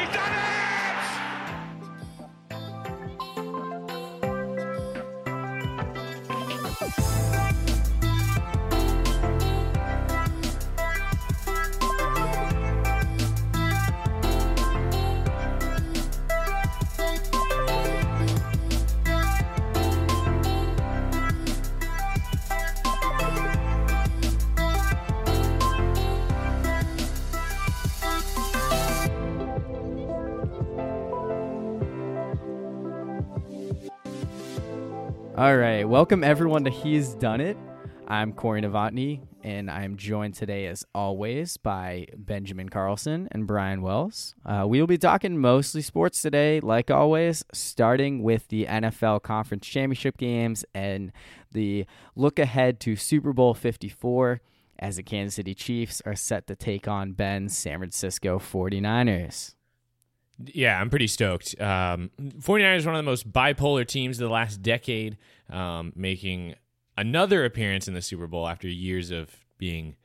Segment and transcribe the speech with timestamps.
[0.00, 0.29] He's done
[35.40, 37.56] All right, welcome everyone to He's Done It.
[38.06, 44.34] I'm Corey Novotny, and I'm joined today, as always, by Benjamin Carlson and Brian Wells.
[44.44, 49.66] Uh, we will be talking mostly sports today, like always, starting with the NFL Conference
[49.66, 51.10] Championship games and
[51.52, 54.42] the look ahead to Super Bowl 54
[54.78, 59.54] as the Kansas City Chiefs are set to take on Ben's San Francisco 49ers.
[60.46, 61.60] Yeah, I'm pretty stoked.
[61.60, 65.16] Um, 49ers is one of the most bipolar teams of the last decade,
[65.50, 66.54] um, making
[66.96, 69.96] another appearance in the Super Bowl after years of being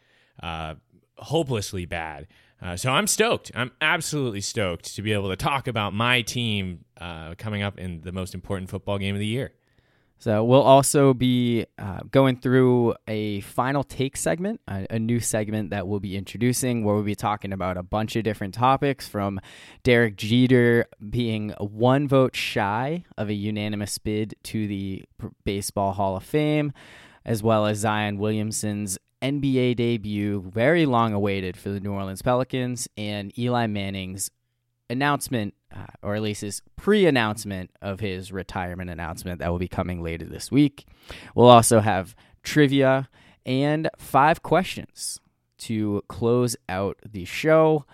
[0.42, 0.76] uh,
[1.18, 2.28] hopelessly bad.
[2.62, 3.52] Uh, so I'm stoked.
[3.54, 8.02] I'm absolutely stoked to be able to talk about my team uh, coming up in
[8.02, 9.54] the most important football game of the year.
[10.18, 15.72] So we'll also be uh, going through a final take segment, a, a, new segment
[15.72, 19.40] that we'll be introducing, where we'll be talking about a bunch of different topics, from
[19.84, 25.04] Derek Jeter being one vote shy of a unanimous bid to the
[25.44, 26.72] Baseball Hall of Fame,
[27.26, 32.88] as well as Zion Williamson's NBA debut, very long awaited for the New Orleans Pelicans,
[32.98, 34.32] and Eli Manning's
[34.90, 39.68] announcement, uh, or at least his pre announcement of his retirement announcement that will be
[39.68, 40.86] coming later this week.
[41.34, 43.10] We'll also have trivia
[43.46, 45.20] and five questions
[45.60, 47.86] to close out the show.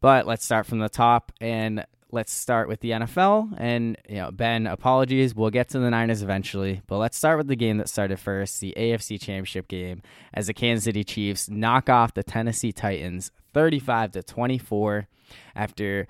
[0.00, 3.54] But let's start from the top and let's start with the NFL.
[3.58, 5.34] And, you know, Ben, apologies.
[5.34, 8.60] We'll get to the Niners eventually, but let's start with the game that started first
[8.60, 10.02] the AFC Championship game
[10.32, 15.08] as the Kansas City Chiefs knock off the Tennessee Titans 35 to 24
[15.54, 16.06] after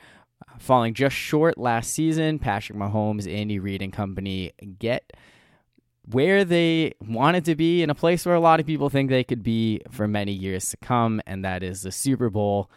[0.58, 2.38] falling just short last season.
[2.38, 5.12] Patrick Mahomes, Andy Reid, and company get
[6.10, 9.24] where they wanted to be in a place where a lot of people think they
[9.24, 12.70] could be for many years to come, and that is the Super Bowl.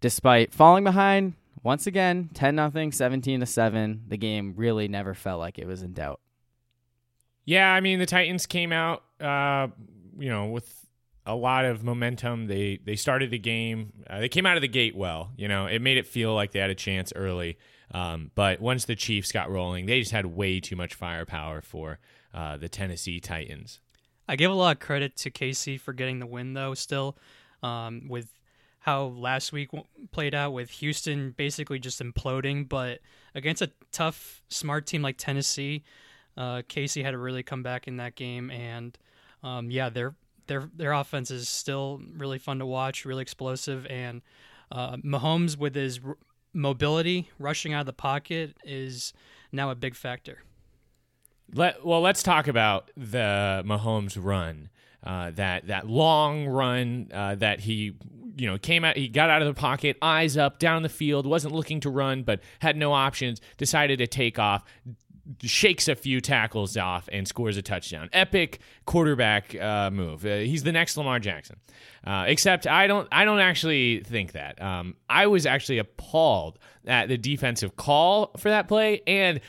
[0.00, 5.40] Despite falling behind, once again, 10 0, 17 to 7, the game really never felt
[5.40, 6.20] like it was in doubt.
[7.44, 9.68] Yeah, I mean, the Titans came out, uh,
[10.18, 10.77] you know, with
[11.28, 12.46] a lot of momentum.
[12.46, 13.92] They they started the game.
[14.08, 15.30] Uh, they came out of the gate well.
[15.36, 17.58] You know, it made it feel like they had a chance early.
[17.92, 21.98] Um, but once the Chiefs got rolling, they just had way too much firepower for
[22.34, 23.80] uh, the Tennessee Titans.
[24.26, 26.74] I give a lot of credit to KC for getting the win, though.
[26.74, 27.16] Still,
[27.62, 28.32] um, with
[28.80, 29.70] how last week
[30.12, 33.00] played out, with Houston basically just imploding, but
[33.34, 35.84] against a tough, smart team like Tennessee,
[36.36, 38.96] uh, KC had to really come back in that game, and
[39.42, 40.14] um, yeah, they're
[40.48, 44.22] their their offense is still really fun to watch, really explosive, and
[44.72, 46.16] uh, Mahomes with his r-
[46.52, 49.12] mobility, rushing out of the pocket, is
[49.52, 50.42] now a big factor.
[51.54, 54.68] Let, well, let's talk about the Mahomes run.
[55.02, 57.94] Uh, that that long run uh, that he
[58.36, 61.24] you know came out he got out of the pocket eyes up down the field
[61.24, 64.64] wasn't looking to run but had no options decided to take off
[65.42, 68.08] shakes a few tackles off and scores a touchdown.
[68.12, 70.24] Epic quarterback uh, move.
[70.24, 71.56] Uh, he's the next Lamar Jackson.
[72.04, 73.08] Uh, except I don't.
[73.12, 74.60] I don't actually think that.
[74.62, 79.40] Um, I was actually appalled at the defensive call for that play and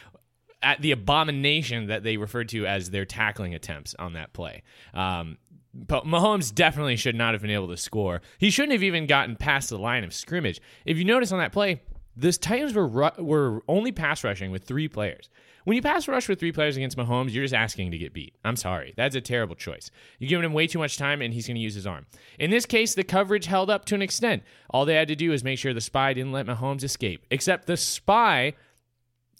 [0.61, 4.63] at the abomination that they referred to as their tackling attempts on that play.
[4.93, 5.37] Um,
[5.73, 8.21] but Mahomes definitely should not have been able to score.
[8.39, 10.59] He shouldn't have even gotten past the line of scrimmage.
[10.85, 11.81] If you notice on that play,
[12.17, 15.29] the Titans were ru- were only pass rushing with three players.
[15.69, 18.33] When you pass rush with three players against Mahomes, you're just asking to get beat.
[18.43, 18.95] I'm sorry.
[18.97, 19.91] That's a terrible choice.
[20.17, 22.07] You're giving him way too much time, and he's going to use his arm.
[22.39, 24.41] In this case, the coverage held up to an extent.
[24.71, 27.67] All they had to do is make sure the spy didn't let Mahomes escape, except
[27.67, 28.53] the spy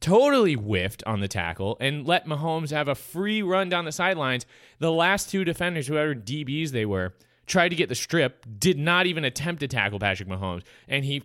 [0.02, 4.46] totally whiffed on the tackle and let Mahomes have a free run down the sidelines.
[4.78, 7.16] The last two defenders, whoever DBs they were,
[7.48, 11.24] tried to get the strip, did not even attempt to tackle Patrick Mahomes, and he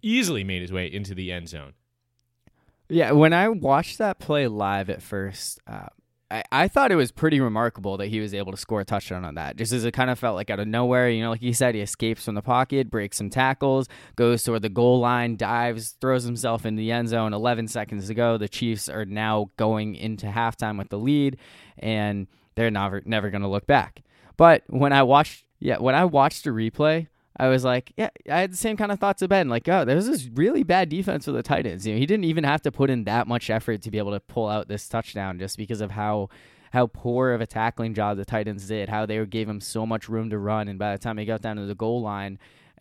[0.00, 1.72] easily made his way into the end zone.
[2.88, 5.88] Yeah, when I watched that play live at first, uh,
[6.30, 9.24] I, I thought it was pretty remarkable that he was able to score a touchdown
[9.24, 9.56] on that.
[9.56, 11.74] Just as it kind of felt like out of nowhere, you know, like you said,
[11.74, 16.24] he escapes from the pocket, breaks some tackles, goes toward the goal line, dives, throws
[16.24, 17.32] himself in the end zone.
[17.32, 18.36] 11 seconds to go.
[18.36, 21.38] The Chiefs are now going into halftime with the lead,
[21.78, 24.02] and they're never never going to look back.
[24.36, 28.40] But when I watched, yeah, when I watched the replay, I was like, yeah, I
[28.40, 29.48] had the same kind of thoughts of Ben.
[29.48, 31.86] Like, oh, there was this really bad defense for the Titans.
[31.86, 34.12] You know, he didn't even have to put in that much effort to be able
[34.12, 36.28] to pull out this touchdown just because of how
[36.72, 40.08] how poor of a tackling job the Titans did, how they gave him so much
[40.08, 42.36] room to run, and by the time he got down to the goal line,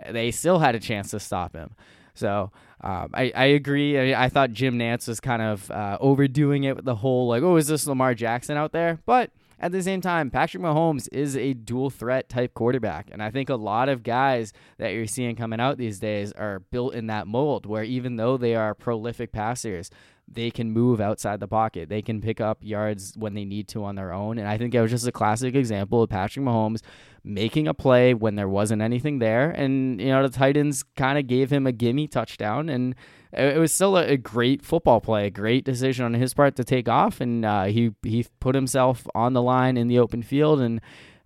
[0.09, 1.75] they still had a chance to stop him.
[2.15, 2.51] So
[2.81, 4.13] um, I, I agree.
[4.13, 7.43] I, I, thought Jim Nantz was kind of uh, overdoing it with the whole like,
[7.43, 8.99] oh, is this Lamar Jackson out there?
[9.05, 13.09] But at the same time, Patrick Mahomes is a dual threat type quarterback.
[13.11, 16.59] And I think a lot of guys that you're seeing coming out these days are
[16.59, 19.89] built in that mold where even though they are prolific passers,
[20.27, 21.89] they can move outside the pocket.
[21.89, 24.37] They can pick up yards when they need to on their own.
[24.37, 26.81] And I think it was just a classic example of Patrick Mahomes
[27.23, 29.51] making a play when there wasn't anything there.
[29.51, 32.69] And, you know, the Titans kind of gave him a gimme touchdown.
[32.69, 32.95] And
[33.31, 36.89] it was still a, great football play, a great decision on his part to take
[36.89, 37.21] off.
[37.21, 40.61] And uh, he, he put himself on the line in the open field.
[40.61, 40.81] And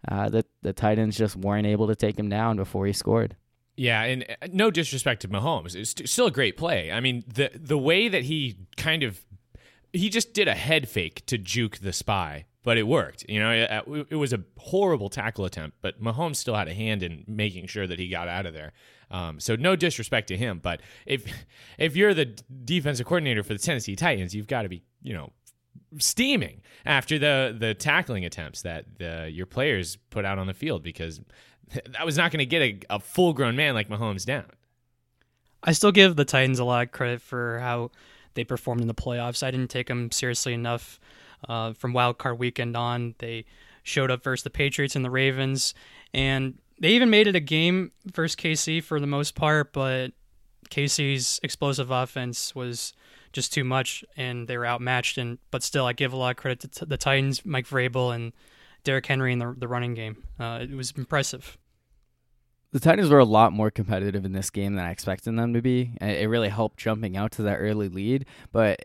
[0.08, 3.36] uh, the, the Titans just weren't able to take him down before he scored.
[3.78, 6.92] Yeah, and uh, no disrespect to Mahomes, it's still a great play.
[6.92, 9.24] I mean, the the way that he kind of
[9.94, 13.24] he just did a head fake to juke the spy, but it worked.
[13.30, 17.04] You know, it, it was a horrible tackle attempt, but Mahomes still had a hand
[17.04, 18.74] in making sure that he got out of there.
[19.10, 21.26] Um, so no disrespect to him, but if
[21.78, 22.26] if you're the
[22.66, 25.32] defensive coordinator for the Tennessee Titans, you've got to be you know
[26.00, 30.84] steaming after the the tackling attempts that the, your players put out on the field
[30.84, 31.22] because
[31.74, 34.46] that was not going to get a, a full grown man like Mahomes down.
[35.64, 37.92] I still give the Titans a lot of credit for how
[38.36, 39.44] they performed in the playoffs.
[39.44, 41.00] I didn't take them seriously enough
[41.48, 43.16] uh, from wild card weekend on.
[43.18, 43.46] They
[43.84, 45.74] showed up versus the Patriots and the Ravens,
[46.14, 49.74] and they even made it a game versus KC for the most part.
[49.74, 50.14] But
[50.70, 52.94] KC's explosive offense was
[53.34, 55.18] just too much, and they were outmatched.
[55.18, 58.14] And but still, I give a lot of credit to t- the Titans, Mike Vrabel,
[58.14, 58.34] and
[58.88, 60.24] Derrick Henry in the the running game.
[60.40, 61.58] Uh, it was impressive.
[62.72, 65.62] The Titans were a lot more competitive in this game than I expected them to
[65.62, 65.92] be.
[66.00, 68.80] It really helped jumping out to that early lead, but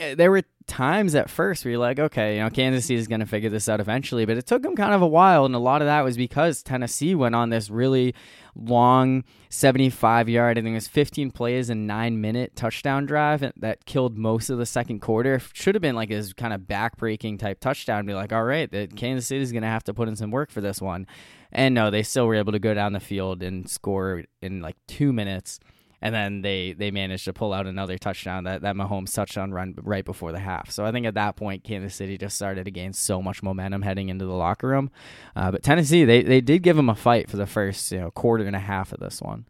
[0.00, 3.06] Eh, there were times at first where you're like, okay, you know, Kansas City is
[3.06, 5.54] going to figure this out eventually, but it took them kind of a while, and
[5.54, 8.14] a lot of that was because Tennessee went on this really
[8.54, 13.84] long 75 yard, I think it was 15 plays and nine minute touchdown drive that
[13.84, 15.38] killed most of the second quarter.
[15.52, 18.06] Should have been like his kind of backbreaking type touchdown.
[18.06, 20.50] Be like, all right, Kansas City is going to have to put in some work
[20.50, 21.06] for this one.
[21.52, 24.76] And no, they still were able to go down the field and score in like
[24.86, 25.60] two minutes
[26.02, 29.74] and then they they managed to pull out another touchdown that that Mahomes touchdown run
[29.82, 30.70] right before the half.
[30.70, 33.82] So I think at that point Kansas City just started to gain so much momentum
[33.82, 34.90] heading into the locker room.
[35.36, 38.10] Uh, but Tennessee they they did give them a fight for the first you know
[38.10, 39.46] quarter and a half of this one.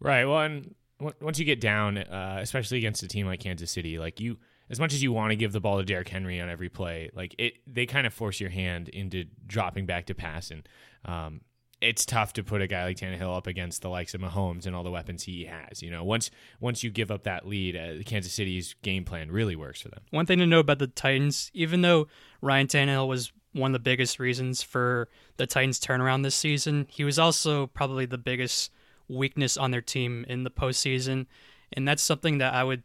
[0.00, 0.24] Right.
[0.24, 0.74] Well, and
[1.20, 4.38] once you get down, uh, especially against a team like Kansas City, like you
[4.70, 7.10] as much as you want to give the ball to Derrick Henry on every play,
[7.14, 10.68] like it, they kind of force your hand into dropping back to pass, and
[11.04, 11.42] um,
[11.82, 14.74] it's tough to put a guy like Tannehill up against the likes of Mahomes and
[14.74, 15.82] all the weapons he has.
[15.82, 16.30] You know, once
[16.60, 20.00] once you give up that lead, uh, Kansas City's game plan really works for them.
[20.10, 22.06] One thing to know about the Titans, even though
[22.40, 27.04] Ryan Tannehill was one of the biggest reasons for the Titans' turnaround this season, he
[27.04, 28.70] was also probably the biggest
[29.08, 31.26] weakness on their team in the postseason,
[31.72, 32.84] and that's something that I would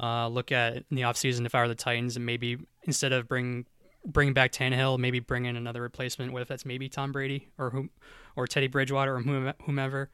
[0.00, 3.28] uh, look at in the offseason if I were the Titans, and maybe instead of
[3.28, 3.66] bring
[4.04, 6.32] bring back Tannehill, maybe bring in another replacement.
[6.32, 7.90] What if that's maybe Tom Brady or whom
[8.36, 9.22] or Teddy Bridgewater or
[9.64, 10.10] whomever?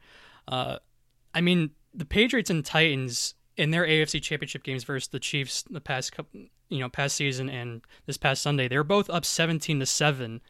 [0.47, 0.77] Uh,
[1.33, 5.81] I mean, the Patriots and Titans in their AFC Championship games versus the Chiefs the
[5.81, 9.79] past couple, you know, past season and this past Sunday, they were both up seventeen
[9.79, 10.41] to seven.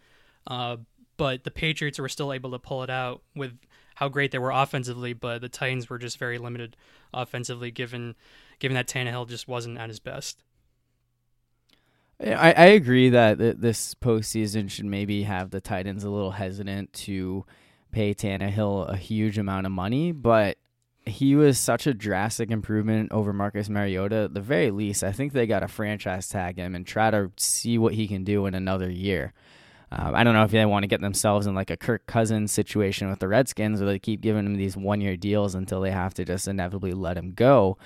[0.47, 0.77] Uh,
[1.17, 3.57] but the Patriots were still able to pull it out with
[3.95, 6.77] how great they were offensively, but the Titans were just very limited
[7.13, 8.15] offensively, given
[8.59, 10.43] given that Tannehill just wasn't at his best.
[12.21, 17.45] I, I agree that this postseason should maybe have the Titans a little hesitant to
[17.91, 20.57] pay Tannehill a huge amount of money, but
[21.05, 24.15] he was such a drastic improvement over Marcus Mariota.
[24.15, 27.31] At the very least, I think they got to franchise tag him and try to
[27.37, 29.33] see what he can do in another year.
[29.91, 32.51] Uh, I don't know if they want to get themselves in like a Kirk Cousins
[32.51, 35.91] situation with the Redskins, where they keep giving him these one year deals until they
[35.91, 37.77] have to just inevitably let him go.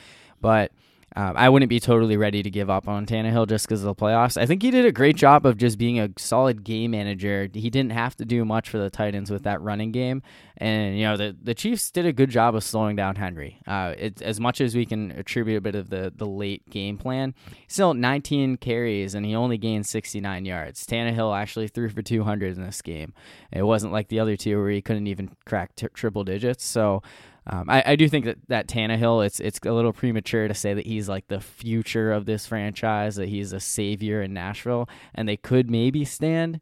[0.41, 0.73] But
[1.15, 3.95] um, I wouldn't be totally ready to give up on Tannehill just because of the
[3.95, 4.35] playoffs.
[4.35, 7.47] I think he did a great job of just being a solid game manager.
[7.53, 10.23] He didn't have to do much for the Titans with that running game,
[10.57, 13.59] and you know the the Chiefs did a good job of slowing down Henry.
[13.67, 16.97] Uh, it's as much as we can attribute a bit of the the late game
[16.97, 17.33] plan.
[17.67, 20.85] Still 19 carries and he only gained 69 yards.
[20.85, 23.13] Tannehill actually threw for 200 in this game.
[23.51, 26.65] It wasn't like the other two where he couldn't even crack t- triple digits.
[26.65, 27.01] So.
[27.45, 30.73] Um, I, I do think that that Tannehill, it's it's a little premature to say
[30.73, 35.27] that he's like the future of this franchise, that he's a savior in Nashville, and
[35.27, 36.61] they could maybe stand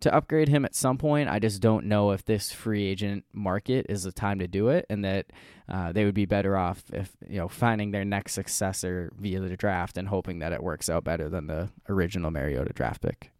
[0.00, 1.28] to upgrade him at some point.
[1.28, 4.84] I just don't know if this free agent market is the time to do it,
[4.90, 5.26] and that
[5.68, 9.56] uh, they would be better off if you know finding their next successor via the
[9.56, 13.30] draft and hoping that it works out better than the original Mariota draft pick.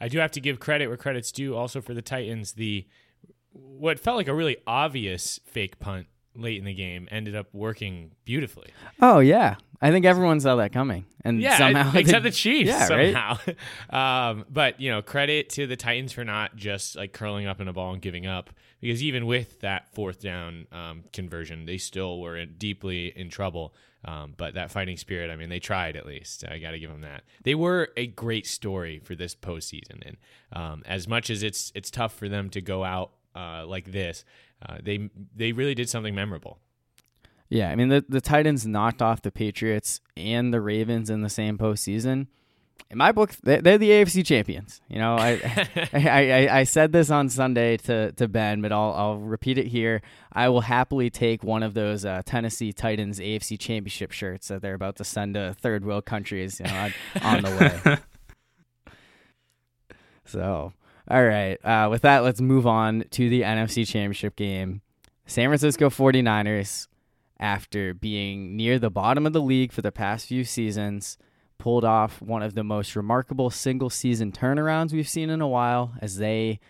[0.00, 1.56] I do have to give credit where credit's due.
[1.56, 2.86] Also for the Titans, the
[3.52, 6.06] what felt like a really obvious fake punt
[6.38, 8.68] late in the game ended up working beautifully.
[9.02, 12.70] Oh yeah, I think everyone saw that coming, and yeah, somehow except they, the Chiefs
[12.70, 13.38] yeah, somehow.
[14.30, 17.68] um, but you know, credit to the Titans for not just like curling up in
[17.68, 18.50] a ball and giving up,
[18.80, 23.74] because even with that fourth down um, conversion, they still were in, deeply in trouble.
[24.04, 26.44] Um, but that fighting spirit, I mean, they tried at least.
[26.48, 27.24] I got to give them that.
[27.42, 30.16] They were a great story for this postseason, and
[30.52, 34.24] um, as much as it's it's tough for them to go out uh, like this,
[34.66, 36.58] uh, they they really did something memorable.
[37.48, 41.30] Yeah, I mean the the Titans knocked off the Patriots and the Ravens in the
[41.30, 42.26] same postseason.
[42.90, 44.80] In my book, they're, they're the AFC champions.
[44.88, 45.40] You know, I,
[45.92, 49.66] I, I I said this on Sunday to, to Ben, but I'll I'll repeat it
[49.66, 50.02] here.
[50.32, 54.74] I will happily take one of those uh, Tennessee Titans AFC championship shirts that they're
[54.74, 56.90] about to send to third world countries, you know,
[57.22, 57.50] on, on the
[57.86, 57.98] way.
[60.24, 60.72] so,
[61.10, 61.56] all right.
[61.64, 64.82] Uh, with that, let's move on to the NFC championship game.
[65.26, 66.88] San Francisco 49ers
[67.40, 71.16] after being near the bottom of the league for the past few seasons,
[71.58, 75.92] pulled off one of the most remarkable single season turnarounds we've seen in a while
[76.00, 76.60] as they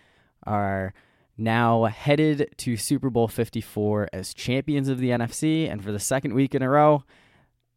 [0.45, 0.93] are
[1.37, 5.71] now headed to Super Bowl 54 as champions of the NFC.
[5.71, 7.03] And for the second week in a row,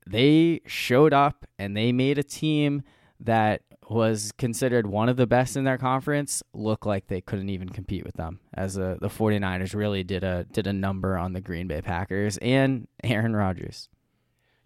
[0.07, 2.83] they showed up and they made a team
[3.21, 3.63] that
[3.93, 8.05] was considered one of the best in their conference look like they couldn't even compete
[8.05, 11.69] with them as a, the 49ers really did a did a number on the Green
[11.69, 13.89] Bay Packers and Aaron Rodgers.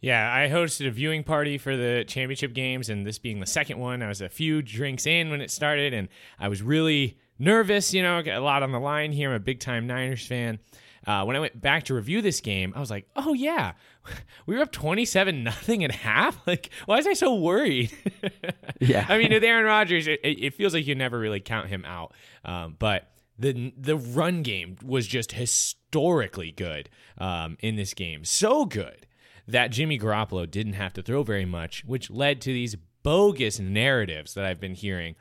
[0.01, 3.79] Yeah, I hosted a viewing party for the championship games, and this being the second
[3.79, 7.95] one, I was a few drinks in when it started, and I was really nervous.
[7.95, 9.31] You know, got a lot on the line here.
[9.31, 10.59] I'm a big time Niners fan.
[11.07, 13.73] Uh, when I went back to review this game, I was like, "Oh yeah,
[14.47, 16.37] we were up twenty-seven nothing at half.
[16.47, 17.93] Like, why was I so worried?"
[18.81, 21.85] yeah, I mean, with Aaron Rodgers, it, it, feels like you never really count him
[21.85, 22.13] out.
[22.45, 28.65] Um, but the the run game was just historically good um, in this game, so
[28.65, 29.07] good
[29.49, 34.35] that Jimmy Garoppolo didn't have to throw very much, which led to these bogus narratives
[34.35, 35.15] that I've been hearing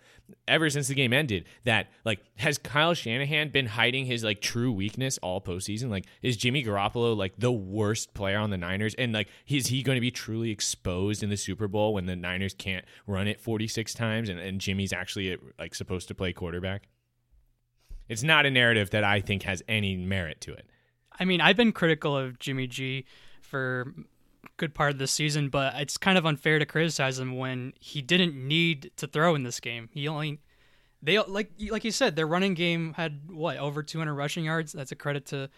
[0.48, 4.72] ever since the game ended that like has Kyle Shanahan been hiding his like true
[4.72, 5.90] weakness all postseason?
[5.90, 8.96] Like is Jimmy Garoppolo like the worst player on the Niners?
[8.96, 12.16] And like is he going to be truly exposed in the Super Bowl when the
[12.16, 16.88] Niners can't run it 46 times and, and Jimmy's actually like supposed to play quarterback?
[18.08, 20.68] It's not a narrative that I think has any merit to it.
[21.20, 23.06] I mean, I've been critical of Jimmy G
[23.42, 23.94] for
[24.58, 28.02] good part of the season, but it's kind of unfair to criticize him when he
[28.02, 29.90] didn't need to throw in this game.
[29.92, 30.40] He only
[31.02, 34.74] they like like you said, their running game had what over 200 rushing yards.
[34.74, 35.50] That's a credit to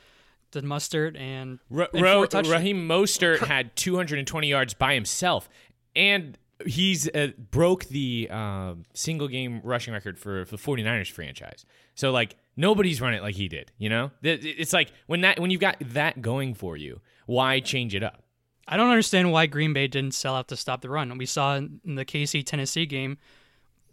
[0.51, 5.50] to Mostert and, Ra- and Ra- Raheem Mostert had 220 yards by himself,
[5.96, 11.65] and he's uh, broke the uh, single game rushing record for, for the 49ers franchise.
[11.96, 13.72] So like nobody's run it like he did.
[13.77, 17.96] You know, it's like when that when you've got that going for you, why change
[17.96, 18.24] it up?
[18.67, 21.17] I don't understand why Green Bay didn't sell out to stop the run.
[21.17, 23.17] We saw in the KC Tennessee game,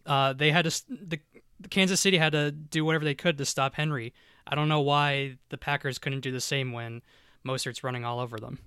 [0.05, 1.21] uh, they had to the,
[1.71, 4.13] Kansas City had to do whatever they could to stop Henry.
[4.47, 7.03] I don't know why the Packers couldn't do the same when
[7.47, 8.59] Mostert's running all over them.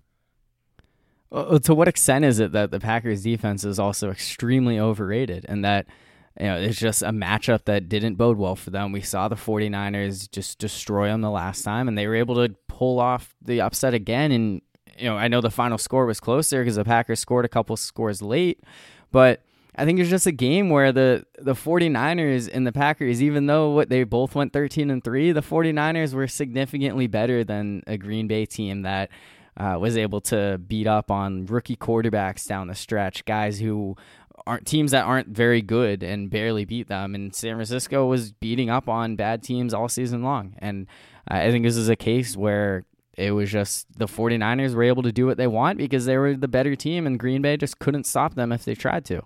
[1.29, 5.63] Well, to what extent is it that the Packers defense is also extremely overrated and
[5.65, 5.87] that
[6.39, 8.91] you know, it's just a matchup that didn't bode well for them.
[8.91, 12.55] We saw the 49ers just destroy them the last time and they were able to
[12.67, 14.61] pull off the upset again and
[14.97, 17.75] you know, I know the final score was closer because the Packers scored a couple
[17.77, 18.63] scores late,
[19.11, 19.41] but
[19.75, 23.69] I think it's just a game where the the 49ers and the Packers, even though
[23.71, 28.27] what they both went 13 and 3, the 49ers were significantly better than a Green
[28.27, 29.09] Bay team that
[29.55, 33.95] uh, was able to beat up on rookie quarterbacks down the stretch, guys who
[34.47, 37.13] aren't teams that aren't very good and barely beat them.
[37.13, 40.55] And San Francisco was beating up on bad teams all season long.
[40.59, 40.87] And
[41.27, 42.83] I think this is a case where
[43.17, 46.35] it was just the 49ers were able to do what they want because they were
[46.35, 49.23] the better team and Green Bay just couldn't stop them if they tried to.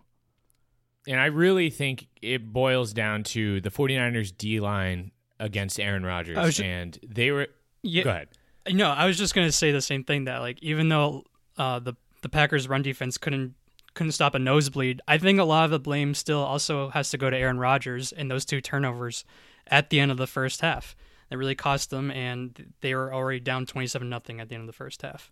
[1.07, 6.37] And I really think it boils down to the 49ers D line against Aaron Rodgers
[6.37, 7.47] just, and they were
[7.83, 8.27] yeah, Go ahead.
[8.71, 11.25] No, I was just going to say the same thing that like even though
[11.57, 13.55] uh, the the Packers run defense couldn't
[13.93, 17.17] couldn't stop a nosebleed, I think a lot of the blame still also has to
[17.17, 19.25] go to Aaron Rodgers and those two turnovers
[19.67, 20.95] at the end of the first half
[21.31, 24.67] that really cost them, and they were already down twenty-seven nothing at the end of
[24.67, 25.31] the first half.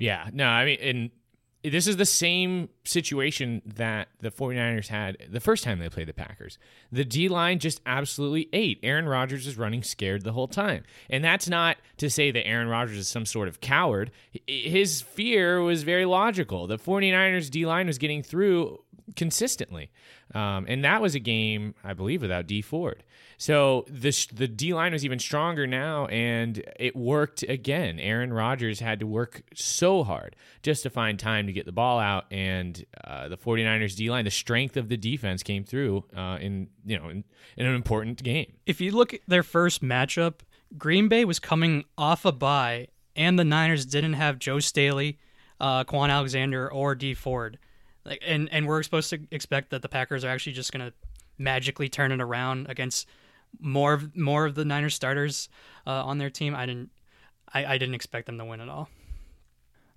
[0.00, 1.10] Yeah, no, I mean, and
[1.72, 6.12] this is the same situation that the 49ers had the first time they played the
[6.12, 6.58] Packers.
[6.92, 8.80] The D line just absolutely ate.
[8.82, 10.84] Aaron Rodgers is running scared the whole time.
[11.08, 14.10] And that's not to say that Aaron Rodgers is some sort of coward.
[14.46, 16.66] His fear was very logical.
[16.66, 18.80] The 49ers D line was getting through
[19.16, 19.90] consistently.
[20.34, 23.04] Um, and that was a game, I believe, without Dee Ford.
[23.44, 28.00] So the the D line was even stronger now, and it worked again.
[28.00, 31.98] Aaron Rodgers had to work so hard just to find time to get the ball
[31.98, 36.38] out, and uh, the 49ers D line, the strength of the defense came through uh,
[36.40, 37.22] in you know in,
[37.58, 38.50] in an important game.
[38.64, 40.36] If you look at their first matchup,
[40.78, 45.18] Green Bay was coming off a bye, and the Niners didn't have Joe Staley,
[45.60, 47.58] uh, Kwon Alexander, or Dee Ford.
[48.06, 50.94] Like, and and we're supposed to expect that the Packers are actually just going to
[51.36, 53.06] magically turn it around against
[53.60, 55.48] more of more of the Niners starters
[55.86, 56.54] uh, on their team.
[56.54, 56.90] I didn't
[57.52, 58.88] I, I didn't expect them to win at all.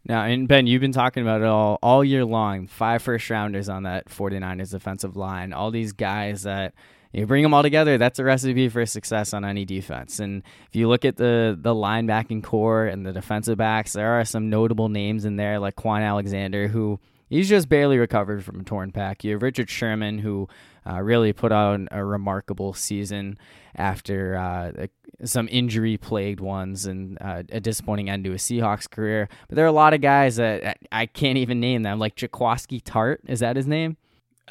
[0.06, 2.68] Now, and Ben, you've been talking about it all all year long.
[2.68, 5.54] Five first rounders on that 49ers defensive line.
[5.54, 6.74] All these guys that
[7.12, 10.20] you bring them all together, that's a recipe for success on any defense.
[10.20, 14.26] And if you look at the the linebacking core and the defensive backs, there are
[14.26, 17.00] some notable names in there like Kwon Alexander who
[17.30, 19.24] He's just barely recovered from a torn pec.
[19.24, 20.48] You have Richard Sherman, who
[20.88, 23.38] uh, really put on a remarkable season
[23.76, 24.88] after uh,
[25.24, 29.30] some injury plagued ones and uh, a disappointing end to his Seahawks career.
[29.48, 32.82] But there are a lot of guys that I can't even name them, like Jaquiski
[32.82, 33.18] Tartt.
[33.28, 33.98] Is that his name?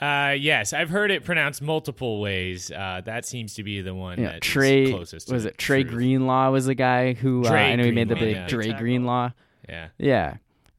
[0.00, 2.70] Uh, yes, I've heard it pronounced multiple ways.
[2.70, 5.32] Uh, that seems to be the one yeah, that Trey, closest.
[5.32, 5.94] was it Trey truth.
[5.94, 8.46] Greenlaw was the guy who uh, I know he made the Greenlaw, big yeah.
[8.46, 8.78] Dre Tackle.
[8.80, 9.30] Greenlaw.
[9.68, 9.88] Yeah.
[9.96, 10.34] Yeah.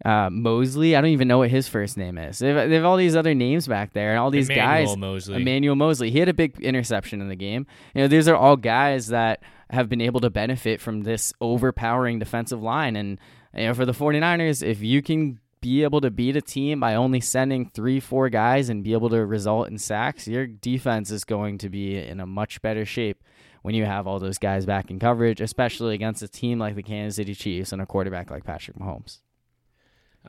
[0.05, 2.39] Uh, Moseley, I don't even know what his first name is.
[2.39, 4.97] They have, they have all these other names back there, and all these Emmanuel guys.
[4.97, 5.41] Moseley.
[5.41, 6.11] Emmanuel Moseley.
[6.11, 7.65] He had a big interception in the game.
[7.95, 12.19] You know, these are all guys that have been able to benefit from this overpowering
[12.19, 12.95] defensive line.
[12.95, 13.19] And
[13.55, 16.95] you know, for the 49ers, if you can be able to beat a team by
[16.95, 21.23] only sending three, four guys and be able to result in sacks, your defense is
[21.23, 23.23] going to be in a much better shape
[23.63, 26.83] when you have all those guys back in coverage, especially against a team like the
[26.83, 29.19] Kansas City Chiefs and a quarterback like Patrick Mahomes.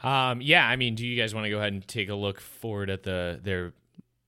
[0.02, 2.40] Um, yeah, I mean, do you guys want to go ahead and take a look
[2.40, 3.72] forward at the their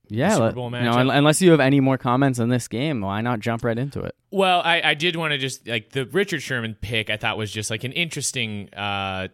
[0.09, 3.21] Yeah, Super Bowl no, un- unless you have any more comments on this game, why
[3.21, 4.15] not jump right into it?
[4.33, 7.11] Well, I, I did want to just like the Richard Sherman pick.
[7.11, 9.29] I thought was just like an interesting, uh,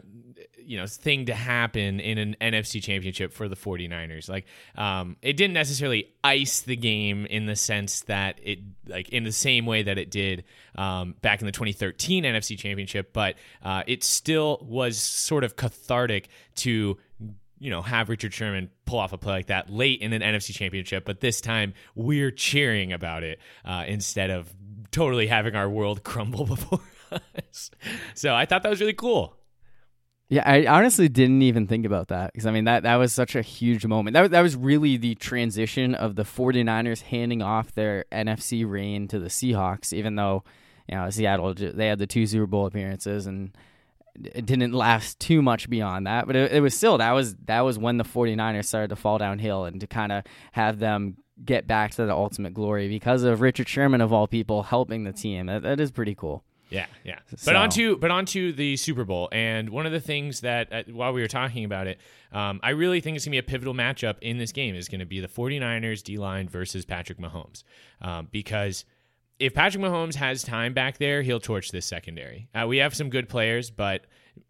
[0.67, 4.27] you know, thing to happen in an NFC Championship for the 49ers.
[4.27, 9.23] Like, um, it didn't necessarily ice the game in the sense that it like in
[9.23, 10.43] the same way that it did
[10.75, 16.27] um, back in the 2013 NFC Championship, but uh, it still was sort of cathartic
[16.55, 16.97] to
[17.59, 20.53] you know, have Richard Sherman pull off a play like that late in an NFC
[20.53, 24.53] championship, but this time we're cheering about it uh, instead of
[24.91, 27.71] totally having our world crumble before us.
[28.13, 29.37] So I thought that was really cool.
[30.29, 33.33] Yeah, I honestly didn't even think about that because I mean that that was such
[33.35, 34.13] a huge moment.
[34.13, 39.07] That was- that was really the transition of the 49ers handing off their NFC reign
[39.07, 40.43] to the Seahawks even though
[40.89, 43.51] you know Seattle they had the two Super Bowl appearances and
[44.15, 47.61] it didn't last too much beyond that, but it, it was still that was that
[47.61, 51.67] was when the 49ers started to fall downhill and to kind of have them get
[51.67, 55.45] back to the ultimate glory because of Richard Sherman of all people helping the team.
[55.45, 56.43] That, that is pretty cool.
[56.69, 57.19] Yeah, yeah.
[57.31, 60.83] But So- onto but onto the Super Bowl, and one of the things that uh,
[60.91, 61.99] while we were talking about it,
[62.31, 64.75] um, I really think it's gonna be a pivotal matchup in this game.
[64.75, 67.63] Is going to be the 49ers D line versus Patrick Mahomes,
[68.01, 68.83] um, because
[69.39, 72.49] if Patrick Mahomes has time back there, he'll torch this secondary.
[72.53, 74.05] Uh, we have some good players, but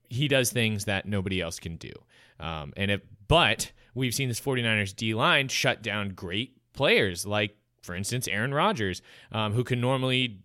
[0.10, 1.92] he does things that nobody else can do.
[2.40, 7.58] Um, and if but we've seen this 49ers D line shut down great players like
[7.82, 9.02] for instance Aaron Rodgers,
[9.32, 10.40] um, who can normally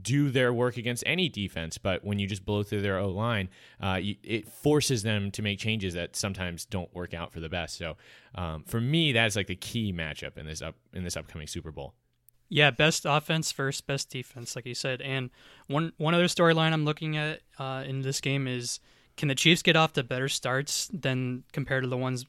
[0.00, 3.48] do their work against any defense, but when you just blow through their O line,
[3.80, 7.76] uh, it forces them to make changes that sometimes don't work out for the best.
[7.76, 7.96] So,
[8.34, 11.70] um, for me, that's like the key matchup in this up in this upcoming Super
[11.70, 11.94] Bowl.
[12.48, 15.00] Yeah, best offense versus best defense, like you said.
[15.02, 15.30] And
[15.66, 18.80] one one other storyline I'm looking at uh, in this game is
[19.16, 22.26] can the Chiefs get off to better starts than compared to the ones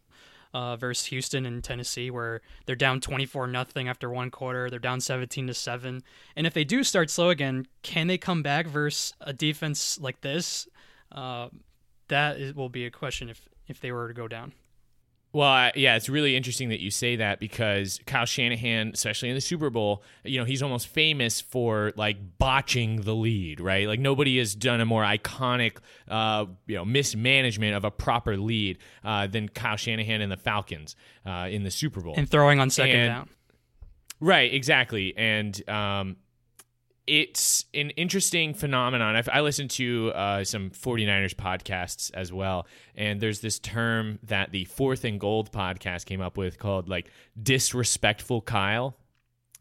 [0.53, 5.01] uh, versus Houston and Tennessee, where they're down 24 nothing after one quarter, they're down
[5.01, 6.03] 17 to seven.
[6.35, 10.21] And if they do start slow again, can they come back versus a defense like
[10.21, 10.67] this?
[11.11, 11.49] Uh,
[12.07, 14.53] that is, will be a question if if they were to go down.
[15.37, 19.35] Well, I, yeah, it's really interesting that you say that because Kyle Shanahan, especially in
[19.35, 23.87] the Super Bowl, you know, he's almost famous for like botching the lead, right?
[23.87, 28.79] Like nobody has done a more iconic, uh, you know, mismanagement of a proper lead
[29.03, 32.15] uh, than Kyle Shanahan and the Falcons uh, in the Super Bowl.
[32.17, 33.29] And throwing on second And- down.
[34.19, 35.15] Right, exactly.
[35.15, 36.15] And um
[37.07, 39.15] it's an interesting phenomenon.
[39.15, 44.51] I've, I listen to uh, some 49ers podcasts as well, and there's this term that
[44.51, 47.09] the Fourth and Gold podcast came up with called like
[47.41, 48.97] disrespectful Kyle.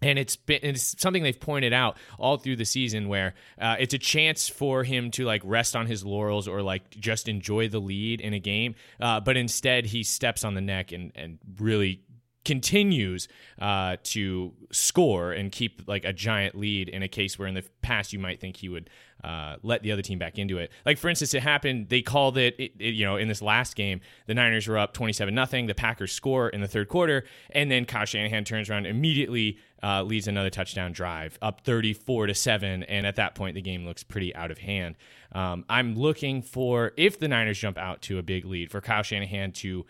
[0.02, 3.94] And it's been it's something they've pointed out all through the season where uh, it's
[3.94, 7.78] a chance for him to like rest on his laurels or like just enjoy the
[7.78, 12.02] lead in a game, uh, but instead he steps on the neck and and really
[12.46, 13.26] continues
[13.60, 17.64] uh, to score and keep like a giant lead in a case where in the
[17.82, 18.88] past you might think he would
[19.24, 20.70] uh, let the other team back into it.
[20.84, 21.88] Like for instance, it happened.
[21.88, 24.94] They called it, it, it you know, in this last game, the Niners were up
[24.94, 25.66] twenty-seven nothing.
[25.66, 29.58] The Packers score in the third quarter, and then Kyle Shanahan turns around immediately.
[29.82, 33.84] Uh, leads another touchdown drive up 34 to 7 and at that point the game
[33.84, 34.96] looks pretty out of hand
[35.32, 39.02] um, i'm looking for if the niners jump out to a big lead for kyle
[39.02, 39.84] shanahan to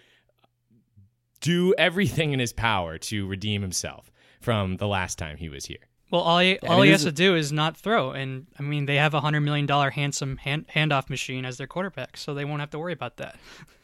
[1.40, 5.79] do everything in his power to redeem himself from the last time he was here.
[6.11, 8.96] Well, all he, all he has to do is not throw, and I mean they
[8.96, 12.61] have a hundred million dollar handsome hand, handoff machine as their quarterback, so they won't
[12.61, 13.37] have to worry about that.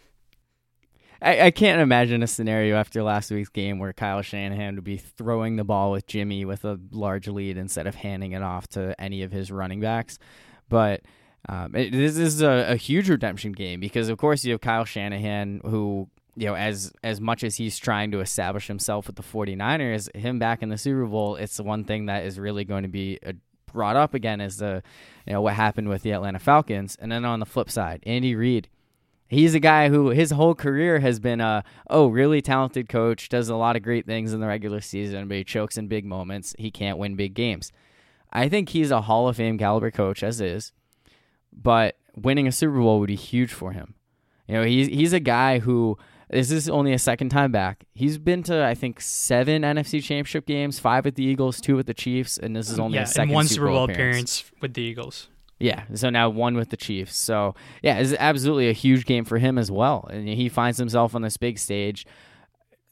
[1.23, 4.97] I, I can't imagine a scenario after last week's game where Kyle Shanahan would be
[4.97, 9.01] throwing the ball with Jimmy with a large lead instead of handing it off to
[9.01, 10.19] any of his running backs.
[10.69, 11.03] But
[11.49, 14.85] um, it, this is a, a huge redemption game because, of course, you have Kyle
[14.85, 19.23] Shanahan who you know, as as much as he's trying to establish himself with the
[19.23, 22.83] 49ers, him back in the Super Bowl, it's the one thing that is really going
[22.83, 23.33] to be uh,
[23.73, 24.83] brought up again is the,
[25.27, 26.97] you know, what happened with the Atlanta Falcons.
[27.01, 28.69] And then on the flip side, Andy Reid,
[29.29, 33.49] he's a guy who his whole career has been a oh really talented coach, does
[33.49, 36.55] a lot of great things in the regular season, but he chokes in big moments.
[36.59, 37.73] He can't win big games.
[38.33, 40.73] I think he's a Hall of Fame caliber coach as is,
[41.53, 43.95] but winning a Super Bowl would be huge for him.
[44.49, 45.99] You know, he's he's a guy who
[46.33, 47.85] this is only a second time back.
[47.93, 51.87] He's been to I think seven NFC Championship games, five with the Eagles, two with
[51.87, 54.41] the Chiefs, and this is um, only yeah, a second and one Super Bowl appearance.
[54.41, 55.29] appearance with the Eagles.
[55.59, 57.17] Yeah, so now one with the Chiefs.
[57.17, 61.15] So yeah, it's absolutely a huge game for him as well, and he finds himself
[61.15, 62.07] on this big stage.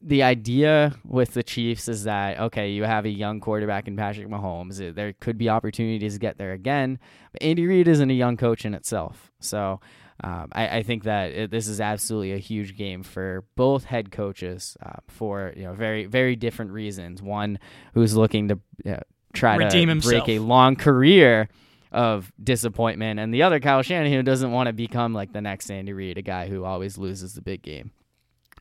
[0.03, 4.29] The idea with the Chiefs is that okay, you have a young quarterback in Patrick
[4.29, 4.95] Mahomes.
[4.95, 6.99] There could be opportunities to get there again,
[7.33, 9.33] but Andy Reid isn't a young coach in itself.
[9.41, 9.81] So
[10.23, 14.11] um, I, I, think that it, this is absolutely a huge game for both head
[14.11, 17.23] coaches uh, for you know very very different reasons.
[17.23, 17.59] One
[17.95, 19.03] who's looking to you know,
[19.33, 20.27] try Redeem to himself.
[20.27, 21.49] break a long career
[21.91, 25.71] of disappointment, and the other Kyle Shanahan who doesn't want to become like the next
[25.71, 27.91] Andy Reid, a guy who always loses the big game.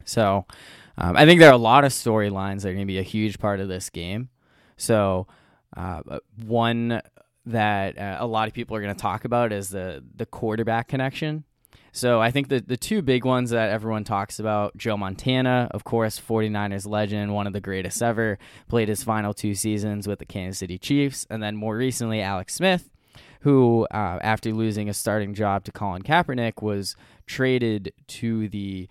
[0.05, 0.45] So
[0.97, 3.03] um, I think there are a lot of storylines that are going to be a
[3.03, 4.29] huge part of this game.
[4.77, 5.27] So
[5.75, 7.01] uh, one
[7.45, 10.87] that uh, a lot of people are going to talk about is the the quarterback
[10.87, 11.43] connection.
[11.91, 15.83] So I think the the two big ones that everyone talks about, Joe Montana, of
[15.83, 20.25] course, 49ers legend, one of the greatest ever, played his final two seasons with the
[20.25, 22.89] Kansas City Chiefs, and then more recently Alex Smith,
[23.41, 28.87] who uh, after losing a starting job to Colin Kaepernick was traded to the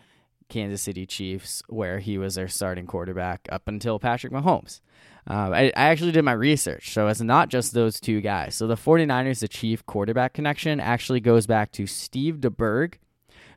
[0.48, 4.80] Kansas City Chiefs, where he was their starting quarterback up until Patrick Mahomes.
[5.28, 8.54] Uh, I, I, actually did my research, so it's not just those two guys.
[8.54, 12.94] So the 49ers, the chief quarterback connection actually goes back to Steve DeBerg,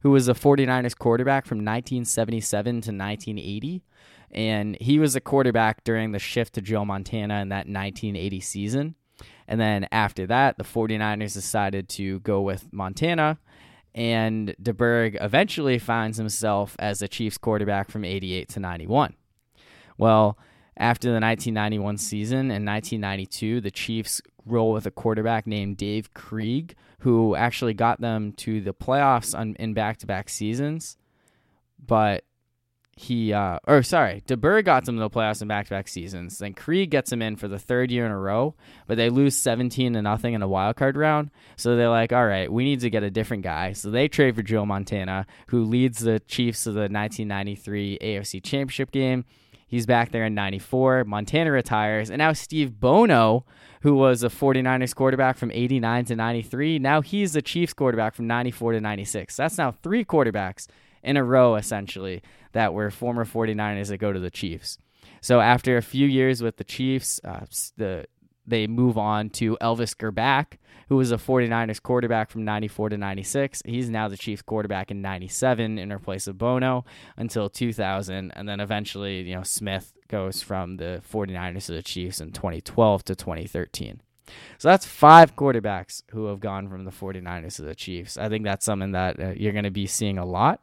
[0.02, 3.84] who was a 49ers quarterback from 1977 to 1980.
[4.32, 8.96] And he was a quarterback during the shift to Joe Montana in that 1980 season.
[9.48, 13.40] And then after that, the 49ers decided to go with Montana.
[13.94, 19.16] And DeBerg eventually finds himself as the Chiefs quarterback from 88 to 91.
[19.98, 20.38] Well,
[20.78, 26.76] after the 1991 season in 1992, the Chiefs roll with a quarterback named Dave Krieg,
[27.00, 30.98] who actually got them to the playoffs on, in back-to-back seasons.
[31.86, 32.24] But
[33.02, 36.38] he, uh, or sorry, DeBerg got them to the playoffs in back-to-back seasons.
[36.38, 38.56] Then Krieg gets them in for the third year in a row,
[38.88, 41.32] but they lose 17 to nothing in a wild card round.
[41.56, 43.74] So they're like, all right, we need to get a different guy.
[43.74, 48.92] So they trade for Joe Montana, who leads the Chiefs to the 1993 AFC Championship
[48.92, 49.26] game
[49.72, 51.06] He's back there in 94.
[51.06, 52.10] Montana retires.
[52.10, 53.46] And now Steve Bono,
[53.84, 58.28] who was a 49ers quarterback from 89 to 93, now he's the Chiefs quarterback from
[58.28, 59.38] 94 to 96.
[59.38, 60.68] That's now three quarterbacks
[61.04, 62.22] in a row, essentially,
[62.54, 64.78] that were former 49ers that go to the Chiefs.
[65.22, 67.46] So after a few years with the Chiefs, uh,
[67.78, 68.06] the
[68.46, 70.58] they move on to Elvis Grbac,
[70.90, 73.62] who was a 49ers quarterback from 94 to 96.
[73.66, 76.84] He's now the Chiefs quarterback in 97 in place of Bono
[77.16, 78.32] until 2000.
[78.32, 83.04] And then eventually, you know, Smith goes from the 49ers to the Chiefs in 2012
[83.06, 84.02] to 2013.
[84.58, 88.18] So that's five quarterbacks who have gone from the 49ers to the Chiefs.
[88.18, 90.62] I think that's something that uh, you're going to be seeing a lot.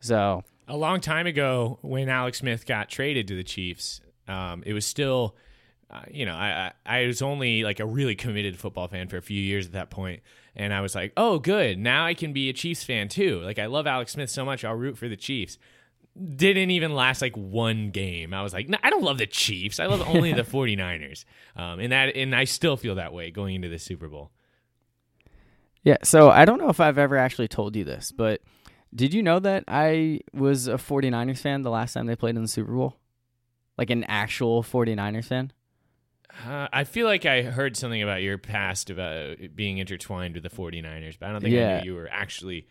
[0.00, 4.72] So, a long time ago, when Alex Smith got traded to the Chiefs, um, it
[4.72, 5.36] was still
[5.90, 9.16] uh, you know, I, I I was only like a really committed football fan for
[9.16, 10.22] a few years at that point,
[10.54, 13.40] and I was like, oh, good, now I can be a Chiefs fan too.
[13.40, 15.58] Like I love Alex Smith so much, I'll root for the Chiefs.
[16.36, 18.34] Didn't even last like one game.
[18.34, 19.80] I was like, no, I don't love the Chiefs.
[19.80, 21.24] I love only the 49ers.
[21.56, 24.30] Um, and that, and I still feel that way going into the Super Bowl.
[25.82, 28.42] Yeah, so I don't know if I've ever actually told you this, but
[28.94, 32.42] did you know that I was a 49ers fan the last time they played in
[32.42, 32.96] the Super Bowl?
[33.78, 35.52] Like an actual 49ers fan?
[36.46, 40.50] Uh, I feel like I heard something about your past about being intertwined with the
[40.50, 42.68] 49ers, but I don't think I knew you were actually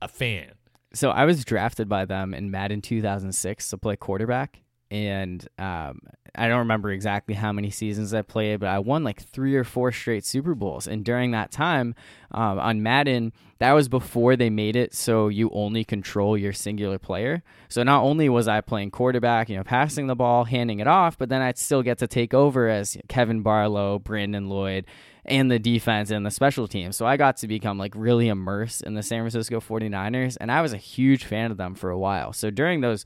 [0.00, 0.52] a fan.
[0.94, 6.00] So I was drafted by them in Madden 2006 to play quarterback, and um,
[6.34, 9.64] I don't remember exactly how many seasons I played, but I won like three or
[9.64, 10.88] four straight Super Bowls.
[10.88, 11.94] And during that time
[12.30, 16.98] um, on Madden, that was before they made it so you only control your singular
[16.98, 17.42] player.
[17.68, 21.18] So not only was I playing quarterback, you know, passing the ball, handing it off,
[21.18, 24.86] but then I'd still get to take over as Kevin Barlow, Brandon Lloyd,
[25.24, 26.96] and the defense and the special teams.
[26.96, 30.62] So I got to become like really immersed in the San Francisco 49ers, and I
[30.62, 32.32] was a huge fan of them for a while.
[32.32, 33.04] So during those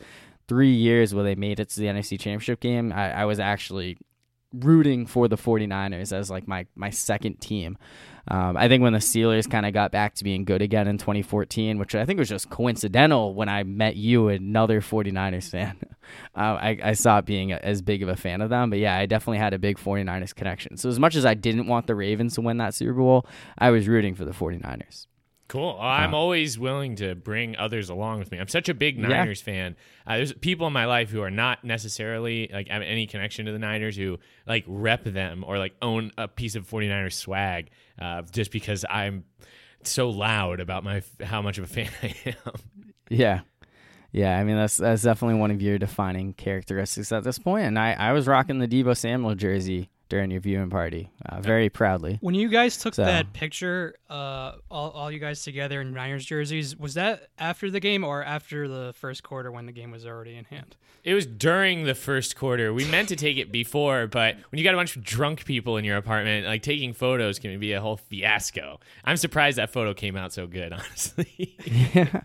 [0.48, 3.98] three years where they made it to the NFC Championship game, I, I was actually
[4.52, 7.76] rooting for the 49ers as like my my second team.
[8.28, 10.98] Um, I think when the Steelers kind of got back to being good again in
[10.98, 15.78] 2014, which I think was just coincidental when I met you, another 49ers fan,
[16.34, 18.70] uh, I, I saw it being as big of a fan of them.
[18.70, 20.76] But yeah, I definitely had a big 49ers connection.
[20.76, 23.26] So as much as I didn't want the Ravens to win that Super Bowl,
[23.58, 25.06] I was rooting for the 49ers.
[25.48, 25.78] Cool.
[25.80, 28.38] I'm Uh, always willing to bring others along with me.
[28.38, 29.08] I'm such a big Yeah.
[29.08, 29.76] Niners fan.
[30.06, 33.52] Uh, there's people in my life who are not necessarily like have any connection to
[33.52, 38.22] the Niners who like rep them or like own a piece of 49ers swag uh,
[38.32, 39.24] just because I'm
[39.84, 42.34] so loud about my how much of a fan I am.
[43.08, 43.40] Yeah.
[44.12, 47.66] Yeah, I mean that's that's definitely one of your defining characteristics at this point.
[47.66, 51.68] And I, I was rocking the Deebo Samuel jersey during your viewing party, uh, very
[51.68, 52.18] proudly.
[52.20, 56.24] When you guys took So- that picture, uh, all, all you guys together in Niners
[56.24, 60.06] jerseys, was that after the game or after the first quarter when the game was
[60.06, 60.76] already in hand?
[61.02, 62.72] It was during the first quarter.
[62.74, 65.76] We meant to take it before, but when you got a bunch of drunk people
[65.76, 68.80] in your apartment, like taking photos can be a whole fiasco.
[69.04, 71.56] I'm surprised that photo came out so good, honestly.
[71.94, 72.20] yeah,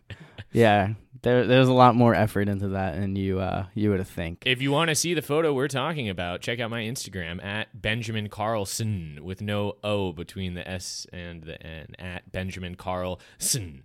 [0.52, 0.94] yeah.
[1.24, 4.44] There, there's a lot more effort into that than you uh, you would think.
[4.46, 7.80] if you want to see the photo we're talking about, check out my Instagram at
[7.80, 13.84] Benjamin Carlson with no O between the S and the N at Benjamin Carlson.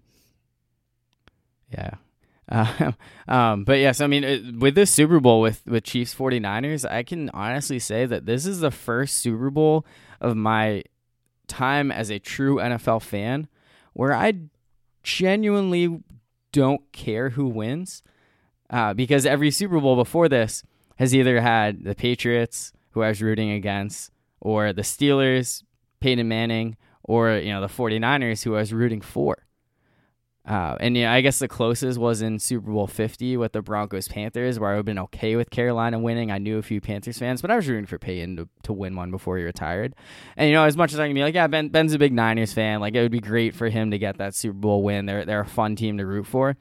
[1.71, 1.91] Yeah.
[2.49, 2.93] Uh,
[3.29, 7.03] um, but yes, I mean, it, with this Super Bowl with, with Chiefs 49ers, I
[7.03, 9.85] can honestly say that this is the first Super Bowl
[10.21, 10.85] of my
[11.49, 13.49] time as a true NFL fan
[13.93, 14.35] where I
[15.03, 16.03] genuinely
[16.57, 18.03] don't care who wins.
[18.71, 20.63] Uh, because every Super Bowl before this
[20.97, 25.63] has either had the Patriots, who I was rooting against, or the Steelers,
[26.01, 29.46] Peyton Manning, or you know the 49ers, who I was rooting for.
[30.47, 34.07] Uh, and yeah, I guess the closest was in Super Bowl 50 with the Broncos
[34.07, 36.31] Panthers, where I would have been okay with Carolina winning.
[36.31, 38.95] I knew a few Panthers fans, but I was rooting for Peyton to, to win
[38.95, 39.97] one before he retired.
[40.37, 42.13] And you know, as much as I can be like, yeah, Ben Ben's a big
[42.13, 45.07] Niners fan, like it would be great for him to get that Super Bowl win.
[45.07, 46.57] They're they're a fun team to root for.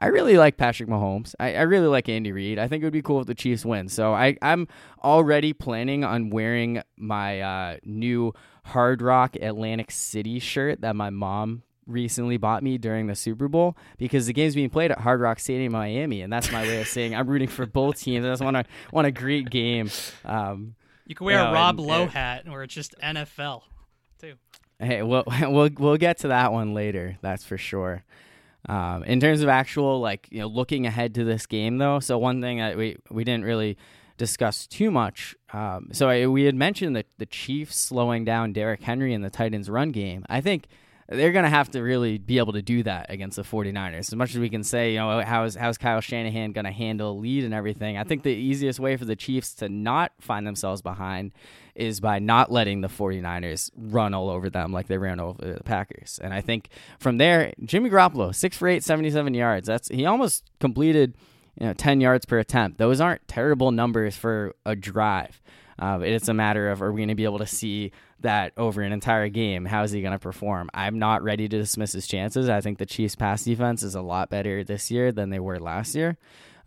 [0.00, 1.36] I really like Patrick Mahomes.
[1.38, 2.58] I, I really like Andy Reid.
[2.58, 3.88] I think it would be cool if the Chiefs win.
[3.88, 4.66] So I, I'm
[5.04, 11.62] already planning on wearing my uh, new Hard Rock Atlantic City shirt that my mom
[11.86, 15.38] recently bought me during the Super Bowl because the game's being played at Hard Rock
[15.40, 18.24] Stadium, Miami, and that's my way of saying I'm rooting for both teams.
[18.24, 19.90] I just want to want a great game.
[20.24, 20.74] Um,
[21.06, 23.62] You can wear Yeah, a Rob and- Lowe and- hat where it's just NFL,
[24.20, 24.34] too.
[24.78, 27.16] Hey, we'll we'll we'll get to that one later.
[27.20, 28.04] That's for sure.
[28.68, 32.16] Um, in terms of actual like you know looking ahead to this game though, so
[32.18, 33.76] one thing that we we didn't really
[34.18, 35.34] discuss too much.
[35.52, 39.30] Um, so I, we had mentioned that the Chiefs slowing down Derrick Henry in the
[39.30, 40.24] Titans' run game.
[40.28, 40.66] I think
[41.14, 43.98] they're going to have to really be able to do that against the 49ers.
[43.98, 47.18] As much as we can say, you know, how's how's Kyle Shanahan going to handle
[47.18, 50.82] lead and everything, I think the easiest way for the Chiefs to not find themselves
[50.82, 51.32] behind
[51.74, 55.64] is by not letting the 49ers run all over them like they ran over the
[55.64, 56.20] Packers.
[56.22, 59.66] And I think from there, Jimmy Garoppolo, 6 for 8, 77 yards.
[59.66, 61.16] That's he almost completed,
[61.58, 62.78] you know, 10 yards per attempt.
[62.78, 65.41] Those aren't terrible numbers for a drive.
[65.78, 68.82] Uh, it's a matter of are we going to be able to see that over
[68.82, 69.64] an entire game?
[69.64, 70.70] How is he going to perform?
[70.74, 72.48] I'm not ready to dismiss his chances.
[72.48, 75.58] I think the Chiefs' pass defense is a lot better this year than they were
[75.58, 76.16] last year.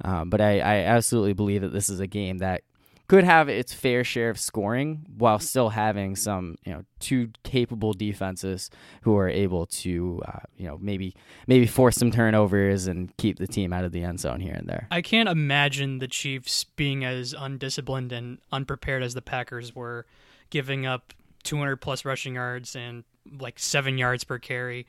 [0.04, 2.64] Um, but I, I absolutely believe that this is a game that
[3.08, 7.94] could have its fair share of scoring while still having some, you know, two capable
[7.94, 8.70] defenses
[9.02, 11.16] who are able to, uh, you know, maybe
[11.48, 14.68] maybe force some turnovers and keep the team out of the end zone here and
[14.68, 14.88] there.
[14.90, 20.06] I can't imagine the Chiefs being as undisciplined and unprepared as the Packers were,
[20.50, 21.14] giving up
[21.44, 23.04] 200 plus rushing yards and
[23.40, 24.88] like seven yards per carry.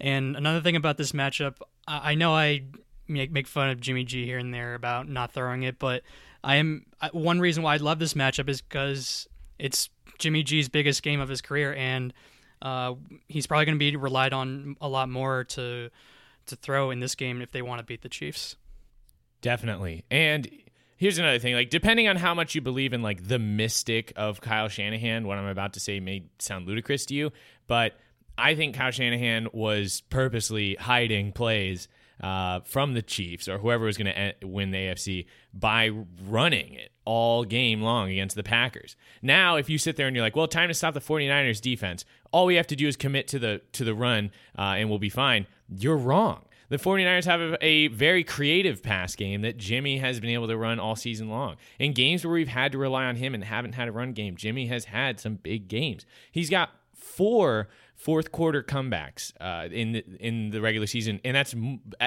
[0.00, 1.56] And another thing about this matchup,
[1.88, 2.64] I know I
[3.08, 6.02] make fun of Jimmy G here and there about not throwing it, but
[6.46, 9.28] I am one reason why I love this matchup is because
[9.58, 12.14] it's Jimmy G's biggest game of his career, and
[12.62, 12.94] uh,
[13.26, 15.90] he's probably going to be relied on a lot more to
[16.46, 18.54] to throw in this game if they want to beat the Chiefs.
[19.40, 20.48] Definitely, and
[20.96, 24.40] here's another thing like depending on how much you believe in like the mystic of
[24.40, 27.32] Kyle Shanahan what I'm about to say may sound ludicrous to you
[27.66, 27.92] but
[28.38, 31.86] I think Kyle Shanahan was purposely hiding plays
[32.20, 35.90] uh, from the Chiefs or whoever was going to win the AFC by
[36.28, 38.96] running it all game long against the Packers.
[39.22, 42.04] Now, if you sit there and you're like, well, time to stop the 49ers defense,
[42.32, 44.98] all we have to do is commit to the to the run uh, and we'll
[44.98, 45.46] be fine.
[45.68, 46.42] You're wrong.
[46.68, 50.56] The 49ers have a, a, very creative pass game that Jimmy has been able to
[50.56, 51.56] run all season long.
[51.78, 54.34] In games where we've had to rely on him and haven't had a run game,
[54.34, 56.04] Jimmy has had some big games.
[56.32, 61.54] He's got four fourth quarter comebacks uh, in the, in the regular season, and that's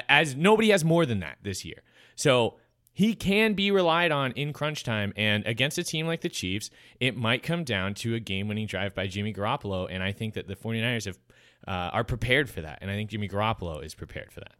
[0.07, 1.81] as nobody has more than that this year.
[2.15, 2.57] So
[2.93, 6.69] he can be relied on in crunch time, and against a team like the Chiefs,
[6.99, 10.47] it might come down to a game-winning drive by Jimmy Garoppolo, and I think that
[10.47, 11.19] the 49ers have
[11.67, 14.55] uh, are prepared for that, and I think Jimmy Garoppolo is prepared for that.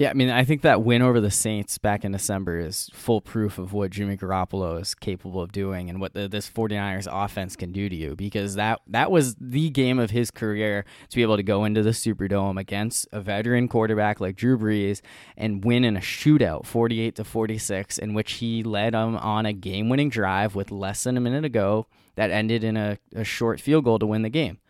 [0.00, 3.20] Yeah, I mean, I think that win over the Saints back in December is full
[3.20, 7.54] proof of what Jimmy Garoppolo is capable of doing and what the, this 49ers offense
[7.54, 11.20] can do to you because that that was the game of his career to be
[11.20, 15.02] able to go into the Superdome against a veteran quarterback like Drew Brees
[15.36, 19.52] and win in a shootout 48 to 46 in which he led them on a
[19.52, 23.60] game-winning drive with less than a minute to go that ended in a, a short
[23.60, 24.60] field goal to win the game.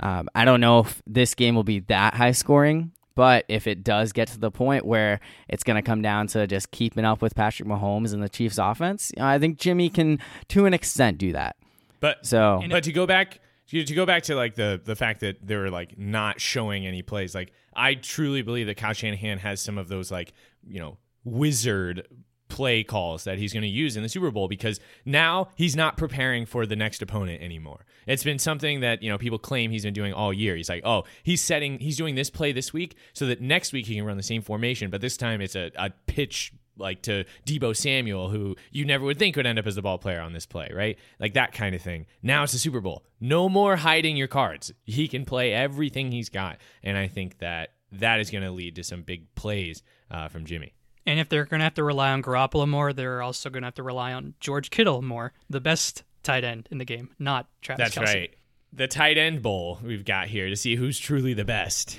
[0.00, 2.92] Um, I don't know if this game will be that high scoring.
[3.18, 6.46] But if it does get to the point where it's going to come down to
[6.46, 10.66] just keeping up with Patrick Mahomes and the Chiefs' offense, I think Jimmy can, to
[10.66, 11.56] an extent, do that.
[11.98, 15.44] But so, but to go back to go back to like the the fact that
[15.44, 19.60] they were like not showing any plays, like I truly believe that Kyle Shanahan has
[19.60, 20.32] some of those like
[20.64, 22.06] you know wizard
[22.48, 25.96] play calls that he's going to use in the Super Bowl because now he's not
[25.96, 27.84] preparing for the next opponent anymore.
[28.06, 30.56] It's been something that, you know, people claim he's been doing all year.
[30.56, 33.86] He's like, "Oh, he's setting he's doing this play this week so that next week
[33.86, 37.24] he can run the same formation, but this time it's a, a pitch like to
[37.44, 40.32] Deebo Samuel, who you never would think would end up as the ball player on
[40.32, 40.98] this play, right?
[41.18, 42.06] Like that kind of thing.
[42.22, 43.04] Now it's the Super Bowl.
[43.20, 44.72] No more hiding your cards.
[44.84, 48.76] He can play everything he's got, and I think that that is going to lead
[48.76, 50.74] to some big plays uh, from Jimmy.
[51.08, 53.68] And if they're going to have to rely on Garoppolo more, they're also going to
[53.68, 57.46] have to rely on George Kittle more, the best tight end in the game, not
[57.62, 57.94] Travis.
[57.94, 58.14] That's Kelce.
[58.14, 58.34] right.
[58.74, 61.98] The tight end bowl we've got here to see who's truly the best.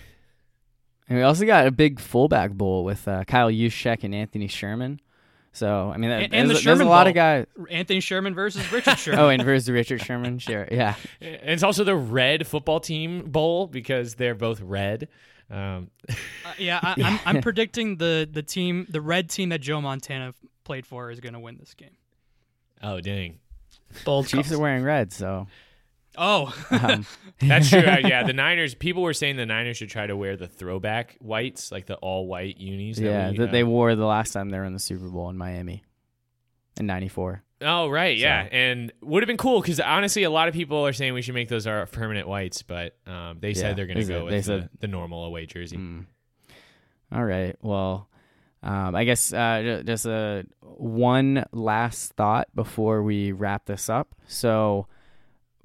[1.07, 4.99] And we also got a big fullback bowl with uh, Kyle Juszczyk and Anthony Sherman.
[5.53, 7.09] So I mean, and, and there's, the there's a lot bowl.
[7.09, 7.47] of guys.
[7.71, 9.19] Anthony Sherman versus Richard Sherman.
[9.19, 10.93] oh, and versus Richard Sherman, sure, yeah.
[11.19, 15.07] And it's also the red football team bowl because they're both red.
[15.51, 15.89] Um.
[16.07, 16.13] uh,
[16.57, 20.33] yeah, I, am I'm, I'm predicting the the team, the red team that Joe Montana
[20.63, 21.97] played for, is going to win this game.
[22.81, 23.39] Oh dang!
[24.05, 25.47] Bold Chiefs are wearing red, so.
[26.17, 27.05] Oh, um,
[27.39, 27.79] that's true.
[27.79, 28.75] Uh, yeah, the Niners.
[28.75, 32.27] People were saying the Niners should try to wear the throwback whites, like the all
[32.27, 32.99] white unis.
[32.99, 35.07] Yeah, that, we, that uh, they wore the last time they were in the Super
[35.07, 35.83] Bowl in Miami
[36.79, 37.43] in '94.
[37.61, 38.49] Oh right, yeah, so.
[38.51, 41.33] and would have been cool because honestly, a lot of people are saying we should
[41.33, 44.33] make those our permanent whites, but um, they said yeah, they're going to go with
[44.33, 45.75] the, said, the, normal away jersey.
[45.75, 46.05] Mm.
[47.11, 48.07] All right, well,
[48.63, 54.15] um, I guess uh, just a one last thought before we wrap this up.
[54.27, 54.87] So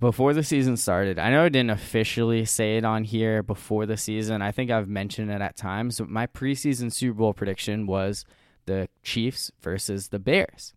[0.00, 3.96] before the season started, I know I didn't officially say it on here before the
[3.96, 4.42] season.
[4.42, 5.98] I think I've mentioned it at times.
[5.98, 8.24] But my preseason Super Bowl prediction was
[8.66, 10.74] the Chiefs versus the Bears.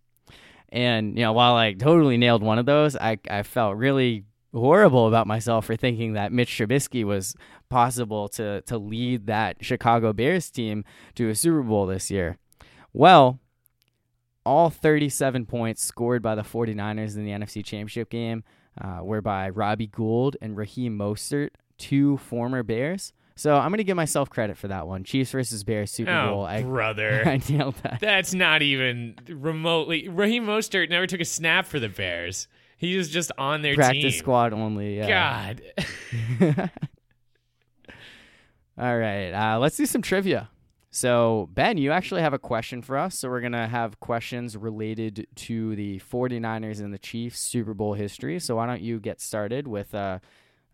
[0.69, 5.08] And you know, while I totally nailed one of those, I I felt really horrible
[5.08, 7.36] about myself for thinking that Mitch Trubisky was
[7.69, 10.84] possible to to lead that Chicago Bears team
[11.15, 12.38] to a Super Bowl this year.
[12.93, 13.39] Well,
[14.45, 18.43] all 37 points scored by the 49ers in the NFC Championship game
[18.82, 23.13] uh, were by Robbie Gould and Raheem Mostert, two former Bears.
[23.38, 25.04] So I'm going to give myself credit for that one.
[25.04, 26.45] Chiefs versus Bears Super oh, Bowl.
[26.45, 27.21] I, brother.
[27.26, 28.00] I nailed that.
[28.02, 30.10] That's not even remotely.
[30.10, 32.48] Raheem Mostert never took a snap for the Bears.
[32.77, 34.19] He was just on their Practice team.
[34.19, 34.98] squad only.
[34.98, 35.54] Yeah.
[35.54, 35.62] God.
[38.77, 39.31] All right.
[39.31, 40.50] Uh, let's do some trivia.
[40.90, 43.19] So, Ben, you actually have a question for us.
[43.19, 47.94] So, we're going to have questions related to the 49ers and the Chiefs Super Bowl
[47.94, 48.40] history.
[48.40, 50.19] So, why don't you get started with uh,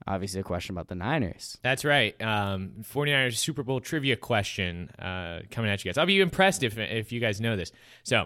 [0.08, 1.58] obviously a question about the Niners?
[1.62, 2.20] That's right.
[2.22, 5.97] Um, 49ers Super Bowl trivia question uh, coming at you guys.
[5.97, 7.72] I'll be impressed if, if you guys know this.
[8.04, 8.26] So,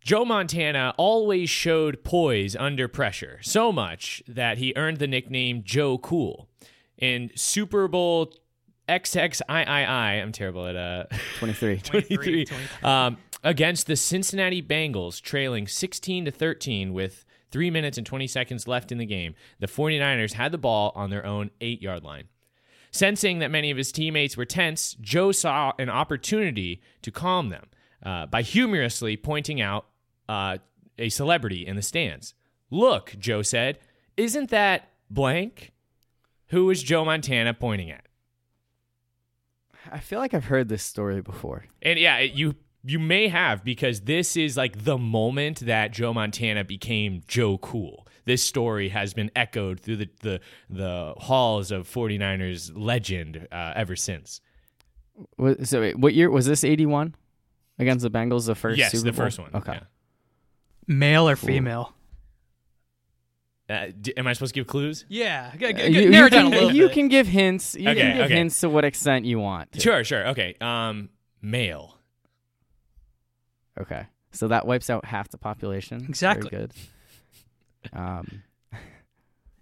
[0.00, 5.98] Joe Montana always showed poise under pressure, so much that he earned the nickname Joe
[5.98, 6.48] Cool.
[6.96, 8.32] In Super Bowl
[8.90, 11.04] XXIII, I'm terrible at uh,
[11.38, 11.78] 23.
[11.78, 12.46] 23,
[12.82, 18.68] um, against the Cincinnati Bengals, trailing 16 to 13 with three minutes and 20 seconds
[18.68, 19.34] left in the game.
[19.58, 22.28] The 49ers had the ball on their own eight yard line.
[22.90, 27.66] Sensing that many of his teammates were tense, Joe saw an opportunity to calm them
[28.02, 29.86] uh, by humorously pointing out
[30.28, 30.58] uh,
[30.98, 32.34] a celebrity in the stands.
[32.70, 33.78] Look, Joe said,
[34.16, 35.72] isn't that blank?
[36.48, 38.06] Who was Joe Montana pointing at?
[39.90, 41.66] I feel like I've heard this story before.
[41.82, 46.64] And yeah, you you may have because this is like the moment that Joe Montana
[46.64, 48.06] became Joe Cool.
[48.24, 53.96] This story has been echoed through the the, the halls of 49ers legend uh, ever
[53.96, 54.40] since.
[55.64, 56.62] So, wait, what year was this?
[56.62, 57.14] 81
[57.78, 59.24] against the Bengals, the first yes, Super the Bowl?
[59.26, 59.50] first one.
[59.54, 59.72] Okay.
[59.72, 59.80] yeah.
[60.86, 61.92] Male or female?
[63.68, 65.04] Uh, d- am I supposed to give clues?
[65.08, 66.94] Yeah, g- g- Uh, you, narrow you down can, a little you bit.
[66.94, 67.74] can give hints.
[67.74, 68.34] You Okay, can give okay.
[68.36, 69.72] hints to what extent you want.
[69.72, 69.80] to.
[69.80, 70.28] Sure, sure.
[70.28, 70.54] Okay.
[70.60, 71.10] Um,
[71.42, 71.97] male.
[73.80, 74.06] Okay.
[74.32, 76.00] So that wipes out half the population.
[76.00, 76.50] Very Exactly.
[76.50, 76.72] good.
[77.92, 78.42] Um,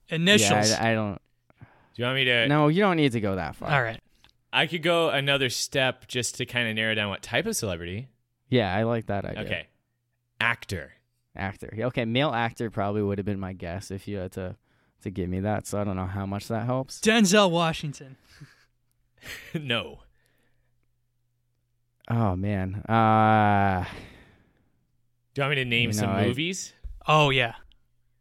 [0.09, 0.71] Initials.
[0.71, 1.21] Yeah, I, I don't.
[1.59, 2.49] Do you want me to?
[2.49, 3.71] No, you don't need to go that far.
[3.71, 4.01] All right.
[4.53, 8.09] I could go another step just to kind of narrow down what type of celebrity.
[8.49, 9.45] Yeah, I like that idea.
[9.45, 9.67] Okay.
[10.41, 10.93] Actor.
[11.35, 11.75] Actor.
[11.79, 14.57] Okay, male actor probably would have been my guess if you had to
[15.03, 15.67] to give me that.
[15.67, 17.01] So I don't know how much that helps.
[17.01, 18.17] Denzel Washington.
[19.55, 20.01] no.
[22.09, 22.77] Oh man.
[22.89, 23.85] Uh
[25.35, 26.73] Do you want me to name You some know, I- movies?
[27.09, 27.55] Oh yeah.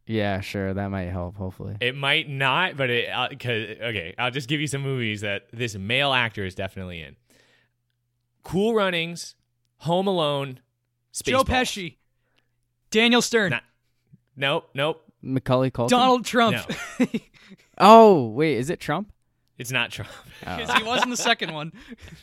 [0.06, 0.74] yeah, sure.
[0.74, 1.36] That might help.
[1.36, 1.76] Hopefully.
[1.82, 3.10] It might not, but it.
[3.10, 7.02] Uh, cause, okay, I'll just give you some movies that this male actor is definitely
[7.02, 7.16] in.
[8.44, 9.36] Cool Runnings,
[9.78, 10.60] Home Alone,
[11.24, 11.96] Joe Pesci.
[12.92, 13.52] Daniel Stern.
[13.52, 13.60] Nah.
[14.36, 15.02] Nope, nope.
[15.24, 15.90] Macaulay Culkin.
[15.90, 16.58] Donald Trump.
[17.78, 19.12] Oh wait, is it Trump?
[19.58, 20.10] It's not Trump.
[20.46, 20.58] Oh.
[20.58, 21.72] Because he was in the second one.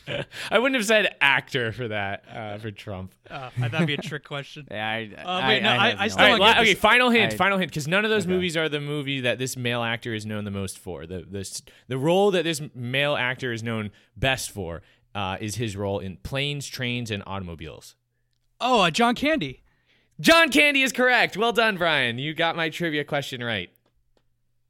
[0.51, 3.11] I wouldn't have said actor for that uh, for Trump.
[3.29, 4.67] Uh, that'd be a trick question.
[4.71, 6.73] Yeah, I, Uh, wait, no, I- have I still All don't right, la- okay.
[6.75, 7.33] Final hint.
[7.33, 8.33] I- final hint, because none of those Okay.
[8.33, 11.07] movies are the movie that this male actor is known the most for.
[11.07, 14.83] The the the role that this male actor is known best for
[15.15, 17.95] uh, is his role in Planes, Trains, and Automobiles.
[18.61, 19.63] Oh, uh, John Candy.
[20.19, 21.35] John Candy is correct.
[21.35, 22.19] Well done, Brian.
[22.19, 23.71] You got my trivia question right.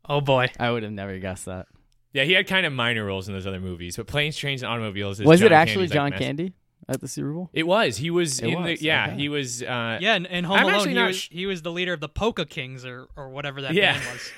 [0.07, 0.49] Oh boy.
[0.59, 1.68] I would have never guessed that.
[2.14, 4.72] Yeah, he had kind of minor roles in those other movies, but Planes, Trains, and
[4.72, 6.53] Automobiles is Was it actually Candy's, like, John mess- Candy
[6.88, 7.49] at the Super Bowl?
[7.53, 7.97] It was.
[7.97, 8.86] He was It in was, the.
[8.86, 9.16] Yeah, okay.
[9.18, 9.64] he was.
[9.64, 11.72] Uh, Yeah, and, and Home I'm Alone, actually he not was, sh- he was the
[11.72, 13.93] leader of the Polka Kings or, or whatever that Yeah.
[13.93, 14.32] band was.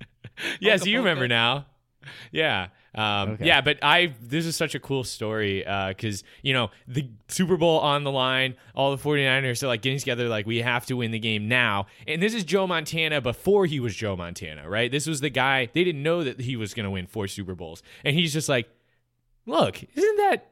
[0.60, 1.28] yes, Polka you remember Polka.
[1.28, 1.66] now.
[2.32, 2.68] Yeah.
[2.94, 3.46] Um, Okay.
[3.46, 7.80] Yeah, but I this is such a cool story because you know the Super Bowl
[7.80, 11.10] on the line, all the 49ers are like getting together, like we have to win
[11.10, 11.86] the game now.
[12.06, 14.90] And this is Joe Montana before he was Joe Montana, right?
[14.90, 17.54] This was the guy they didn't know that he was going to win four Super
[17.54, 18.68] Bowls, and he's just like,
[19.46, 20.50] "Look, isn't that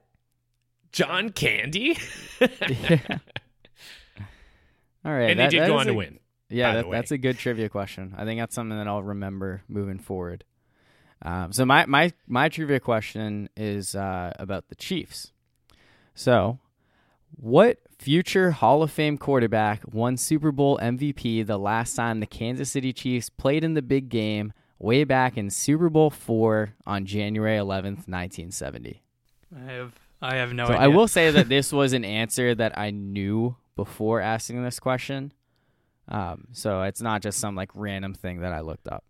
[0.90, 1.96] John Candy?"
[2.40, 2.98] yeah.
[5.04, 5.30] All right.
[5.30, 6.18] and they did go on to win.
[6.48, 8.14] Yeah, that, that's a good trivia question.
[8.16, 10.44] I think that's something that I'll remember moving forward.
[11.24, 15.32] Um, so my, my my trivia question is uh, about the Chiefs.
[16.14, 16.58] So,
[17.36, 22.70] what future Hall of Fame quarterback won Super Bowl MVP the last time the Kansas
[22.70, 27.56] City Chiefs played in the big game way back in Super Bowl four on January
[27.56, 29.02] eleventh, nineteen seventy?
[29.56, 30.82] I have I have no so idea.
[30.84, 35.32] I will say that this was an answer that I knew before asking this question.
[36.08, 39.04] Um, so it's not just some like random thing that I looked up.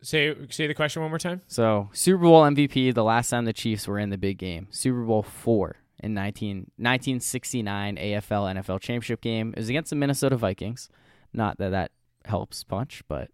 [0.00, 1.42] Say say the question one more time.
[1.48, 5.02] So Super Bowl MVP, the last time the Chiefs were in the big game, Super
[5.02, 9.50] Bowl four in 19, 1969 AFL NFL championship game.
[9.50, 10.88] It was against the Minnesota Vikings.
[11.32, 11.90] Not that that
[12.24, 13.30] helps much, but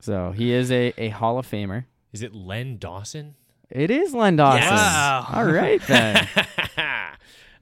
[0.00, 1.84] so he is a, a Hall of Famer.
[2.12, 3.34] Is it Len Dawson?
[3.68, 4.62] It is Len Dawson.
[4.62, 4.70] Yes.
[4.70, 5.26] Wow.
[5.34, 6.28] All right then.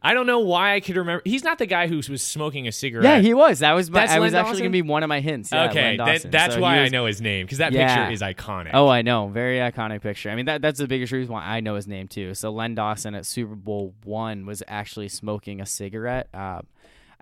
[0.06, 1.22] I don't know why I could remember.
[1.24, 3.04] He's not the guy who was smoking a cigarette.
[3.04, 3.60] yeah, he was.
[3.60, 5.50] That was my, That's I was actually gonna be one of my hints.
[5.50, 7.96] Yeah, okay, that, that's So why was- I know his name because that Yeah.
[8.08, 8.70] picture is iconic.
[8.74, 9.28] Oh, I know.
[9.28, 10.28] Very iconic picture.
[10.30, 12.34] I mean, that that's the biggest reason why I know his name too.
[12.34, 16.28] So Len Dawson at Super Bowl one was actually smoking a cigarette.
[16.34, 16.60] Uh,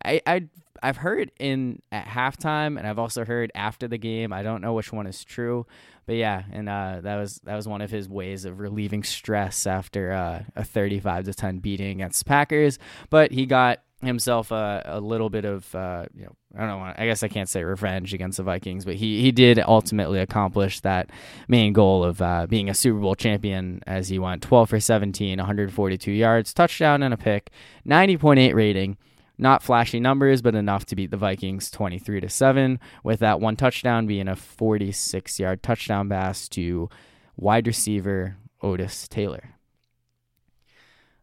[0.05, 0.43] I I
[0.83, 4.33] I've heard in at halftime, and I've also heard after the game.
[4.33, 5.67] I don't know which one is true,
[6.07, 9.67] but yeah, and uh, that was that was one of his ways of relieving stress
[9.67, 12.79] after uh, a 35 to 10 beating against Packers.
[13.11, 16.93] But he got himself a, a little bit of uh, you know I don't know
[16.99, 20.81] I guess I can't say revenge against the Vikings, but he he did ultimately accomplish
[20.81, 21.11] that
[21.47, 25.39] main goal of uh, being a Super Bowl champion as he went 12 for 17,
[25.39, 27.51] 142 yards, touchdown and a pick,
[27.87, 28.97] 90.8 rating.
[29.43, 33.57] Not flashy numbers, but enough to beat the Vikings 23 to 7 with that one
[33.57, 36.89] touchdown being a 46-yard touchdown pass to
[37.37, 39.57] wide receiver Otis Taylor.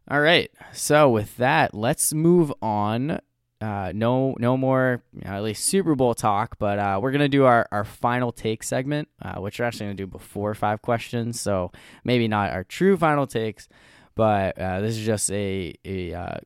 [0.06, 0.50] All right.
[0.74, 3.20] So with that, let's move on.
[3.58, 7.26] Uh, no, no more you know, at least Super Bowl talk, but uh, we're gonna
[7.26, 11.40] do our, our final take segment, uh, which we're actually gonna do before five questions.
[11.40, 11.72] So
[12.04, 13.66] maybe not our true final takes,
[14.14, 16.38] but uh, this is just a a uh,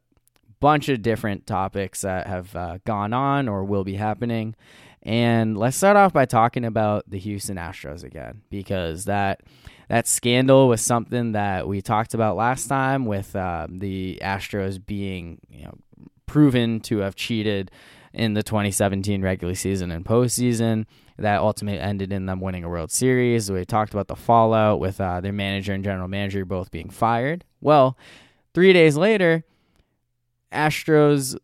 [0.64, 4.56] bunch of different topics that have uh, gone on or will be happening.
[5.02, 9.42] And let's start off by talking about the Houston Astros again, because that
[9.90, 15.38] that scandal was something that we talked about last time with uh, the Astros being
[15.50, 15.74] you know
[16.24, 17.70] proven to have cheated
[18.14, 20.86] in the 2017 regular season and postseason.
[21.18, 23.52] That ultimately ended in them winning a World Series.
[23.52, 27.44] We talked about the fallout with uh, their manager and general manager both being fired.
[27.60, 27.98] Well,
[28.54, 29.44] three days later,
[30.54, 31.36] Astros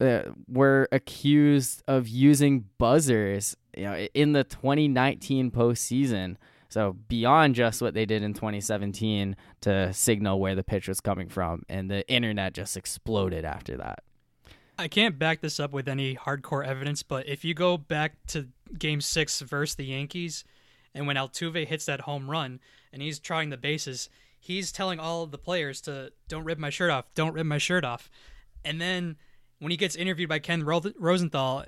[0.00, 6.36] uh, were accused of using buzzers, you know, in the 2019 postseason.
[6.68, 11.28] So beyond just what they did in 2017 to signal where the pitch was coming
[11.28, 14.04] from, and the internet just exploded after that.
[14.78, 18.48] I can't back this up with any hardcore evidence, but if you go back to
[18.78, 20.44] Game Six versus the Yankees,
[20.94, 22.60] and when Altuve hits that home run
[22.92, 24.08] and he's trying the bases,
[24.38, 27.58] he's telling all of the players to don't rip my shirt off, don't rip my
[27.58, 28.08] shirt off,
[28.64, 29.16] and then
[29.58, 31.64] when he gets interviewed by Ken Rosenthal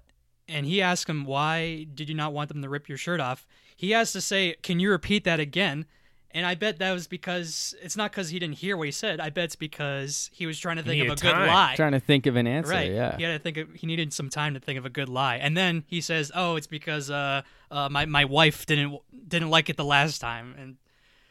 [0.48, 3.46] and he asks him why did you not want them to rip your shirt off?
[3.80, 5.86] he has to say can you repeat that again?
[6.32, 9.20] And i bet that was because it's not because he didn't hear what he said.
[9.20, 11.32] I bet it's because he was trying to think of a time.
[11.32, 11.72] good lie.
[11.76, 12.92] Trying to think of an answer right.
[12.92, 13.16] yeah.
[13.16, 15.36] He had to think of, he needed some time to think of a good lie.
[15.36, 19.70] And then he says oh it's because uh, uh, my, my wife didn't didn't like
[19.70, 20.76] it the last time and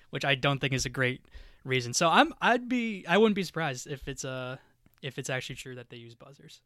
[0.10, 1.22] which i don't think is a great
[1.64, 1.94] reason.
[1.94, 4.58] So i'm i'd be i wouldn't be surprised if it's uh
[5.02, 6.62] if it's actually true that they use buzzers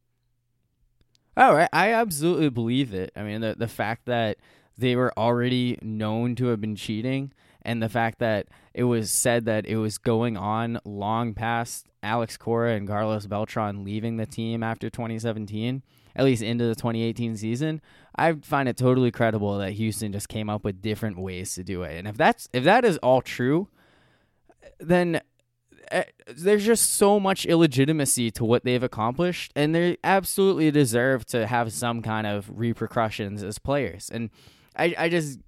[1.37, 3.11] oh, All right, I, absolutely believe it.
[3.15, 4.37] I mean, the the fact that
[4.77, 7.31] they were already known to have been cheating,
[7.61, 12.37] and the fact that it was said that it was going on long past Alex
[12.37, 15.83] Cora and Carlos Beltran leaving the team after 2017,
[16.15, 17.81] at least into the 2018 season,
[18.15, 21.83] I find it totally credible that Houston just came up with different ways to do
[21.83, 21.97] it.
[21.97, 23.69] And if that's if that is all true,
[24.79, 25.21] then
[25.93, 31.45] Eh, there's just so much illegitimacy to what they've accomplished, and they absolutely deserve to
[31.45, 34.09] have some kind of repercussions as players.
[34.11, 34.31] And
[34.75, 35.39] I, I just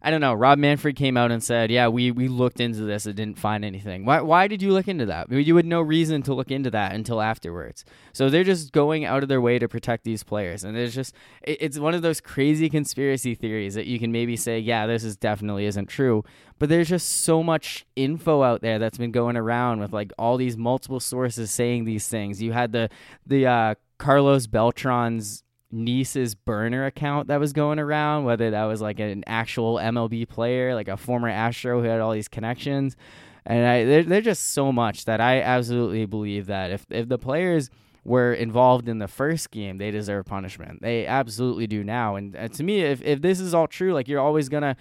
[0.00, 0.34] I don't know.
[0.34, 3.64] Rob Manfred came out and said, "Yeah, we, we looked into this and didn't find
[3.64, 5.30] anything." Why why did you look into that?
[5.30, 7.84] You had no reason to look into that until afterwards.
[8.12, 11.14] So they're just going out of their way to protect these players, and it's just
[11.42, 15.02] it, it's one of those crazy conspiracy theories that you can maybe say, "Yeah, this
[15.02, 16.22] is definitely isn't true,"
[16.58, 20.36] but there's just so much info out there that's been going around with like all
[20.36, 22.40] these multiple sources saying these things.
[22.40, 22.88] You had the
[23.26, 29.00] the uh, Carlos Beltran's niece's burner account that was going around, whether that was like
[29.00, 32.96] an actual MLB player, like a former Astro who had all these connections.
[33.44, 37.18] And I, they're, they're just so much that I absolutely believe that if, if the
[37.18, 37.70] players
[38.04, 40.80] were involved in the first game, they deserve punishment.
[40.82, 42.16] They absolutely do now.
[42.16, 44.76] And, and to me, if, if this is all true, like you're always going to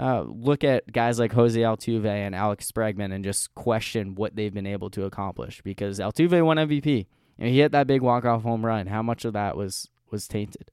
[0.00, 4.54] uh, look at guys like Jose Altuve and Alex Bregman and just question what they've
[4.54, 7.06] been able to accomplish because Altuve won MVP.
[7.38, 8.86] And he hit that big walk off home run.
[8.86, 10.70] How much of that was was tainted.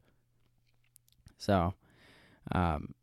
[1.37, 1.73] So,
[2.51, 2.93] um,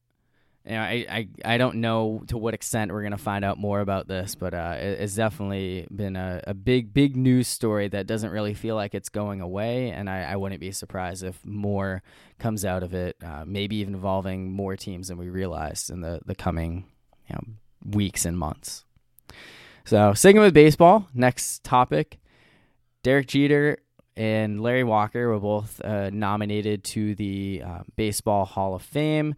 [0.64, 3.80] you know, I, I, I don't know to what extent we're gonna find out more
[3.80, 8.06] about this, but uh, it, it's definitely been a, a big big news story that
[8.06, 12.02] doesn't really feel like it's going away, and I, I wouldn't be surprised if more
[12.38, 16.20] comes out of it, uh, maybe even involving more teams than we realized in the
[16.26, 16.84] the coming
[17.28, 18.84] you know, weeks and months.
[19.84, 22.18] So, sticking with baseball, next topic.
[23.04, 23.78] Derek Jeter
[24.16, 29.34] and Larry Walker were both uh, nominated to the uh, Baseball Hall of Fame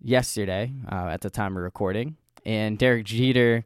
[0.00, 2.16] yesterday uh, at the time of recording.
[2.44, 3.64] And Derek Jeter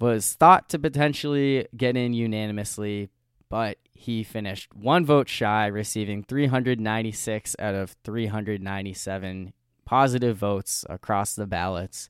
[0.00, 3.08] was thought to potentially get in unanimously,
[3.48, 9.52] but he finished one vote shy, receiving 396 out of 397
[9.84, 12.08] positive votes across the ballots.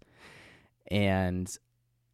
[0.91, 1.55] And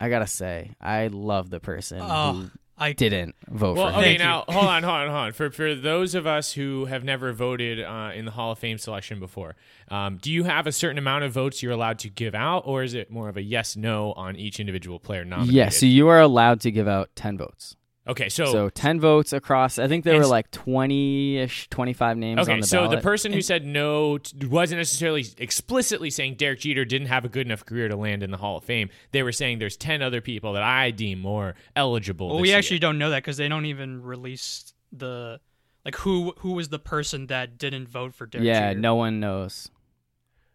[0.01, 3.99] I gotta say, I love the person oh, who I didn't vote Well, for him.
[4.01, 4.25] okay, Thank you.
[4.27, 5.33] now hold on, hold on, hold on.
[5.33, 8.77] For for those of us who have never voted uh, in the Hall of Fame
[8.79, 9.57] selection before,
[9.91, 12.83] um, do you have a certain amount of votes you're allowed to give out, or
[12.83, 15.55] is it more of a yes no on each individual player nominated?
[15.55, 17.77] Yeah, so you are allowed to give out 10 votes.
[18.09, 22.41] Okay, so, So 10 votes across, I think there were like 20 ish, 25 names
[22.41, 22.99] okay, on the so ballot.
[22.99, 27.29] the person who said no t- wasn't necessarily explicitly saying Derek Jeter didn't have a
[27.29, 28.91] good enough career to land in the Hall of Fame.
[29.13, 32.29] They were saying there's ten other people that I deem more eligible.
[32.29, 32.59] well, this we year.
[32.59, 35.41] actually don't know that because they don't even release the
[35.85, 38.81] like who who was the person that didn't vote for Derek yeah, Jeter.
[38.81, 39.71] no one knows.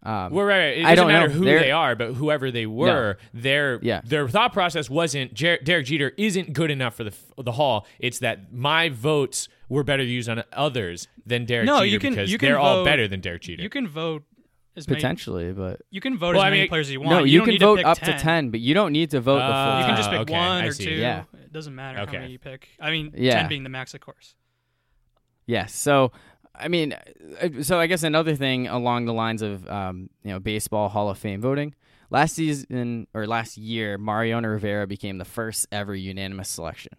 [0.04, 0.78] Um, Well, right, right.
[0.80, 1.34] It I doesn't don't matter know.
[1.36, 4.02] who They're- they are, but whoever they were, their Yeah.
[4.04, 7.86] their thought process wasn't Jer- Derek Jeter isn't good enough for the the Hall.
[8.00, 12.10] It's that my votes were better used on others than Derek No, Jeter you can-
[12.14, 13.62] because you can they're all vote- better than Derek Jeter.
[13.62, 14.24] You can vote
[14.76, 14.98] as many.
[14.98, 17.12] potentially, but You can vote Well, as I many players as you want.
[17.12, 18.14] no, you, don't can vote pick up 10.
[18.18, 20.20] to 10, but you don't need to vote the Ah, full You can just pick
[20.22, 20.90] okay, one or two.
[20.92, 21.24] Yeah.
[21.44, 22.16] It doesn't matter Okay.
[22.16, 22.70] how many you pick.
[22.80, 23.40] I mean, Yeah.
[23.42, 24.34] ten being the max, of course.
[25.46, 25.74] Yes.
[25.76, 26.12] So,
[26.62, 30.40] I mean, uh, so I guess another thing along the lines of um, you know
[30.40, 31.76] baseball Hall of Fame voting.
[32.10, 36.94] Last season or last year, Mariano Rivera became the first ever unanimous selection.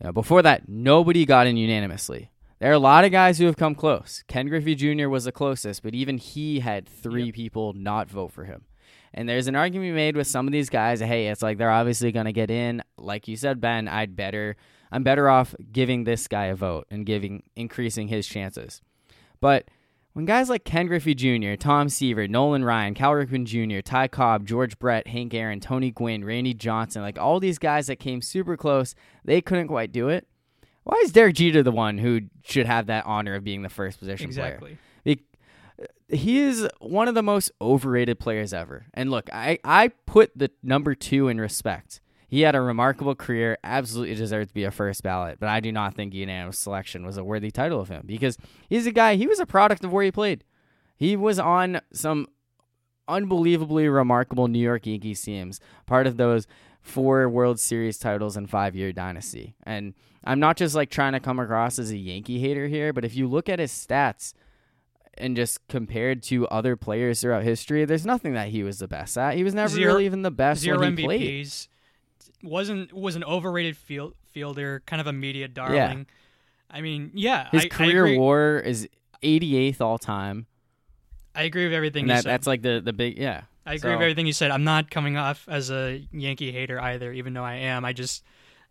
[0.00, 2.30] Now, before that, nobody got in unanimously.
[2.60, 4.22] There are a lot of guys who have come close.
[4.28, 5.08] Ken Griffey Jr.
[5.08, 8.64] was the closest, but even he had three people not vote for him.
[9.12, 11.00] And there's an argument made with some of these guys.
[11.00, 12.82] Hey, it's like they're obviously going to get in.
[12.96, 14.56] Like you said, Ben, I'd better,
[14.94, 18.80] I'm better off giving this guy a vote and giving increasing his chances.
[19.40, 19.68] But
[20.12, 24.46] when guys like Ken Griffey Jr., Tom Seaver, Nolan Ryan, Cal Ripken Jr., Ty Cobb,
[24.46, 28.56] George Brett, Hank Aaron, Tony Gwynn, Randy Johnson, like all these guys that came super
[28.56, 30.28] close, they couldn't quite do it.
[30.84, 33.98] Why is Derek Jeter the one who should have that honor of being the first
[33.98, 34.54] position player?
[34.54, 34.78] Exactly.
[35.02, 35.24] Be-
[36.08, 38.86] he is one of the most overrated players ever.
[38.94, 42.00] And look, I, I put the number two in respect.
[42.34, 45.70] He had a remarkable career, absolutely deserved to be a first ballot, but I do
[45.70, 48.36] not think unanimous selection was a worthy title of him because
[48.68, 50.42] he's a guy, he was a product of where he played.
[50.96, 52.26] He was on some
[53.06, 56.48] unbelievably remarkable New York Yankees teams, part of those
[56.80, 59.54] four World Series titles and five year dynasty.
[59.62, 63.04] And I'm not just like trying to come across as a Yankee hater here, but
[63.04, 64.34] if you look at his stats,
[65.16, 69.16] and just compared to other players throughout history, there's nothing that he was the best
[69.16, 69.36] at.
[69.36, 71.46] He was never Zero- really even the best Zero when he played.
[72.44, 75.76] Wasn't was an overrated field, fielder, kind of a media darling.
[75.98, 76.04] Yeah.
[76.76, 78.88] I mean, yeah, His I, I career agree, WAR is
[79.22, 80.46] 88th all time,
[81.34, 82.30] I agree with everything that, said.
[82.30, 83.42] that's like the the big yeah.
[83.66, 84.50] I agree So- with everything you said.
[84.50, 87.84] I'm not coming off as a Yankee hater either, even though I am.
[87.84, 88.22] I just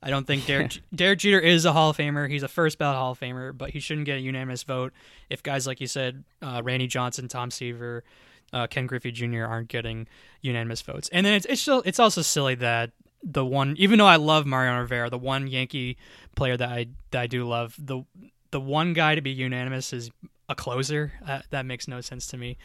[0.02, 2.30] I don't think Derek Derek Jeter is a Hall of Famer.
[2.30, 4.94] He's a first ballot Hall of Famer, but he shouldn't get a unanimous vote
[5.30, 8.04] if guys like you said, uh, Randy Johnson, Tom Seaver,
[8.52, 9.46] uh, Ken Griffey Jr.
[9.46, 10.08] aren't getting
[10.42, 11.10] unanimous votes.
[11.12, 12.92] And then it's it's still it's also silly that
[13.24, 15.98] the one, even though I love Mariano Rivera, the one Yankee
[16.36, 18.04] player that I that I do love, the
[18.52, 20.12] the one guy to be unanimous is
[20.50, 21.14] a closer.
[21.26, 22.58] Uh, that makes no sense to me.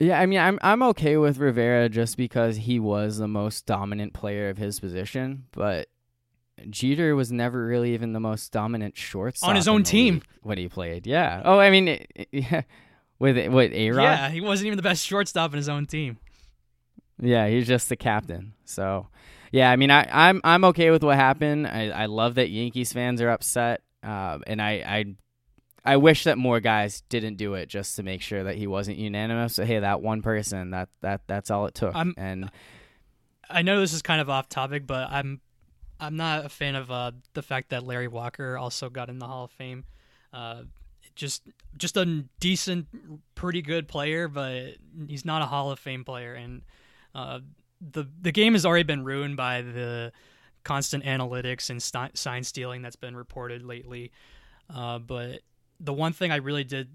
[0.00, 4.12] Yeah, I mean, I'm I'm okay with Rivera just because he was the most dominant
[4.12, 5.88] player of his position, but
[6.68, 10.22] Jeter was never really even the most dominant shortstop On his own team.
[10.42, 11.06] when he played.
[11.06, 11.42] Yeah.
[11.44, 12.62] Oh, I mean, yeah.
[13.18, 14.02] with what A Rod?
[14.02, 16.18] Yeah, he wasn't even the best shortstop in his own team.
[17.20, 18.54] Yeah, he's just the captain.
[18.64, 19.08] So,
[19.52, 21.66] yeah, I mean, I, I'm I'm okay with what happened.
[21.66, 25.04] I, I love that Yankees fans are upset, um, and I, I
[25.84, 28.96] I wish that more guys didn't do it just to make sure that he wasn't
[28.98, 29.54] unanimous.
[29.54, 31.94] So, hey, that one person, that that that's all it took.
[31.94, 32.50] I'm- and
[33.48, 35.40] I know this is kind of off topic, but I'm
[36.00, 39.26] I'm not a fan of uh, the fact that Larry Walker also got in the
[39.26, 39.84] Hall of Fame.
[40.32, 40.62] Uh,
[41.14, 41.42] just
[41.76, 42.86] just a decent,
[43.36, 44.72] pretty good player, but
[45.06, 46.34] he's not a Hall of Fame player.
[46.34, 46.62] And
[47.14, 47.40] uh,
[47.80, 50.12] the the game has already been ruined by the
[50.64, 54.10] constant analytics and sti- sign stealing that's been reported lately.
[54.74, 55.40] Uh, but
[55.78, 56.88] the one thing I really did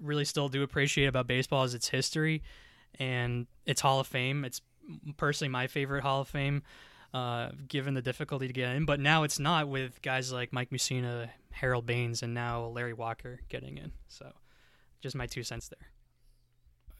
[0.00, 2.42] really still do appreciate about baseball is its history
[2.98, 4.44] and its Hall of Fame.
[4.44, 4.60] It's
[5.16, 6.62] personally my favorite Hall of Fame,
[7.14, 8.84] uh, given the difficulty to get in.
[8.84, 13.40] But now it's not with guys like Mike Mussina, Harold Baines, and now Larry Walker
[13.48, 13.92] getting in.
[14.08, 14.32] So,
[15.00, 15.91] just my two cents there.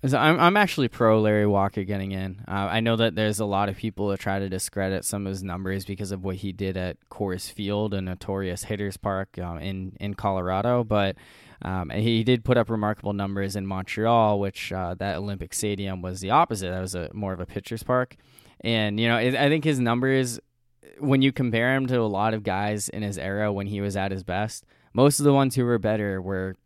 [0.05, 2.45] I'm I'm actually pro Larry Walker getting in.
[2.49, 5.31] Uh, I know that there's a lot of people that try to discredit some of
[5.31, 9.59] his numbers because of what he did at Coors Field, a notorious hitters park um,
[9.59, 11.17] in in Colorado, but.
[11.65, 16.21] Um, he did put up remarkable numbers in Montreal, which uh, that Olympic Stadium was
[16.21, 16.71] the opposite.
[16.71, 18.17] That was a more of a pitcher's park,
[18.63, 20.41] and you know it, I think his numbers,
[20.99, 23.97] when you compare him to a lot of guys in his era when he was
[23.97, 26.57] at his best, most of the ones who were better were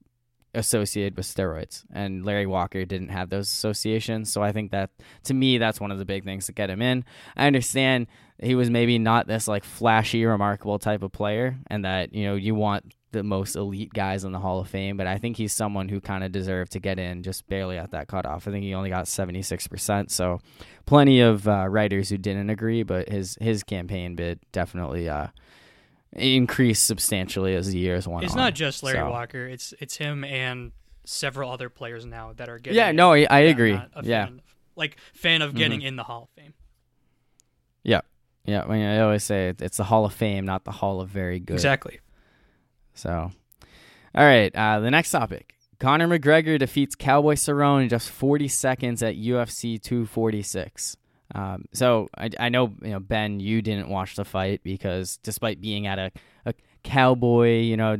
[0.56, 4.32] associated with steroids, and Larry Walker didn't have those associations.
[4.32, 4.90] So I think that
[5.24, 7.04] to me, that's one of the big things to get him in.
[7.36, 8.08] I understand
[8.42, 12.34] he was maybe not this like flashy, remarkable type of player, and that you know
[12.34, 15.52] you want the most elite guys in the Hall of Fame, but I think he's
[15.52, 18.46] someone who kind of deserved to get in just barely at that cutoff.
[18.46, 20.10] I think he only got 76%.
[20.10, 20.40] So
[20.84, 25.28] plenty of uh, writers who didn't agree, but his his campaign bid definitely uh,
[26.16, 28.38] increased substantially as the years went It's on.
[28.38, 29.46] It's not just Larry So- Walker.
[29.46, 30.72] It's it's him and
[31.04, 32.76] several other players now that are getting.
[32.76, 33.78] Yeah, no, I, I agree.
[34.02, 34.40] Yeah, fan of.
[34.74, 35.86] like fan of getting Mm-hmm.
[35.88, 36.54] in the Hall of Fame.
[37.84, 38.00] yeah.
[38.44, 38.62] Yeah.
[38.62, 41.40] I, mean, I always say it's the Hall of Fame, not the Hall of Very
[41.40, 41.54] Good.
[41.54, 41.98] Exactly.
[42.94, 43.30] So,
[44.14, 44.54] all right.
[44.54, 49.80] Uh, the next topic: Conor McGregor defeats Cowboy Cerrone in just 40 seconds at UFC
[49.82, 50.96] 246.
[51.34, 55.60] Um, so I, I know you know Ben, you didn't watch the fight because despite
[55.60, 56.12] being at a,
[56.44, 56.54] a
[56.84, 57.96] cowboy, you know,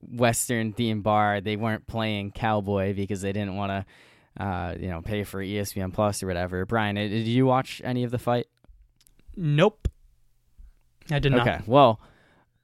[0.00, 3.70] Western themed bar, they weren't playing cowboy because they didn't want
[4.38, 6.64] to, uh, you know, pay for ESPN Plus or whatever.
[6.64, 8.46] Brian, did did you watch any of the fight?
[9.36, 9.88] Nope.
[11.10, 11.46] I did not.
[11.48, 12.00] Okay, well,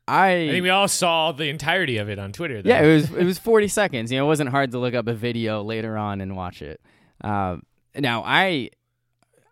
[0.07, 2.63] I think we all saw the entirety of it on Twitter.
[2.63, 2.69] Though.
[2.69, 4.13] Yeah, it was it was 40 seconds.
[4.13, 6.81] You know, it wasn't hard to look up a video later on and watch it.
[7.23, 7.57] Uh,
[7.97, 8.71] now, I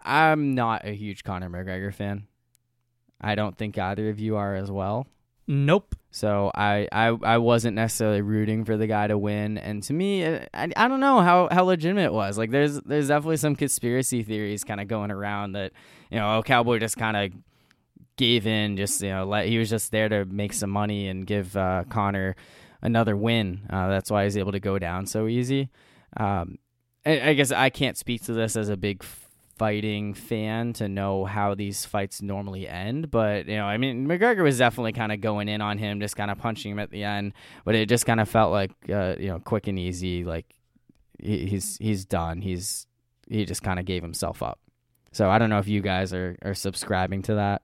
[0.02, 2.26] I'm not a huge Conor McGregor fan.
[3.20, 5.06] I don't think either of you are as well.
[5.46, 5.94] Nope.
[6.10, 10.24] So I, I I wasn't necessarily rooting for the guy to win, and to me,
[10.26, 12.38] I, I don't know how, how legitimate it was.
[12.38, 15.72] Like there's there's definitely some conspiracy theories kind of going around that
[16.10, 17.32] you know oh, Cowboy just kind of
[18.16, 21.26] gave in, just you know let, he was just there to make some money and
[21.26, 22.36] give uh, Conor
[22.82, 23.62] another win.
[23.70, 25.70] Uh, that's why he's able to go down so easy.
[26.16, 26.58] Um,
[27.06, 29.02] I, I guess I can't speak to this as a big
[29.58, 33.10] fighting fan to know how these fights normally end.
[33.10, 36.16] But you know, I mean, McGregor was definitely kind of going in on him, just
[36.16, 37.32] kind of punching him at the end.
[37.64, 40.24] But it just kind of felt like uh, you know, quick and easy.
[40.24, 40.46] Like
[41.18, 42.40] he, he's he's done.
[42.40, 42.86] He's
[43.28, 44.58] he just kind of gave himself up.
[45.12, 47.62] So I don't know if you guys are are subscribing to that.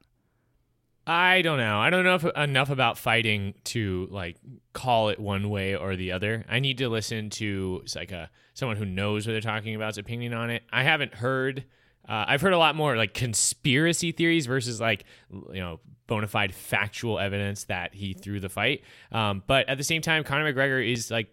[1.09, 1.81] I don't know.
[1.81, 4.37] I don't know if enough about fighting to like
[4.75, 6.45] call it one way or the other.
[6.51, 10.35] I need to listen to like a someone who knows what they're talking about's opinion
[10.35, 10.65] on it.
[10.71, 11.65] I haven't heard.
[12.07, 16.55] Uh, I've heard a lot more like conspiracy theories versus like you know bona fide
[16.55, 18.83] factual evidence that he threw the fight.
[19.11, 21.29] Um, but at the same time, Conor McGregor is like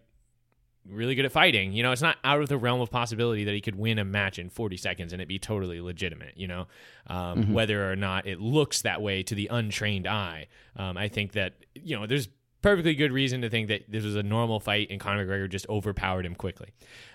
[0.89, 1.73] really good at fighting.
[1.73, 4.05] You know, it's not out of the realm of possibility that he could win a
[4.05, 6.67] match in 40 seconds and it be totally legitimate, you know,
[7.07, 10.47] um, whether or not it looks that way to the untrained eye.
[10.75, 12.29] Um, I think that, you know, there's
[12.61, 15.67] perfectly good reason to think that this was a normal fight and Conor McGregor just
[15.69, 16.69] overpowered him quickly.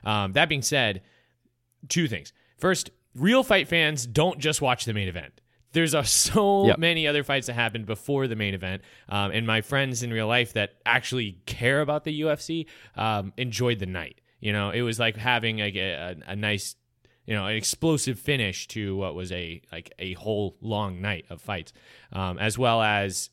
[0.05, 1.03] Um, that being said,
[1.89, 2.33] two things.
[2.59, 5.41] First, real fight fans don't just watch the main event.
[5.73, 6.79] There's a, so Yep.
[6.79, 10.27] many other fights that happened before the main event, um, and my friends in real
[10.27, 12.67] life that actually care about the UFC
[12.97, 14.21] um, enjoyed the night.
[14.41, 15.91] You know, it was like having like a,
[16.27, 16.75] a, a nice,
[17.27, 21.41] you know, an explosive finish to what was a like a whole long night of
[21.43, 21.73] fights,
[22.13, 23.31] um, as well as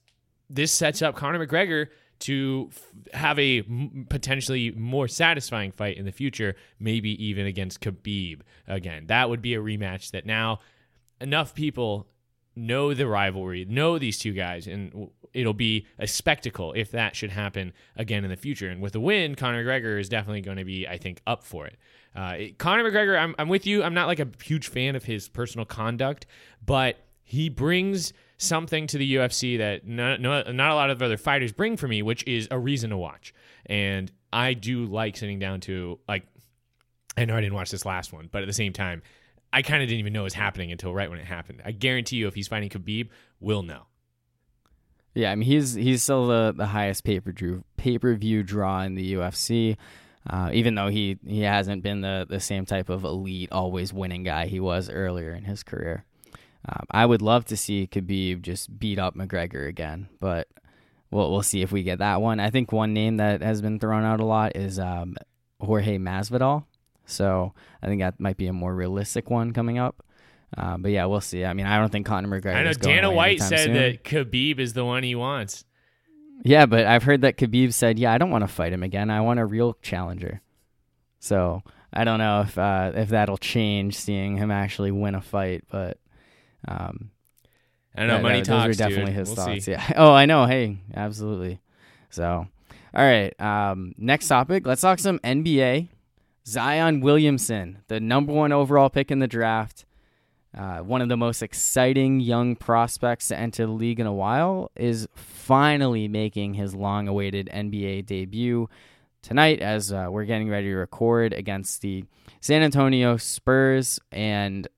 [0.49, 1.87] this sets up Conor McGregor
[2.19, 7.79] to f- have a m- potentially more satisfying fight in the future, maybe even against
[7.81, 9.05] Khabib again.
[9.07, 10.59] That would be a rematch that now
[11.21, 12.07] enough people
[12.57, 17.29] know the rivalry, know these two guys, and it'll be a spectacle if that should
[17.29, 18.69] happen again in the future.
[18.69, 21.67] And with a win, Conor McGregor is definitely going to be, I think, up for
[21.67, 21.77] it.
[22.15, 23.83] Uh, it- Conor McGregor, I'm, I'm with you.
[23.83, 26.25] I'm not like a huge fan of his personal conduct,
[26.65, 31.17] but he brings something to the UFC that not, not, not a lot of other
[31.17, 33.33] fighters bring for me, which is a reason to watch.
[33.65, 36.25] And I do like sitting down to like
[37.17, 39.01] I know I didn't watch this last one, but at the same time,
[39.51, 41.61] I kind of didn't even know it was happening until right when it happened.
[41.65, 43.83] I guarantee you, if he's fighting Khabib, we'll know.
[45.13, 48.43] Yeah, I mean he's he's still the, the highest pay per view pay per view
[48.43, 49.77] draw in the UFC.
[50.29, 54.23] Uh, even though he, he hasn't been the, the same type of elite, always winning
[54.23, 56.03] guy he was earlier in his career.
[56.67, 60.49] Um, I would love to see Khabib just beat up McGregor again, but
[61.11, 62.41] we'll we'll see if we get that one.
[62.41, 65.15] I think one name that has been thrown out a lot is um,
[65.61, 66.65] Jorge Masvidal.
[67.07, 70.03] So I think that might be a more realistic one coming up.
[70.57, 71.43] Uh, but yeah, we'll see.
[71.43, 72.55] I mean, I don't think Conor McGregor.
[72.55, 73.73] I know Dana White said soon.
[73.73, 75.65] that Khabib is the one he wants.
[76.43, 79.09] Yeah, but I've heard that Khabib said, "Yeah, I don't want to fight him again.
[79.09, 80.41] I want a real challenger."
[81.19, 85.63] So I don't know if uh, if that'll change seeing him actually win a fight,
[85.69, 85.97] but
[86.67, 87.09] um,
[87.95, 88.13] I don't know.
[88.17, 89.19] that- money that- talks, Those are definitely dude.
[89.19, 89.65] his we'll thoughts.
[89.65, 89.71] See.
[89.71, 89.93] Yeah.
[89.95, 90.45] Oh, I know.
[90.45, 91.59] Hey, absolutely.
[92.09, 92.47] So,
[92.93, 93.37] all right.
[93.41, 94.65] Um, next topic.
[94.65, 95.89] Let's talk some NBA.
[96.47, 99.85] Zion Williamson, the number one overall pick in the draft,
[100.57, 104.71] uh, one of the most exciting young prospects to enter the league in a while,
[104.77, 108.69] is finally making his long-awaited NBA debut
[109.21, 112.05] tonight as uh, we're getting ready to record against the
[112.39, 113.99] San Antonio Spurs.
[114.13, 114.69] And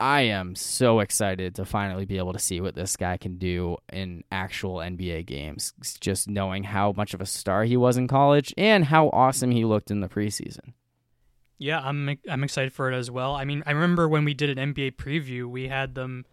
[0.00, 3.76] I am so excited to finally be able to see what this guy can do
[3.92, 5.74] in actual NBA games.
[6.00, 9.64] Just knowing how much of a star he was in college and how awesome he
[9.64, 10.72] looked in the preseason.
[11.58, 13.34] Yeah, I'm I'm excited for it as well.
[13.34, 16.24] I mean, I remember when we did an NBA preview, we had them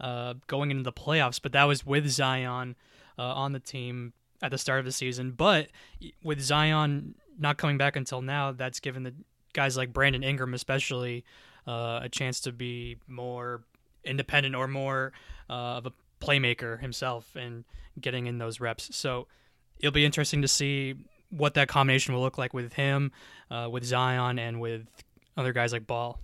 [0.00, 2.76] uh, going into the playoffs, but that was with Zion
[3.18, 5.32] uh, on the team at the start of the season.
[5.32, 5.68] But
[6.22, 9.14] with Zion not coming back until now, that's given the
[9.52, 11.24] guys like Brandon Ingram, especially,
[11.66, 13.62] uh, a chance to be more
[14.04, 15.12] independent or more
[15.50, 17.64] uh, of a playmaker himself and
[18.00, 18.94] getting in those reps.
[18.96, 19.26] So
[19.78, 20.94] it'll be interesting to see
[21.30, 23.12] what that combination will look like with him,
[23.50, 24.86] uh, with Zion, and with
[25.36, 26.20] other guys like Ball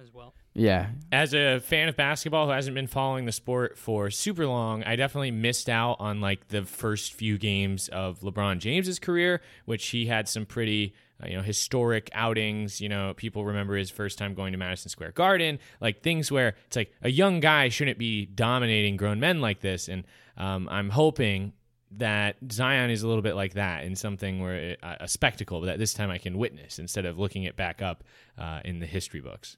[0.00, 0.34] as well.
[0.54, 0.88] Yeah.
[1.10, 4.96] As a fan of basketball who hasn't been following the sport for super long, I
[4.96, 10.06] definitely missed out on like the first few games of LeBron James's career, which he
[10.06, 14.34] had some pretty uh, you know historic outings you know people remember his first time
[14.34, 18.26] going to madison square garden like things where it's like a young guy shouldn't be
[18.26, 20.04] dominating grown men like this and
[20.36, 21.52] um, i'm hoping
[21.98, 25.78] that zion is a little bit like that in something where it, a spectacle that
[25.78, 28.04] this time i can witness instead of looking it back up
[28.38, 29.56] uh, in the history books.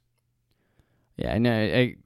[1.16, 1.96] Yeah, no, I,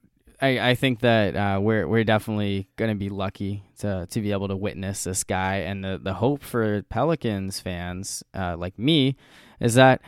[0.41, 4.31] I, I think that uh, we're we're definitely going to be lucky to to be
[4.31, 9.15] able to witness this guy, and the the hope for Pelicans fans uh, like me
[9.59, 10.01] is that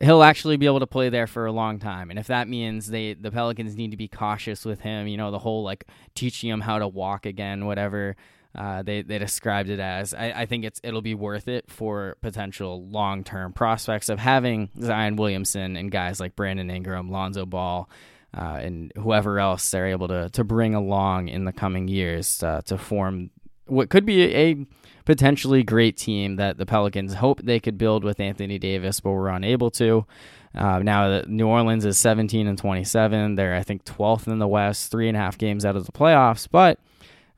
[0.00, 2.88] he'll actually be able to play there for a long time, and if that means
[2.88, 6.48] they the Pelicans need to be cautious with him, you know, the whole like teaching
[6.48, 8.16] him how to walk again, whatever.
[8.56, 10.14] Uh, they they described it as.
[10.14, 14.70] I, I think it's it'll be worth it for potential long term prospects of having
[14.80, 17.88] Zion Williamson and guys like Brandon Ingram, Lonzo Ball,
[18.36, 22.62] uh, and whoever else they're able to to bring along in the coming years uh,
[22.62, 23.30] to form
[23.66, 24.66] what could be a
[25.04, 29.28] potentially great team that the Pelicans hope they could build with Anthony Davis, but were
[29.28, 30.06] unable to.
[30.54, 33.34] Uh, now New Orleans is 17 and 27.
[33.34, 35.92] They're I think 12th in the West, three and a half games out of the
[35.92, 36.78] playoffs, but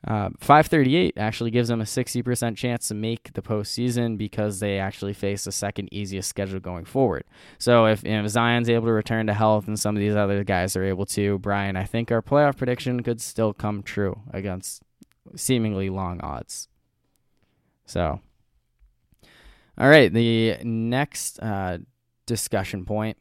[0.07, 5.13] uh, 538 actually gives them a 60% chance to make the postseason because they actually
[5.13, 7.25] face the second easiest schedule going forward.
[7.57, 10.77] So if, if Zion's able to return to health and some of these other guys
[10.77, 14.83] are able to, Brian, I think our playoff prediction could still come true against
[15.35, 16.69] seemingly long odds.
[17.85, 18.21] So,
[19.77, 21.79] all right, the next uh,
[22.25, 23.17] discussion point.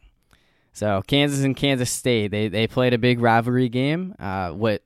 [0.72, 4.14] So Kansas and Kansas State, they they played a big rivalry game.
[4.20, 4.84] Uh, what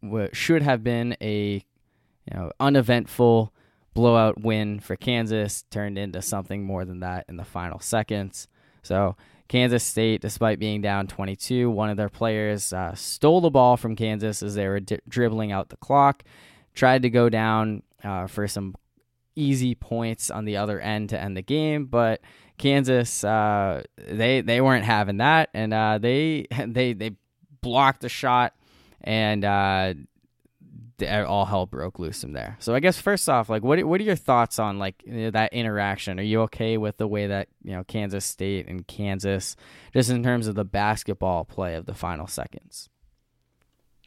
[0.00, 1.64] what should have been a
[2.26, 3.52] you know uneventful
[3.94, 8.48] blowout win for Kansas turned into something more than that in the final seconds.
[8.82, 9.16] So
[9.48, 13.96] Kansas State, despite being down 22, one of their players uh, stole the ball from
[13.96, 16.22] Kansas as they were di- dribbling out the clock,
[16.74, 18.74] tried to go down uh, for some
[19.34, 22.20] easy points on the other end to end the game, but
[22.58, 27.12] Kansas uh, they they weren't having that, and uh, they they they
[27.60, 28.54] blocked the shot
[29.02, 29.94] and uh,
[31.08, 32.56] all hell broke loose from there.
[32.60, 35.30] So I guess first off, like, what what are your thoughts on like you know,
[35.30, 36.18] that interaction?
[36.18, 39.56] Are you okay with the way that you know Kansas State and Kansas,
[39.92, 42.88] just in terms of the basketball play of the final seconds?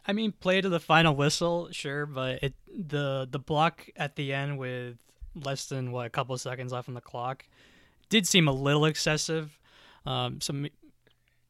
[0.06, 4.34] I mean, play to the final whistle, sure, but it the the block at the
[4.34, 4.98] end with
[5.36, 7.46] less than what a couple seconds left on the clock
[8.10, 9.58] did seem a little excessive.
[10.06, 10.66] Um, so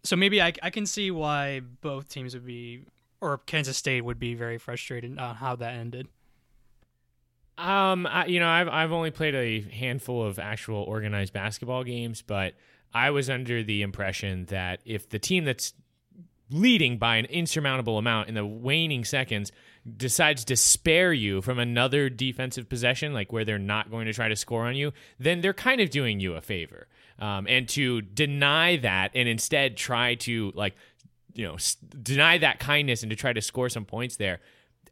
[0.04, 2.86] so maybe I I can see why both teams would be
[3.24, 6.08] or Kansas State would be very frustrated on how that ended.
[7.58, 12.22] Um, I, you know, I've I've only played a handful of actual organized basketball games,
[12.22, 12.56] but
[12.94, 15.74] I was under the impression that if the team that's
[16.50, 19.52] leading by an insurmountable amount in the waning seconds
[19.98, 24.28] decides to spare you from another defensive possession, like where they're not going to try
[24.28, 26.88] to score on you, then they're kind of doing you a favor.
[27.20, 30.76] Um, and to deny that and instead try to like
[31.34, 31.58] you know
[32.02, 34.40] deny that kindness and to try to score some points there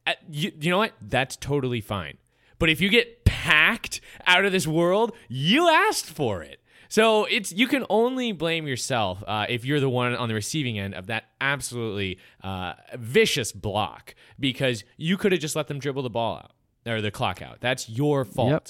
[0.08, 2.18] uh, you, you know what that's totally fine
[2.60, 7.52] but if you get packed out of this world you asked for it so it's
[7.52, 11.08] you can only blame yourself uh, if you're the one on the receiving end of
[11.08, 16.38] that absolutely uh, vicious block because you could have just let them dribble the ball
[16.38, 16.52] out
[16.86, 17.58] or the clock out.
[17.62, 18.50] That's your fault.
[18.50, 18.68] Yep.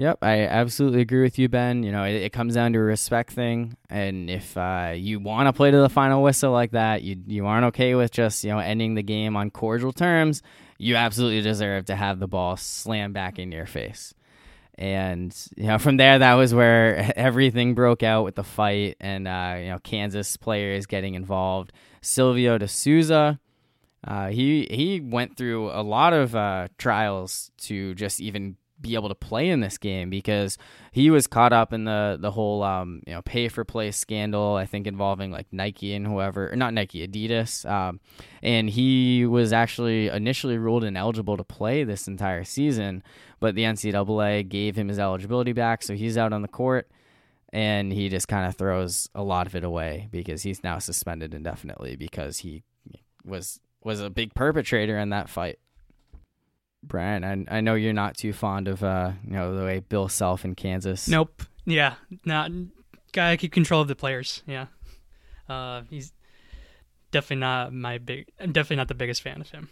[0.00, 1.82] Yep, I absolutely agree with you, Ben.
[1.82, 5.46] You know, it, it comes down to a respect thing, and if uh, you want
[5.46, 8.48] to play to the final whistle like that, you you aren't okay with just you
[8.48, 10.42] know ending the game on cordial terms.
[10.78, 14.14] You absolutely deserve to have the ball slam back in your face.
[14.76, 19.28] And you know, from there, that was where everything broke out with the fight, and
[19.28, 21.74] uh, you know, Kansas players getting involved.
[22.00, 23.38] Silvio De Sousa,
[24.08, 29.08] uh, he he went through a lot of uh, trials to just even be able
[29.08, 30.56] to play in this game because
[30.92, 34.54] he was caught up in the the whole um, you know pay for play scandal.
[34.54, 38.00] I think involving like Nike and whoever, not Nike, Adidas, um,
[38.42, 43.02] and he was actually initially ruled ineligible to play this entire season,
[43.38, 46.90] but the NCAA gave him his eligibility back, so he's out on the court.
[47.52, 51.34] And he just kind of throws a lot of it away because he's now suspended
[51.34, 52.62] indefinitely because he
[53.24, 55.58] was was a big perpetrator in that fight.
[56.82, 60.08] Brian, I, I know you're not too fond of uh, you know the way Bill
[60.08, 61.08] Self in Kansas.
[61.08, 61.42] Nope.
[61.66, 61.94] Yeah.
[62.24, 62.50] Not
[63.12, 64.42] gotta keep control of the players.
[64.46, 64.66] Yeah.
[65.48, 66.12] Uh, he's
[67.10, 68.28] definitely not my big.
[68.38, 69.68] I'm definitely not the biggest fan of him.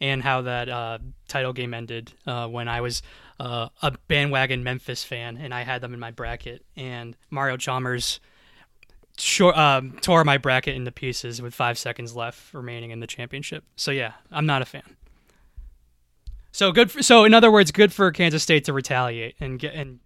[0.00, 0.98] And how that uh,
[1.28, 3.02] title game ended uh, when I was
[3.38, 8.18] uh, a bandwagon Memphis fan and I had them in my bracket, and Mario Chalmers
[9.18, 13.64] short, um, tore my bracket into pieces with five seconds left remaining in the championship.
[13.76, 14.96] So yeah, I'm not a fan.
[16.52, 16.90] So good.
[16.90, 20.00] For, so in other words, good for Kansas State to retaliate and get and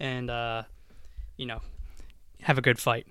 [0.00, 0.62] and uh,
[1.36, 1.60] you know
[2.42, 3.06] have a good fight.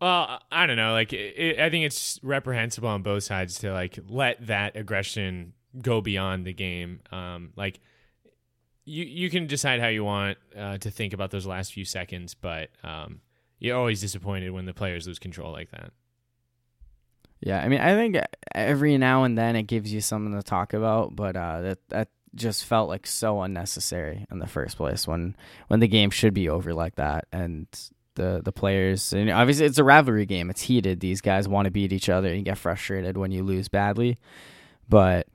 [0.00, 0.92] Well, I don't know.
[0.92, 6.00] Like, it, I think it's reprehensible on both sides to like let that aggression go
[6.00, 7.00] beyond the game.
[7.12, 7.78] Um, like,
[8.84, 12.34] you you can decide how you want uh, to think about those last few seconds,
[12.34, 13.20] but um,
[13.60, 15.92] you're always disappointed when the players lose control like that.
[17.42, 18.16] Yeah, I mean, I think
[18.54, 22.08] every now and then it gives you something to talk about, but uh, that that
[22.34, 25.36] just felt like so unnecessary in the first place when
[25.68, 27.66] when the game should be over like that, and
[28.14, 31.00] the the players and obviously it's a rivalry game, it's heated.
[31.00, 34.18] These guys want to beat each other, and get frustrated when you lose badly,
[34.88, 35.26] but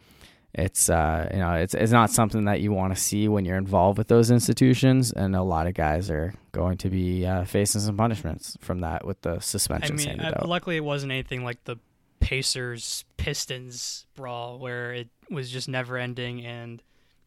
[0.53, 3.57] it's uh, you know it's it's not something that you want to see when you're
[3.57, 7.81] involved with those institutions, and a lot of guys are going to be uh, facing
[7.81, 9.99] some punishments from that with the suspension.
[9.99, 11.77] I mean, uh, luckily it wasn't anything like the
[12.19, 16.81] Pacers Pistons brawl where it was just never ending and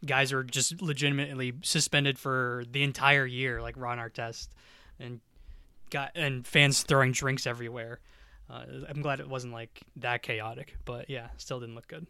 [0.05, 4.49] guys were just legitimately suspended for the entire year, like Ron Artest,
[4.99, 5.21] and
[5.91, 8.01] got and fans throwing drinks everywhere.
[8.49, 12.07] Uh, I'm glad it wasn't like that chaotic, but yeah, still didn't look good.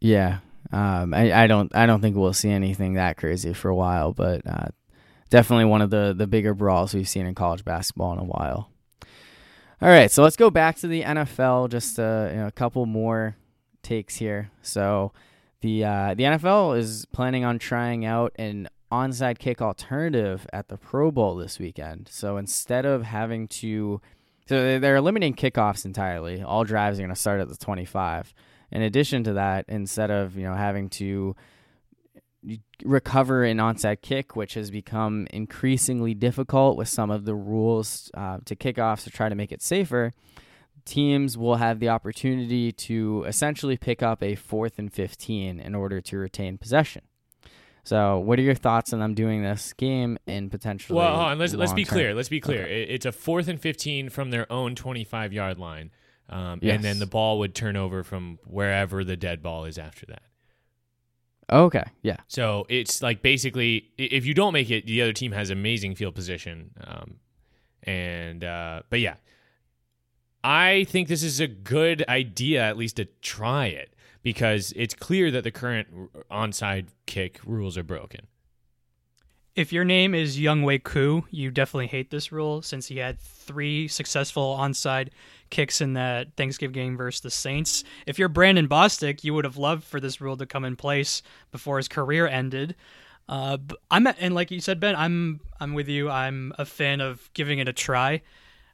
[0.00, 0.38] Yeah,
[0.72, 4.12] um, I, I don't I don't think we'll see anything that crazy for a while,
[4.12, 4.68] but uh,
[5.30, 8.71] definitely one of the the bigger brawls we've seen in college basketball in a while.
[9.82, 11.68] All right, so let's go back to the NFL.
[11.68, 13.34] Just uh, you know, a couple more
[13.82, 14.52] takes here.
[14.62, 15.10] So
[15.60, 20.76] the uh, the NFL is planning on trying out an onside kick alternative at the
[20.76, 22.08] Pro Bowl this weekend.
[22.12, 24.00] So instead of having to,
[24.46, 26.44] so they're eliminating kickoffs entirely.
[26.44, 28.32] All drives are going to start at the 25.
[28.70, 31.34] In addition to that, instead of you know having to
[32.84, 38.38] recover an onside kick, which has become increasingly difficult with some of the rules uh,
[38.44, 40.12] to kickoffs to try to make it safer.
[40.84, 46.00] Teams will have the opportunity to essentially pick up a fourth and 15 in order
[46.00, 47.02] to retain possession.
[47.84, 50.98] So, what are your thoughts on them doing this game and potentially?
[50.98, 52.14] Well, on, let's let's be clear.
[52.14, 52.62] Let's be clear.
[52.62, 52.82] Okay.
[52.84, 55.90] It's a fourth and 15 from their own 25 yard line,
[56.28, 56.76] um, yes.
[56.76, 60.22] and then the ball would turn over from wherever the dead ball is after that.
[61.52, 62.16] Okay, yeah.
[62.28, 66.14] So it's like basically, if you don't make it, the other team has amazing field
[66.14, 66.70] position.
[66.82, 67.16] Um,
[67.82, 69.16] and uh, but yeah,
[70.42, 75.30] I think this is a good idea, at least to try it, because it's clear
[75.30, 75.88] that the current
[76.30, 78.26] onside kick rules are broken.
[79.54, 83.86] If your name is Younghoe Koo, you definitely hate this rule since he had three
[83.86, 85.10] successful onside
[85.50, 87.84] kicks in that Thanksgiving game versus the Saints.
[88.06, 91.22] If you're Brandon Bostick, you would have loved for this rule to come in place
[91.50, 92.74] before his career ended.
[93.28, 93.58] Uh,
[93.90, 96.08] I'm and like you said, Ben, I'm I'm with you.
[96.08, 98.22] I'm a fan of giving it a try,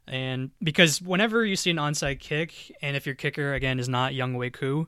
[0.07, 4.13] and because whenever you see an onside kick, and if your kicker again is not
[4.13, 4.87] Younghoe Koo,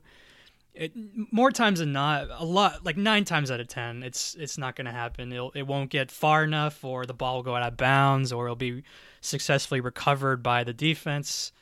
[0.74, 0.92] it,
[1.32, 4.76] more times than not, a lot like nine times out of ten, it's it's not
[4.76, 5.32] going to happen.
[5.32, 8.46] It'll, it won't get far enough, or the ball will go out of bounds, or
[8.46, 8.82] it'll be
[9.20, 11.52] successfully recovered by the defense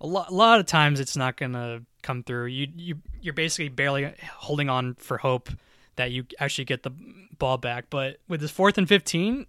[0.00, 2.46] a lot, a lot of times it's not gonna come through.
[2.46, 5.50] You you you're basically barely holding on for hope
[5.96, 6.92] that you actually get the
[7.38, 7.86] ball back.
[7.90, 9.46] But with this fourth and fifteen,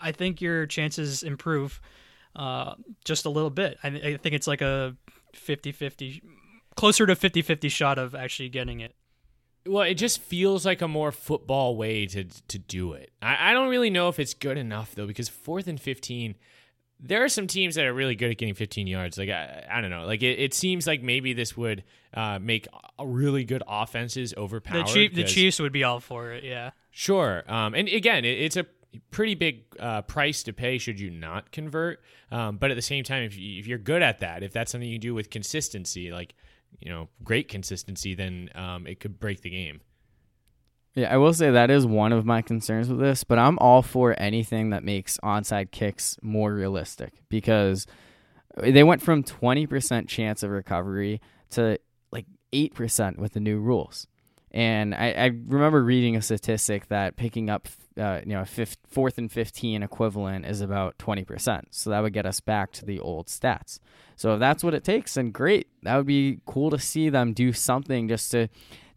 [0.00, 1.80] I think your chances improve
[2.34, 3.78] uh, just a little bit.
[3.82, 4.94] I, I think it's like a
[5.34, 6.22] 50-50,
[6.76, 8.94] closer to 50-50 shot of actually getting it.
[9.66, 13.10] Well, it just feels like a more football way to to do it.
[13.20, 16.36] I, I don't really know if it's good enough though, because fourth and fifteen
[17.02, 19.16] there are some teams that are really good at getting 15 yards.
[19.16, 20.04] Like I, I don't know.
[20.04, 22.68] Like it, it, seems like maybe this would uh, make
[23.02, 24.86] really good offenses overpowered.
[24.86, 26.44] The, Chief, the Chiefs would be all for it.
[26.44, 26.70] Yeah.
[26.90, 27.42] Sure.
[27.48, 28.66] Um, and again, it, it's a
[29.10, 32.00] pretty big uh, price to pay should you not convert.
[32.30, 34.70] Um, but at the same time, if, you, if you're good at that, if that's
[34.72, 36.34] something you do with consistency, like
[36.78, 39.80] you know, great consistency, then um, it could break the game.
[40.94, 43.82] Yeah, I will say that is one of my concerns with this, but I'm all
[43.82, 47.86] for anything that makes onside kicks more realistic because
[48.56, 51.78] they went from 20% chance of recovery to
[52.10, 54.08] like 8% with the new rules.
[54.52, 59.16] And I, I remember reading a statistic that picking up, uh, you know, fifth, fourth
[59.16, 61.62] and 15 equivalent is about 20%.
[61.70, 63.78] So that would get us back to the old stats.
[64.16, 65.68] So if that's what it takes, then great.
[65.82, 68.48] That would be cool to see them do something just to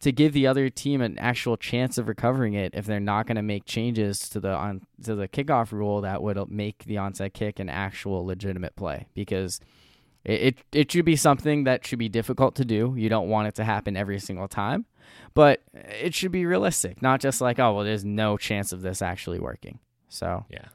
[0.03, 3.37] to give the other team an actual chance of recovering it if they're not going
[3.37, 7.31] to make changes to the on to the kickoff rule that would make the onside
[7.31, 9.61] kick an actual legitimate play because
[10.25, 12.95] it, it it should be something that should be difficult to do.
[12.97, 14.85] You don't want it to happen every single time,
[15.33, 19.01] but it should be realistic, not just like oh well, there's no chance of this
[19.01, 19.79] actually working.
[20.09, 20.65] So Yeah.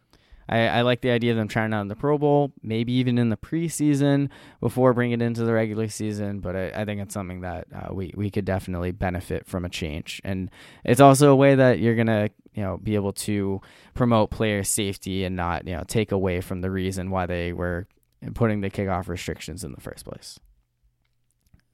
[0.48, 3.18] I, I like the idea of them trying out in the Pro Bowl, maybe even
[3.18, 4.30] in the preseason
[4.60, 6.40] before bringing it into the regular season.
[6.40, 9.68] But I, I think it's something that uh, we we could definitely benefit from a
[9.68, 10.50] change, and
[10.84, 13.60] it's also a way that you're gonna you know be able to
[13.94, 17.86] promote player safety and not you know take away from the reason why they were
[18.34, 20.40] putting the kickoff restrictions in the first place.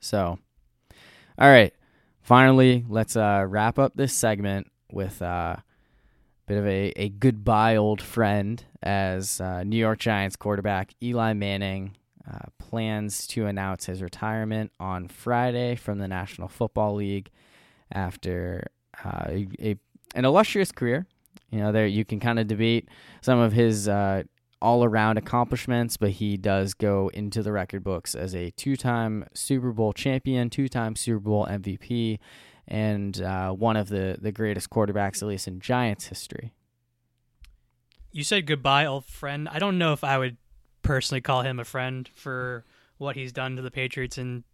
[0.00, 0.38] So,
[1.38, 1.72] all right,
[2.24, 5.22] finally, let's uh, wrap up this segment with.
[5.22, 5.56] Uh,
[6.46, 11.96] bit of a, a goodbye old friend as uh, New York Giants quarterback Eli Manning
[12.30, 17.30] uh, plans to announce his retirement on Friday from the National Football League
[17.92, 18.66] after
[19.04, 19.76] uh, a, a,
[20.14, 21.06] an illustrious career.
[21.50, 22.88] You know, there you can kind of debate
[23.20, 24.24] some of his uh,
[24.64, 29.26] all around accomplishments, but he does go into the record books as a two time
[29.34, 32.18] Super Bowl champion, two time Super Bowl MVP,
[32.66, 36.54] and uh, one of the, the greatest quarterbacks, at least in Giants history.
[38.10, 39.50] You said goodbye, old friend.
[39.50, 40.38] I don't know if I would
[40.80, 42.64] personally call him a friend for
[42.96, 44.44] what he's done to the Patriots in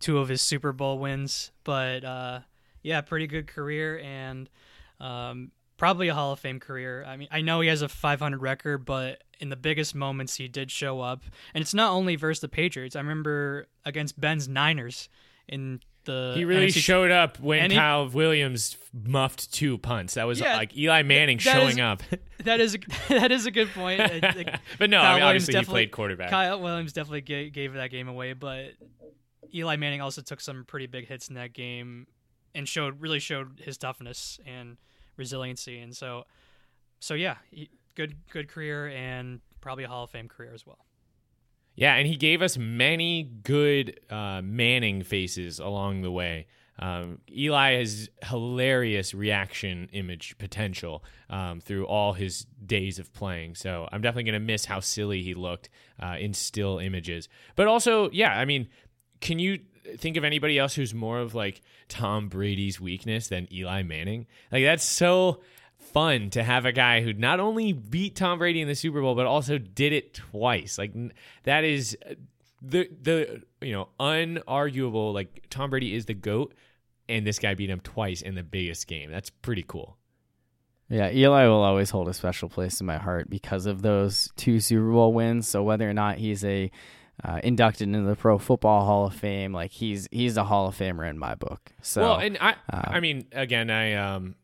[0.00, 2.40] two of his Super Bowl wins, but uh,
[2.82, 4.50] yeah, pretty good career and
[4.98, 5.52] um,
[5.82, 7.04] probably a Hall of Fame career.
[7.04, 10.46] I mean, I know he has a 500 record, but in the biggest moments, he
[10.46, 11.24] did show up,
[11.54, 12.94] and it's not only versus the Patriots.
[12.94, 15.08] I remember against Ben's Niners
[15.48, 20.14] in the he really NFC showed up when he- Kyle Williams muffed two punts.
[20.14, 22.02] That was Yeah, like Eli Manning showing is- up.
[22.44, 22.78] That is a,
[23.08, 24.00] that is a good point.
[24.78, 26.30] But no, I mean, obviously he played quarterback.
[26.30, 28.72] Kyle Williams definitely gave, gave that game away, but
[29.52, 32.06] Eli Manning also took some pretty big hits in that game
[32.54, 34.76] and showed really showed his toughness and
[35.16, 35.80] resiliency.
[35.80, 36.24] And so,
[37.00, 37.36] so yeah,
[37.94, 40.86] good good career and probably a Hall of Fame career as well.
[41.74, 46.46] Yeah, and he gave us many good uh, Manning faces along the way.
[46.78, 53.54] Um, Eli has hilarious reaction image potential um, through all his days of playing.
[53.54, 55.68] So I'm definitely going to miss how silly he looked
[56.02, 57.28] uh, in still images.
[57.56, 58.68] But also, yeah, I mean,
[59.20, 59.60] can you
[59.96, 64.26] think of anybody else who's more of like Tom Brady's weakness than Eli Manning?
[64.50, 65.40] Like, that's so
[65.92, 69.14] fun to have a guy who not only beat Tom Brady in the Super Bowl
[69.14, 70.78] but also did it twice.
[70.78, 70.92] Like
[71.44, 72.14] that is uh,
[72.62, 76.54] the the you know unarguable like Tom Brady is the goat
[77.08, 79.10] and this guy beat him twice in the biggest game.
[79.10, 79.96] That's pretty cool.
[80.88, 84.60] Yeah, Eli will always hold a special place in my heart because of those two
[84.60, 85.48] Super Bowl wins.
[85.48, 86.70] So whether or not he's a
[87.24, 90.76] uh, inducted into the Pro Football Hall of Fame, like he's he's a Hall of
[90.76, 91.72] Famer in my book.
[91.82, 94.34] So well, and I uh, I mean again I um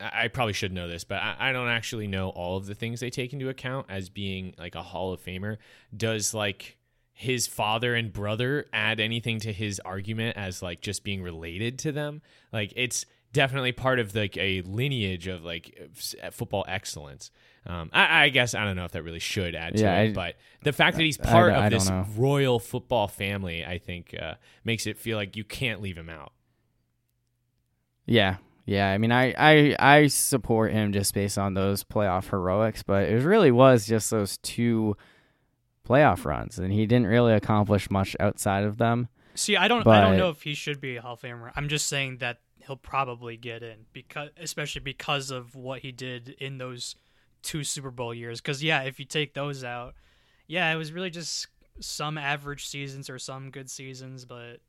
[0.00, 3.00] I probably should know this, but I, I don't actually know all of the things
[3.00, 5.56] they take into account as being like a Hall of Famer.
[5.96, 6.76] Does like
[7.12, 11.92] his father and brother add anything to his argument as like just being related to
[11.92, 12.22] them?
[12.52, 15.90] Like it's definitely part of like a lineage of like
[16.30, 17.30] football excellence.
[17.66, 20.10] Um, I, I guess I don't know if that really should add to Yeah, it,
[20.10, 22.06] I- but the fact that he's part I of don't this know.
[22.16, 24.34] royal football family, I think, uh,
[24.64, 26.32] makes it feel like you can't leave him out.
[28.06, 28.90] Yeah, yeah.
[28.90, 33.22] I mean, I, I I support him just based on those playoff heroics, but it
[33.22, 34.96] really was just those two
[35.86, 39.08] playoff runs, and he didn't really accomplish much outside of them.
[39.34, 41.52] See, I don't I don't know if he should be a Hall of Famer.
[41.54, 46.30] I'm just saying that he'll probably get in because especially because of what he did
[46.40, 46.96] in those
[47.42, 48.40] two Super Bowl years.
[48.40, 49.94] Because yeah, if you take those out,
[50.46, 51.46] yeah, it was really just
[51.80, 54.60] some average seasons or some good seasons, but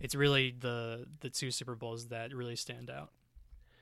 [0.00, 3.10] it's really the the two Super Bowls that really stand out.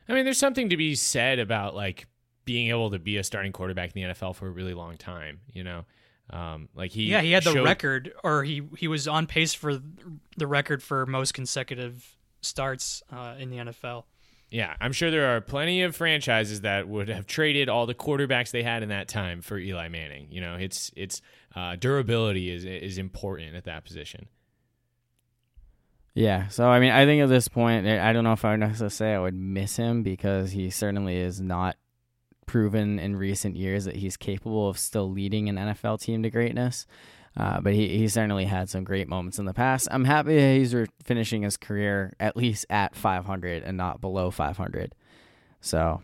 [0.09, 2.07] I mean, there's something to be said about like
[2.45, 5.41] being able to be a starting quarterback in the NFL for a really long time.
[5.53, 5.85] You know,
[6.31, 9.55] um, like he yeah, he had the showed- record, or he he was on pace
[9.55, 9.81] for
[10.37, 14.05] the record for most consecutive starts uh, in the NFL.
[14.51, 18.51] Yeah, I'm sure there are plenty of franchises that would have traded all the quarterbacks
[18.51, 20.27] they had in that time for Eli Manning.
[20.31, 21.23] You know, it's it's
[21.55, 24.29] uh, durability is is important at that position.
[26.15, 28.61] Yeah, so I mean, I think at this point, I don't know if I would
[28.61, 31.77] necessarily say I would miss him because he certainly is not
[32.47, 36.85] proven in recent years that he's capable of still leading an NFL team to greatness.
[37.37, 39.89] Uh, but he, he certainly had some great moments in the past.
[39.91, 44.31] I'm happy that he's re- finishing his career at least at 500 and not below
[44.31, 44.95] 500.
[45.61, 46.03] So,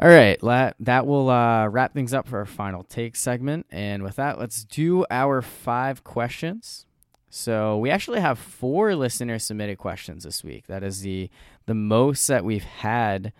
[0.00, 3.66] all right, that, that will uh, wrap things up for our final take segment.
[3.70, 6.86] And with that, let's do our five questions.
[7.30, 10.66] So we actually have four listener submitted questions this week.
[10.66, 11.30] That is the
[11.66, 13.32] the most that we've had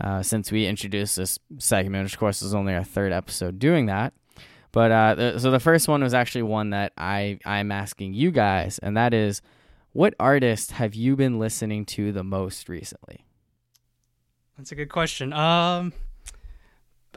[0.00, 2.04] uh, since we introduced this segment.
[2.04, 4.12] Which of course is only our third episode doing that.
[4.76, 8.30] But uh, the, so the first one was actually one that I I'm asking you
[8.30, 9.40] guys, and that is,
[9.94, 13.24] what artist have you been listening to the most recently?
[14.58, 15.32] That's a good question.
[15.32, 15.94] Um,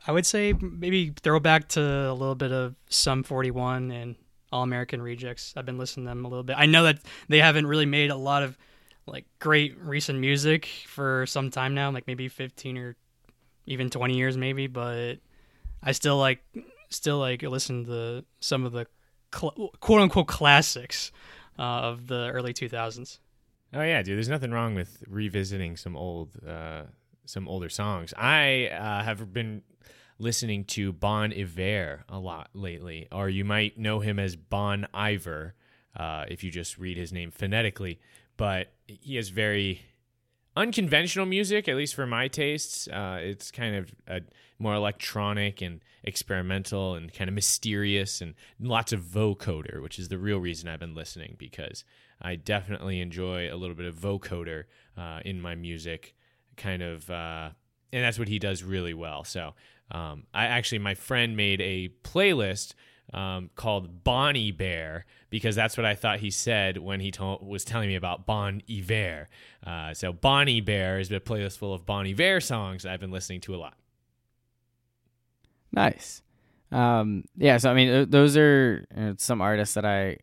[0.08, 4.16] I would say maybe throwback to a little bit of Sum 41 and
[4.54, 5.54] All American Rejects.
[5.58, 6.56] I've been listening to them a little bit.
[6.58, 8.58] I know that they haven't really made a lot of
[9.06, 12.96] like great recent music for some time now, like maybe 15 or
[13.66, 15.16] even 20 years maybe, but
[15.84, 16.42] I still like
[16.90, 18.88] still like listen to some of the
[19.34, 21.12] cl- quote unquote classics
[21.58, 23.20] uh, of the early 2000s.
[23.74, 24.18] Oh yeah, dude.
[24.18, 26.84] There's nothing wrong with revisiting some old, uh,
[27.26, 28.14] some older songs.
[28.18, 29.62] I uh, have been
[30.18, 35.54] listening to Bon Iver a lot lately, or you might know him as Bon Iver
[35.96, 38.00] uh, if you just read his name phonetically.
[38.38, 39.82] But he has very
[40.60, 42.90] unconventional music, at least for my tastes.
[42.90, 44.20] Uh, it's kind of a
[44.60, 50.18] more electronic and experimental and kind of mysterious and lots of vocoder, which is the
[50.18, 51.86] real reason I've been listening because
[52.22, 54.66] I definitely enjoy a little bit of vocoder
[54.98, 56.14] uh, in my music,
[56.58, 57.52] kind of, uh,
[57.94, 59.24] and that's what he does really well.
[59.24, 59.54] So
[59.92, 62.74] um, I actually, my friend made a playlist
[63.14, 67.64] um, called Bonnie Bear because that's what I thought he said when he told, was
[67.64, 69.28] telling me about Bon Iver.
[69.66, 73.42] Uh, so Bonnie Bear is a playlist full of Bon Iver songs I've been listening
[73.42, 73.76] to a lot.
[75.72, 76.22] Nice.
[76.72, 80.18] Um, yeah, so I mean, those are you know, some artists that I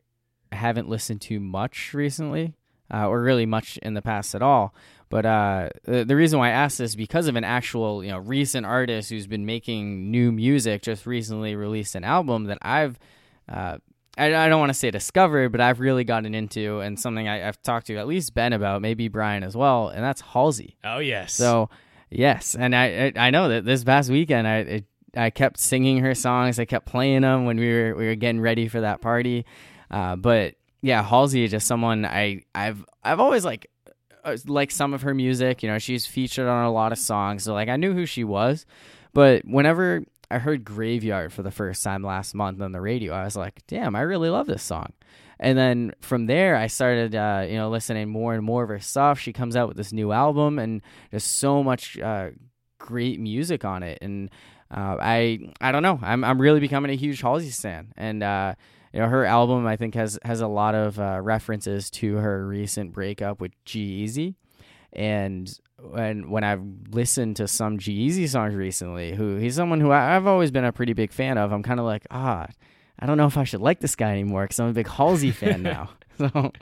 [0.53, 2.55] haven't listened to much recently,
[2.93, 4.75] uh, or really much in the past at all.
[5.09, 8.11] But uh, the, the reason why I asked this is because of an actual, you
[8.11, 12.99] know, recent artist who's been making new music, just recently released an album that I've,
[13.49, 13.79] uh,
[14.19, 17.39] I, I don't want to say discovered, but I've really gotten into, and something I,
[17.39, 20.77] have talked to at least Ben about, maybe Brian as well, and that's Halsey.
[20.83, 21.35] Oh yes.
[21.35, 21.71] So
[22.11, 24.85] yes, and I I, I know that this past weekend I it,
[25.17, 28.41] I kept singing her songs, I kept playing them when we were we were getting
[28.41, 29.45] ready for that party,
[29.91, 33.67] uh, but yeah, Halsey is just someone I I've I've always like
[34.47, 35.63] like some of her music.
[35.63, 38.25] You know, she's featured on a lot of songs, so like I knew who she
[38.25, 38.67] was.
[39.13, 43.25] But whenever I heard Graveyard for the first time last month on the radio, I
[43.25, 44.93] was like, damn, I really love this song.
[45.39, 48.81] And then from there, I started, uh, you know, listening more and more of her
[48.81, 49.19] stuff.
[49.19, 52.31] She comes out with this new album, and there's so much uh,
[52.79, 53.99] great music on it.
[54.01, 54.31] And
[54.71, 58.55] uh, I, I don't know, I'm, I'm really becoming a huge Halsey fan, And uh,
[58.97, 62.47] you know, her album I think has has a lot of uh, references to her
[62.47, 64.37] recent breakup with G-Eazy,
[64.91, 66.63] and when when I've
[66.93, 70.73] listened to some G-Eazy songs recently, who he's someone who I, have always been a
[70.73, 71.53] pretty big fan of.
[71.53, 72.47] I'm kind of like, ah,
[72.99, 75.31] I don't know if I should like this guy anymore because I'm a big Halsey
[75.31, 75.91] fan now.
[76.19, 76.53] so,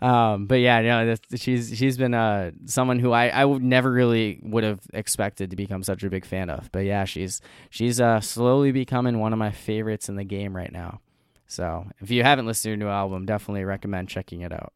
[0.00, 3.92] um, but yeah, you know, she's she's been uh, someone who I I would never
[3.92, 6.72] really would have expected to become such a big fan of.
[6.72, 10.72] But yeah, she's she's uh, slowly becoming one of my favorites in the game right
[10.72, 11.00] now.
[11.46, 14.72] So if you haven't listened to her new album, definitely recommend checking it out.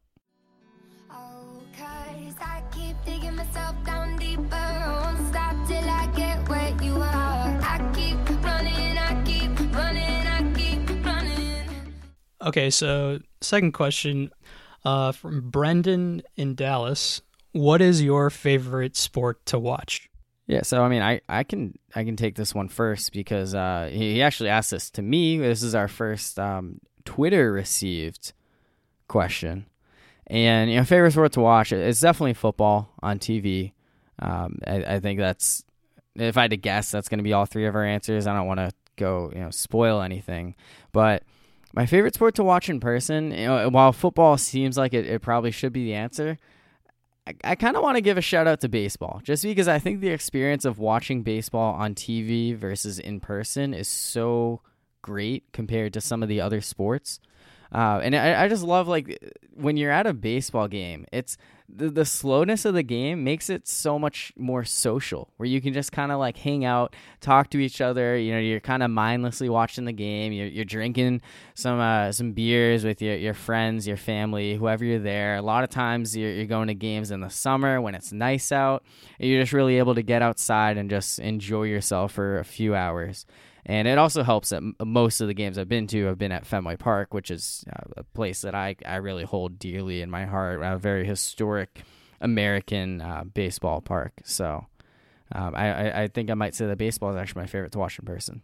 [12.43, 14.31] Okay, so second question
[14.83, 17.21] uh, from Brendan in Dallas.
[17.51, 20.10] What is your favorite sport to watch?
[20.51, 23.89] Yeah, so I mean, I, I can I can take this one first because uh,
[23.89, 25.37] he actually asked this to me.
[25.37, 28.33] This is our first um, Twitter received
[29.07, 29.65] question,
[30.27, 33.71] and you know, favorite sport to watch it's definitely football on TV.
[34.19, 35.63] Um, I, I think that's
[36.15, 38.27] if I had to guess, that's going to be all three of our answers.
[38.27, 40.55] I don't want to go you know spoil anything,
[40.91, 41.23] but
[41.73, 45.21] my favorite sport to watch in person, you know, while football seems like it, it
[45.21, 46.37] probably should be the answer,
[47.43, 50.01] I, kind of want to give a shout out to baseball just because I think
[50.01, 54.61] the experience of watching baseball on TV versus in person is so
[55.01, 57.19] great compared to some of the other sports.
[57.73, 61.37] Uh, and I, I just love like when you're at a baseball game, it's
[61.75, 65.73] the, the slowness of the game makes it so much more social where you can
[65.73, 68.89] just kind of like hang out talk to each other you know you're kind of
[68.89, 71.21] mindlessly watching the game you're, you're drinking
[71.53, 75.35] some uh, some beers with your, your friends your family whoever you're there.
[75.35, 78.51] A lot of times you're, you're going to games in the summer when it's nice
[78.51, 78.83] out
[79.19, 83.25] you're just really able to get outside and just enjoy yourself for a few hours
[83.65, 86.45] and it also helps that most of the games I've been to have been at
[86.45, 90.25] Fenway Park, which is uh, a place that I, I really hold dearly in my
[90.25, 91.83] heart, a very historic
[92.19, 94.13] American uh, baseball park.
[94.23, 94.65] So
[95.31, 97.99] um, I, I think I might say that baseball is actually my favorite to watch
[97.99, 98.41] in person.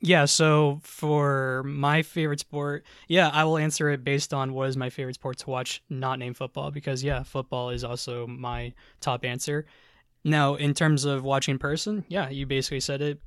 [0.00, 4.76] Yeah, so for my favorite sport, yeah, I will answer it based on what is
[4.76, 9.24] my favorite sport to watch, not name football, because yeah, football is also my top
[9.24, 9.64] answer.
[10.22, 13.20] Now, in terms of watching in person, yeah, you basically said it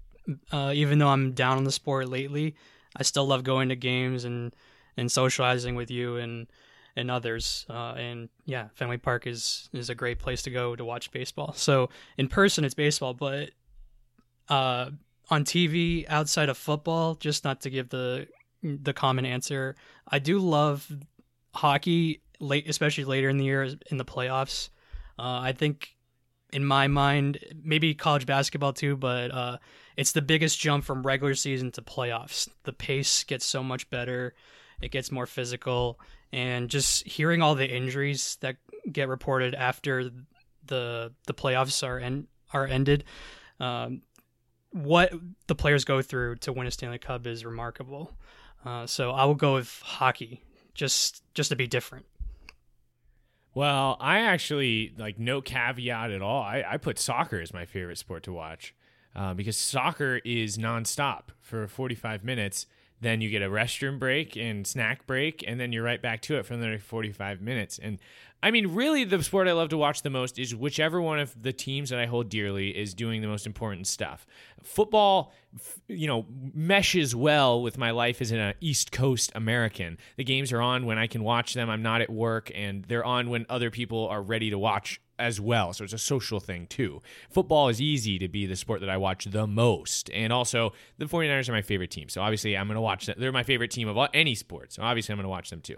[0.51, 2.55] uh, even though I'm down on the sport lately,
[2.95, 4.55] I still love going to games and
[4.97, 6.47] and socializing with you and
[6.95, 7.65] and others.
[7.69, 11.53] Uh, and yeah, Fenway Park is is a great place to go to watch baseball.
[11.53, 13.51] So in person, it's baseball, but
[14.49, 14.91] uh,
[15.29, 18.27] on TV outside of football, just not to give the
[18.61, 19.75] the common answer,
[20.07, 20.91] I do love
[21.53, 24.69] hockey late, especially later in the year in the playoffs.
[25.17, 25.95] Uh, I think
[26.51, 29.57] in my mind, maybe college basketball too, but uh,
[29.99, 32.47] it's the biggest jump from regular season to playoffs.
[32.63, 34.33] The pace gets so much better,
[34.79, 35.99] it gets more physical,
[36.31, 38.55] and just hearing all the injuries that
[38.89, 40.09] get reported after
[40.65, 43.03] the the playoffs are en- are ended,
[43.59, 44.03] um,
[44.71, 45.11] what
[45.47, 48.15] the players go through to win a Stanley Cup is remarkable.
[48.63, 50.41] Uh, so I will go with hockey,
[50.73, 52.05] just just to be different.
[53.53, 56.41] Well, I actually like no caveat at all.
[56.41, 58.73] I, I put soccer as my favorite sport to watch
[59.15, 62.65] uh, because soccer is nonstop for 45 minutes.
[63.01, 66.37] Then you get a restroom break and snack break, and then you're right back to
[66.37, 67.79] it for another 45 minutes.
[67.81, 67.97] And
[68.41, 71.41] I mean, really, the sport I love to watch the most is whichever one of
[71.41, 74.25] the teams that I hold dearly is doing the most important stuff.
[74.63, 75.33] Football,
[75.87, 79.97] you know, meshes well with my life as an East Coast American.
[80.15, 81.69] The games are on when I can watch them.
[81.69, 85.39] I'm not at work, and they're on when other people are ready to watch as
[85.39, 85.73] well.
[85.73, 87.01] So it's a social thing too.
[87.29, 90.09] Football is easy to be the sport that I watch the most.
[90.11, 92.09] And also, the 49ers are my favorite team.
[92.09, 93.15] So obviously, I'm going to watch them.
[93.19, 94.73] They're my favorite team of any sport.
[94.73, 95.77] So obviously, I'm going to watch them too.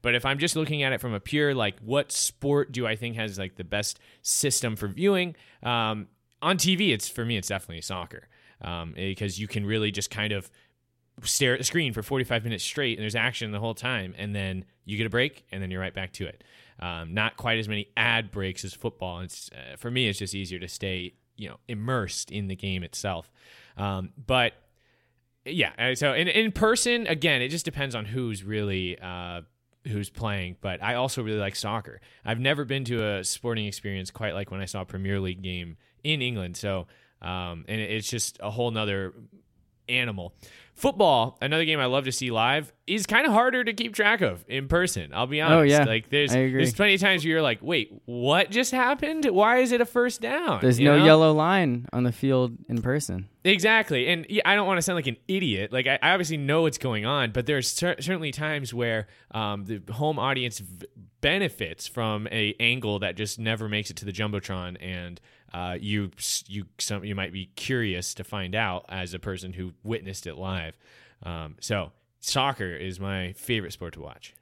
[0.00, 2.96] But if I'm just looking at it from a pure, like, what sport do I
[2.96, 5.36] think has like the best system for viewing?
[5.62, 6.08] Um,
[6.40, 8.28] on TV, it's for me, it's definitely soccer
[8.62, 10.50] um, because you can really just kind of
[11.22, 14.34] stare at the screen for 45 minutes straight and there's action the whole time and
[14.34, 16.44] then you get a break and then you're right back to it
[16.80, 19.20] um, not quite as many ad breaks as football.
[19.20, 22.82] It's uh, for me, it's just easier to stay you know immersed in the game
[22.82, 23.30] itself.
[23.76, 24.52] Um, but
[25.44, 28.98] yeah, so in in person, again, it just depends on who's really.
[28.98, 29.42] Uh,
[29.86, 32.00] who's playing, but I also really like soccer.
[32.24, 35.42] I've never been to a sporting experience quite like when I saw a Premier League
[35.42, 36.56] game in England.
[36.56, 36.88] So,
[37.22, 39.14] um, and it's just a whole nother
[39.88, 40.34] animal.
[40.74, 44.20] Football, another game I love to see live, is kind of harder to keep track
[44.20, 45.10] of in person.
[45.14, 45.58] I'll be oh, honest.
[45.58, 49.24] Oh yeah, like there's there's plenty of times where you're like, wait, what just happened?
[49.24, 50.60] Why is it a first down?
[50.60, 51.04] There's you no know?
[51.04, 53.28] yellow line on the field in person.
[53.46, 55.72] Exactly, and I don't want to sound like an idiot.
[55.72, 59.64] Like I, I obviously know what's going on, but there's cer- certainly times where um,
[59.64, 60.86] the home audience v-
[61.20, 65.20] benefits from a angle that just never makes it to the jumbotron and
[65.54, 66.10] uh, you
[66.48, 70.34] you some you might be curious to find out as a person who witnessed it
[70.36, 70.76] live.
[71.22, 74.34] Um, so soccer is my favorite sport to watch.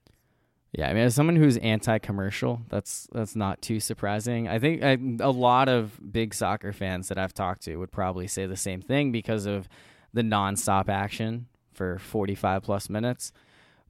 [0.77, 4.49] Yeah, I mean, as someone who's anti-commercial, that's that's not too surprising.
[4.49, 8.27] I think I, a lot of big soccer fans that I've talked to would probably
[8.27, 9.69] say the same thing because of
[10.13, 13.33] the nonstop action for 45 plus minutes.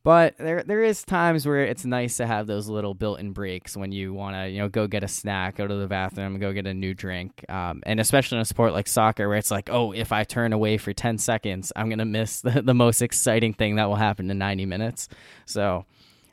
[0.03, 3.91] But there there is times where it's nice to have those little built-in breaks when
[3.91, 6.67] you want to you know go get a snack, go to the bathroom, go get
[6.67, 9.93] a new drink, um, and especially in a sport like soccer where it's like, oh,
[9.93, 13.77] if I turn away for ten seconds, I'm gonna miss the, the most exciting thing
[13.77, 15.09] that will happen in 90 minutes.
[15.47, 15.87] So.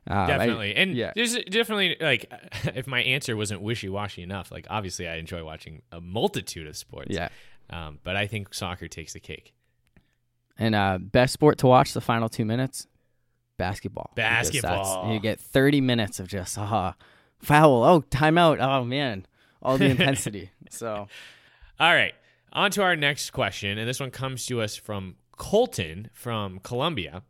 [0.09, 1.13] Uh, definitely, I, and yeah.
[1.15, 2.31] there's definitely like
[2.75, 7.11] if my answer wasn't wishy-washy enough, like obviously I enjoy watching a multitude of sports.
[7.11, 7.29] Yeah,
[7.69, 9.53] um, but I think soccer takes the cake.
[10.57, 12.87] And uh, best sport to watch the final two minutes
[13.61, 14.11] basketball.
[14.15, 15.13] Basketball.
[15.13, 16.95] You get 30 minutes of just, ah,
[17.39, 17.83] foul.
[17.83, 18.57] Oh, timeout.
[18.59, 19.27] Oh, man.
[19.61, 20.49] All the intensity.
[20.69, 21.07] so.
[21.79, 22.13] All right.
[22.53, 23.77] On to our next question.
[23.77, 27.23] And this one comes to us from Colton from Columbia.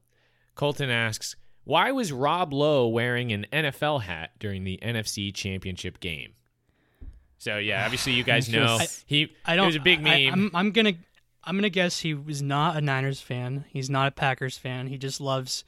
[0.55, 6.33] Colton asks, why was Rob Lowe wearing an NFL hat during the NFC Championship game?
[7.37, 9.31] So yeah, obviously you guys know he.
[9.45, 9.65] I don't.
[9.65, 10.11] It was a big meme.
[10.13, 10.93] I, I'm, I'm gonna.
[11.43, 13.65] I'm gonna guess he was not a Niners fan.
[13.69, 14.87] He's not a Packers fan.
[14.87, 15.63] He just loves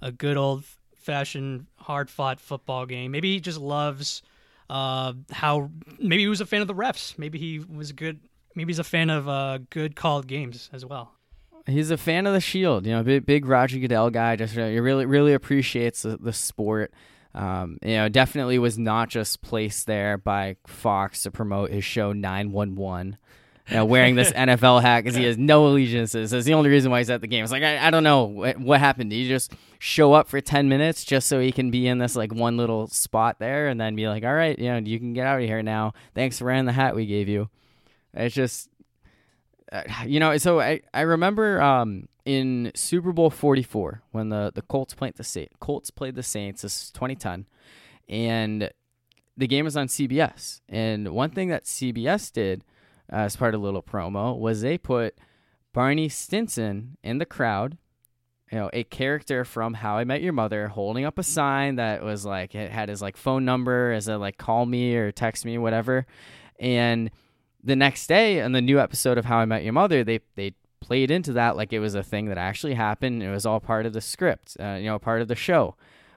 [0.00, 0.64] a good old
[0.96, 3.10] fashioned hard fought football game.
[3.10, 4.22] Maybe he just loves
[4.70, 7.18] uh, how maybe he was a fan of the refs.
[7.18, 8.20] Maybe he was good.
[8.54, 11.12] Maybe he's a fan of uh, good called games as well.
[11.70, 14.36] He's a fan of the Shield, you know, big, big Roger Goodell guy.
[14.36, 16.92] Just uh, he really, really appreciates the, the sport.
[17.34, 22.12] Um, you know, definitely was not just placed there by Fox to promote his show
[22.12, 23.16] 911.
[23.68, 26.32] You know, wearing this NFL hat because he has no allegiances.
[26.32, 27.44] That's the only reason why he's at the game.
[27.44, 29.10] It's like I, I don't know what, what happened.
[29.10, 32.16] Did he just show up for ten minutes just so he can be in this
[32.16, 35.12] like one little spot there, and then be like, "All right, you know, you can
[35.12, 35.92] get out of here now.
[36.16, 37.48] Thanks for wearing the hat we gave you."
[38.12, 38.69] It's just,
[40.06, 40.36] you know.
[40.38, 45.16] So I I remember um, in Super Bowl forty four when the the Colts played
[45.16, 45.54] the Saints.
[45.60, 46.62] Colts played the Saints.
[46.62, 47.46] This is twenty ten,
[48.08, 48.70] and
[49.36, 50.60] the game was on CBS.
[50.68, 52.64] And one thing that CBS did
[53.08, 55.16] as part of a little promo was they put
[55.72, 57.78] Barney Stinson in the crowd,
[58.50, 62.02] you know, a character from How I Met Your Mother holding up a sign that
[62.02, 65.44] was like it had his like phone number as a like call me or text
[65.44, 66.06] me whatever.
[66.58, 67.10] And
[67.62, 70.54] the next day on the new episode of How I Met Your Mother, they they
[70.80, 73.22] played into that like it was a thing that actually happened.
[73.22, 75.76] It was all part of the script, uh, you know, part of the show.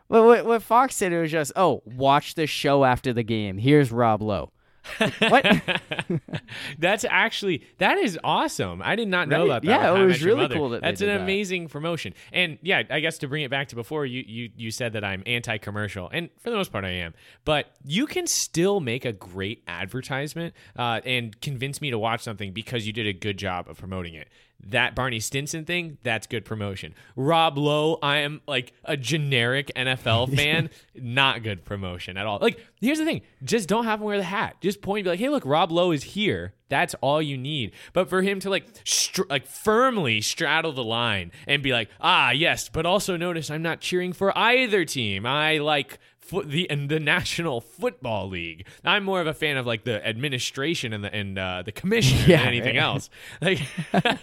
[0.09, 3.57] But what, what Fox said, it was just, oh, watch the show after the game.
[3.57, 4.51] Here's Rob Lowe.
[5.29, 5.45] What?
[6.79, 8.81] That's actually that is awesome.
[8.83, 9.45] I did not know Right?
[9.45, 9.69] about that.
[9.69, 11.21] Yeah, it was really cool that That's an that.
[11.21, 12.13] amazing promotion.
[12.31, 15.03] And yeah, I guess to bring it back to before, you you you said that
[15.03, 17.13] I'm anti-commercial, and for the most part, I am.
[17.45, 22.51] But you can still make a great advertisement uh, and convince me to watch something
[22.53, 24.27] because you did a good job of promoting it.
[24.67, 26.95] That Barney Stinson thing, that's good promotion.
[27.15, 32.39] Rob Lowe, I am like a generic NFL fan, not good promotion at all.
[32.41, 34.57] Like, here's the thing: just don't have him wear the hat.
[34.61, 37.73] Just point, and be like, "Hey, look, Rob Lowe is here." That's all you need.
[37.93, 42.31] But for him to like, str- like firmly straddle the line and be like, "Ah,
[42.31, 45.25] yes," but also notice I'm not cheering for either team.
[45.25, 48.65] I like foot the and the National Football League.
[48.83, 52.17] I'm more of a fan of like the administration and the and uh, the commission
[52.27, 52.83] Yeah, than anything right.
[52.83, 53.09] else.
[53.41, 53.59] Like,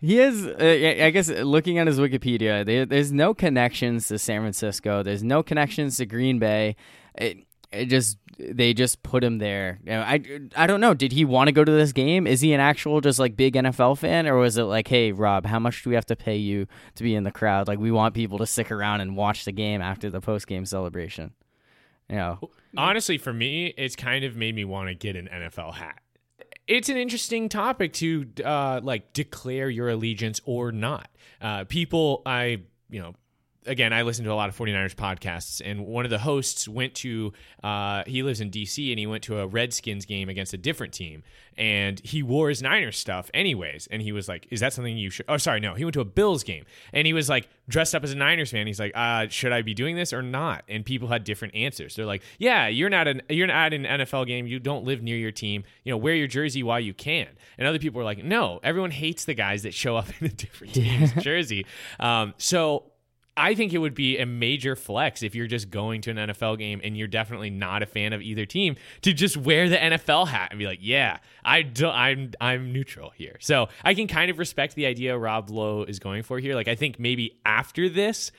[0.00, 4.18] He is, uh, I I guess, looking at his Wikipedia, there, there's no connections to
[4.18, 5.02] San Francisco.
[5.02, 6.76] There's no connections to Green Bay.
[7.14, 7.38] It,
[7.70, 8.18] it just
[8.50, 9.78] they just put him there.
[9.88, 10.22] I
[10.56, 10.94] I don't know.
[10.94, 12.26] Did he want to go to this game?
[12.26, 15.46] Is he an actual just like big NFL fan, or was it like, hey Rob,
[15.46, 16.66] how much do we have to pay you
[16.96, 17.68] to be in the crowd?
[17.68, 20.66] Like we want people to stick around and watch the game after the post game
[20.66, 21.32] celebration.
[22.08, 25.74] You know, honestly, for me, it's kind of made me want to get an NFL
[25.74, 26.00] hat.
[26.66, 31.08] It's an interesting topic to uh, like declare your allegiance or not.
[31.40, 33.14] Uh, people, I you know.
[33.66, 36.94] Again, I listen to a lot of 49ers podcasts, and one of the hosts went
[36.96, 37.32] to,
[37.62, 40.92] uh, he lives in DC, and he went to a Redskins game against a different
[40.92, 41.22] team,
[41.56, 43.88] and he wore his Niners stuff anyways.
[43.90, 45.26] And he was like, Is that something you should?
[45.28, 45.74] Oh, sorry, no.
[45.74, 48.50] He went to a Bills game, and he was like, dressed up as a Niners
[48.50, 48.66] fan.
[48.66, 50.64] He's like, uh, Should I be doing this or not?
[50.68, 51.96] And people had different answers.
[51.96, 54.46] They're like, Yeah, you're not an you're not an NFL game.
[54.46, 55.64] You don't live near your team.
[55.84, 57.28] You know, wear your jersey while you can.
[57.58, 60.30] And other people were like, No, everyone hates the guys that show up in a
[60.30, 61.66] different team's jersey.
[61.98, 62.91] Um, so
[63.36, 66.58] I think it would be a major flex if you're just going to an NFL
[66.58, 70.28] game and you're definitely not a fan of either team to just wear the NFL
[70.28, 74.30] hat and be like, "Yeah, I do, I'm I'm neutral here." So I can kind
[74.30, 76.54] of respect the idea Rob Lowe is going for here.
[76.54, 78.32] Like I think maybe after this.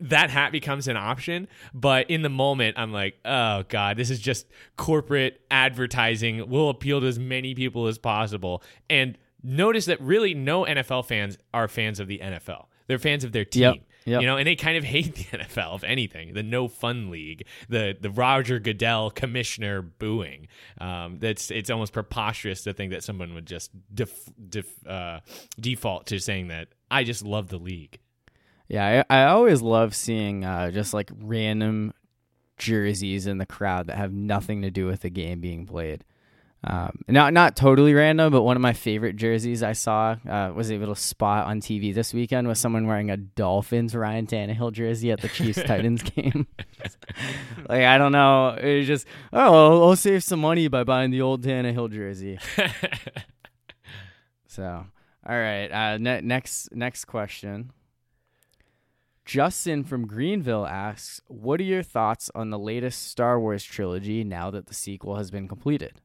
[0.00, 4.20] That hat becomes an option, but in the moment, I'm like, oh God, this is
[4.20, 4.46] just
[4.76, 6.48] corporate advertising.
[6.48, 8.62] We'll appeal to as many people as possible.
[8.88, 12.66] And notice that really no NFL fans are fans of the NFL.
[12.86, 13.62] They're fans of their team.
[13.62, 13.74] Yep,
[14.08, 14.20] yep.
[14.20, 16.34] You know, and they kind of hate the NFL, if anything.
[16.34, 20.48] The no fun league, the the Roger Goodell commissioner booing.
[20.80, 24.12] Um, that's it's almost preposterous to think that someone would just def,
[24.48, 25.20] def, uh,
[25.58, 27.98] default to saying that I just love the league.
[28.68, 31.94] Yeah, I, I always love seeing uh, just like random
[32.58, 36.04] jerseys in the crowd that have nothing to do with the game being played.
[36.64, 40.72] Um, not not totally random, but one of my favorite jerseys I saw uh, was
[40.72, 45.12] able to spot on TV this weekend was someone wearing a Dolphins Ryan Tannehill jersey
[45.12, 46.48] at the Chiefs Titans game.
[47.68, 51.20] like I don't know, it was just oh I'll save some money by buying the
[51.20, 52.38] old Tannehill jersey.
[54.50, 54.86] So
[55.24, 57.70] all right, uh, ne- next next question.
[59.24, 64.50] Justin from Greenville asks, "What are your thoughts on the latest Star Wars trilogy now
[64.50, 66.00] that the sequel has been completed?"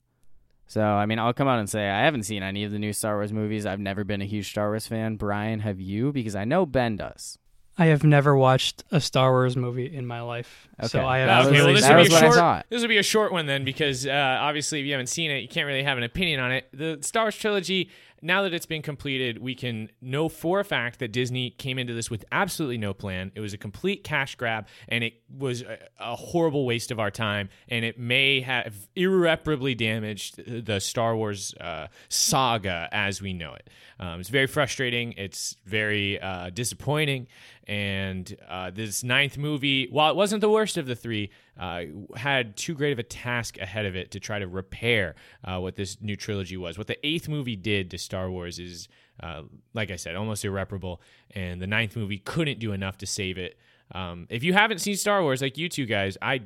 [0.68, 2.94] So, I mean, I'll come out and say I haven't seen any of the new
[2.94, 3.66] Star Wars movies.
[3.66, 5.18] I've never been a huge Star Wars fan.
[5.18, 6.12] Brian, have you?
[6.12, 7.38] Because I know Ben does.
[7.78, 11.08] I have never watched a Star Wars movie in my life, so Okay.
[11.08, 12.36] I have That okay, well, this would be a what I short.
[12.36, 12.66] thought.
[12.70, 15.40] This would be a short one then, because uh, obviously, if you haven't seen it,
[15.40, 16.68] you can't really have an opinion on it.
[16.72, 17.90] The Star Wars trilogy,
[18.24, 21.94] now that it's been completed, we can know for a fact that Disney came into
[21.94, 23.32] this with absolutely no plan.
[23.36, 25.62] It was a complete cash grab, and it was
[26.00, 31.54] a, horrible waste of our time, and it may have irreparably damaged the Star Wars
[31.60, 33.70] uh, saga as we know it.
[34.00, 35.14] Um, it's very frustrating.
[35.18, 37.28] It's very uh, disappointing.
[37.68, 41.84] And uh, this ninth movie, while it wasn't the worst of the three, uh,
[42.16, 45.76] had too great of a task ahead of it to try to repair uh, what
[45.76, 46.78] this new trilogy was.
[46.78, 48.88] What the eighth movie did to Star Wars is,
[49.22, 49.44] uh,
[49.74, 51.02] like I said, almost irreparable.
[51.32, 53.58] And the ninth movie couldn't do enough to save it.
[53.92, 56.42] Um, if you haven't seen Star Wars, like you two guys, I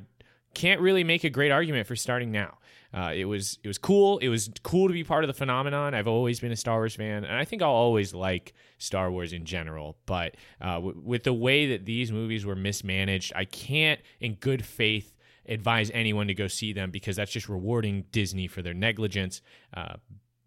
[0.54, 2.58] can't really make a great argument for starting now.
[2.92, 4.18] Uh, it was it was cool.
[4.18, 5.94] It was cool to be part of the phenomenon.
[5.94, 9.32] I've always been a Star Wars fan, and I think I'll always like Star Wars
[9.32, 9.98] in general.
[10.06, 14.64] But uh, w- with the way that these movies were mismanaged, I can't, in good
[14.64, 15.14] faith,
[15.46, 19.42] advise anyone to go see them because that's just rewarding Disney for their negligence.
[19.74, 19.96] Uh,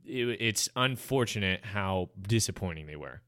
[0.04, 3.22] it, it's unfortunate how disappointing they were.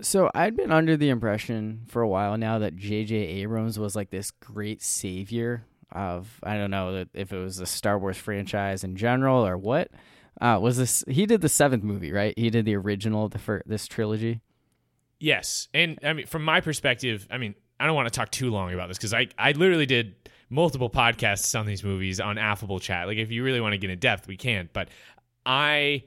[0.00, 3.14] So I'd been under the impression for a while now that J.J.
[3.14, 7.98] Abrams was like this great savior of I don't know if it was the Star
[7.98, 9.90] Wars franchise in general or what.
[10.40, 12.34] Uh, was this he did the seventh movie right?
[12.36, 14.40] He did the original the for this trilogy.
[15.20, 18.50] Yes, and I mean from my perspective, I mean I don't want to talk too
[18.50, 20.14] long about this because I I literally did
[20.50, 23.06] multiple podcasts on these movies on Affable Chat.
[23.06, 24.68] Like if you really want to get in depth, we can.
[24.72, 24.88] But
[25.44, 26.04] I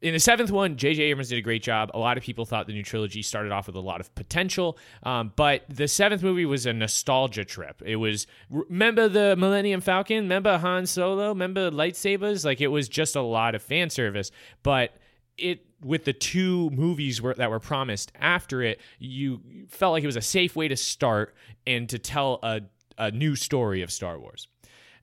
[0.00, 1.02] in the seventh one, J.J.
[1.04, 1.90] Abrams did a great job.
[1.94, 4.78] A lot of people thought the new trilogy started off with a lot of potential,
[5.02, 7.82] um, but the seventh movie was a nostalgia trip.
[7.84, 12.44] It was remember the Millennium Falcon, remember Han Solo, remember lightsabers.
[12.44, 14.30] Like it was just a lot of fan service,
[14.62, 14.94] but
[15.36, 20.06] it with the two movies were, that were promised after it, you felt like it
[20.06, 21.34] was a safe way to start
[21.66, 22.62] and to tell a,
[22.96, 24.48] a new story of Star Wars.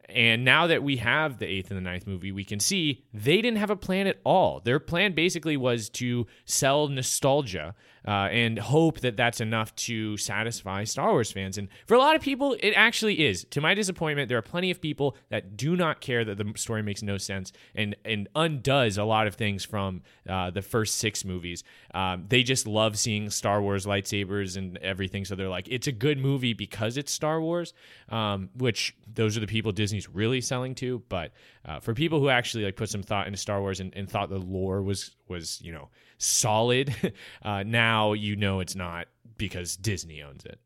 [0.10, 3.42] And now that we have the eighth and the ninth movie, we can see they
[3.42, 4.60] didn't have a plan at all.
[4.60, 7.74] Their plan basically was to sell nostalgia
[8.08, 11.58] uh, and hope that that's enough to satisfy Star Wars fans.
[11.58, 13.46] And for a lot of people, it actually is.
[13.52, 16.84] To my disappointment, there are plenty of people that do not care that the story
[16.84, 21.26] makes no sense and and undoes a lot of things from uh, the first six
[21.26, 21.64] movies.
[21.94, 25.92] Um, they just love seeing Star Wars lightsabers and everything, so they're like, it's a
[25.92, 27.74] good movie because it's Star Wars.
[28.10, 31.02] Um, which those are the people Disney's really selling to.
[31.10, 31.32] But
[31.66, 34.30] uh, for people who actually like put some thought into Star Wars and, and thought
[34.30, 36.94] the lore was was you know solid.
[37.44, 39.08] Uh, now you know it's not
[39.38, 40.60] because Disney owns it.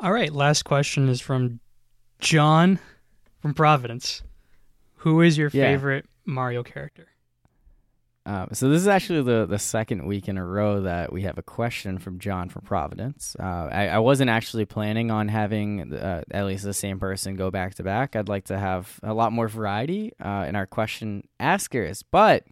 [0.00, 1.60] All right, last question is from
[2.18, 2.78] John
[3.40, 4.22] from Providence.
[4.96, 5.64] Who is your Yeah.
[5.64, 7.06] favorite Mario character?
[8.26, 11.38] Um, so this is actually the the second week in a row that we have
[11.38, 13.36] a question from John from Providence.
[13.38, 17.52] Uh, I, I wasn't actually planning on having uh, at least the same person go
[17.52, 18.16] back to back.
[18.16, 22.02] I'd like to have a lot more variety uh, in our question askers.
[22.02, 22.42] But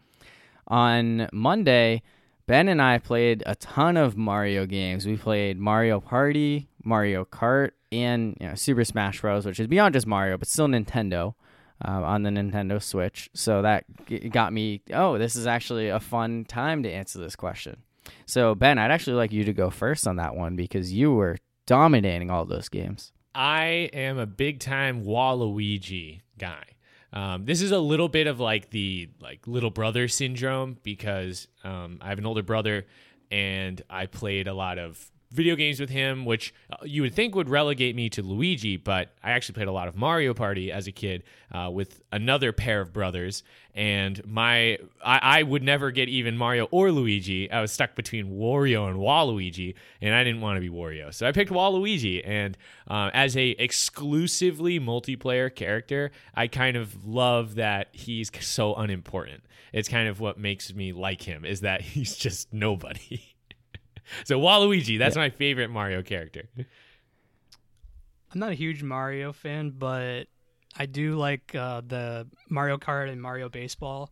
[0.68, 2.02] on Monday,
[2.46, 5.06] Ben and I played a ton of Mario games.
[5.06, 9.94] We played Mario Party, Mario Kart, and you know, Super Smash Bros., which is beyond
[9.94, 11.34] just Mario, but still Nintendo
[11.82, 13.30] uh, on the Nintendo Switch.
[13.34, 13.84] So that
[14.30, 17.82] got me, oh, this is actually a fun time to answer this question.
[18.26, 21.38] So, Ben, I'd actually like you to go first on that one because you were
[21.66, 23.12] dominating all those games.
[23.34, 26.64] I am a big time Waluigi guy.
[27.12, 31.98] Um, this is a little bit of like the like little brother syndrome because um,
[32.00, 32.86] I have an older brother
[33.30, 37.34] and I played a lot of video games with him, which uh, you would think
[37.34, 40.86] would relegate me to Luigi, but I actually played a lot of Mario Party as
[40.86, 43.42] a kid uh, with another pair of brothers.
[43.74, 47.50] And my, I, I would never get even Mario or Luigi.
[47.50, 51.26] I was stuck between Wario and Waluigi, and I didn't want to be Wario, so
[51.26, 52.22] I picked Waluigi.
[52.24, 52.56] And
[52.86, 59.42] uh, as a exclusively multiplayer character, I kind of love that he's so unimportant.
[59.72, 63.33] It's kind of what makes me like him is that he's just nobody.
[64.24, 66.48] so Waluigi, that's my favorite Mario character.
[66.56, 70.24] I'm not a huge Mario fan, but
[70.76, 74.10] I do like uh, the Mario Kart and Mario Baseball.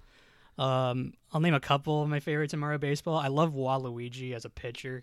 [0.59, 3.17] Um, I'll name a couple of my favorites in Mario Baseball.
[3.17, 5.03] I love Waluigi as a pitcher.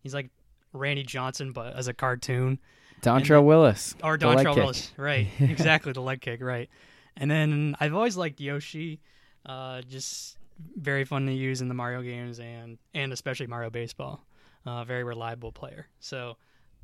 [0.00, 0.30] He's like
[0.72, 2.60] Randy Johnson, but as a cartoon.
[3.00, 3.96] Dontrelle Willis.
[4.02, 4.56] Or the leg kick.
[4.56, 5.26] Willis, right?
[5.40, 6.68] exactly, the leg kick, right?
[7.16, 9.00] And then I've always liked Yoshi,
[9.44, 10.38] uh, just
[10.76, 14.24] very fun to use in the Mario games and and especially Mario Baseball.
[14.64, 15.88] Uh, very reliable player.
[15.98, 16.36] So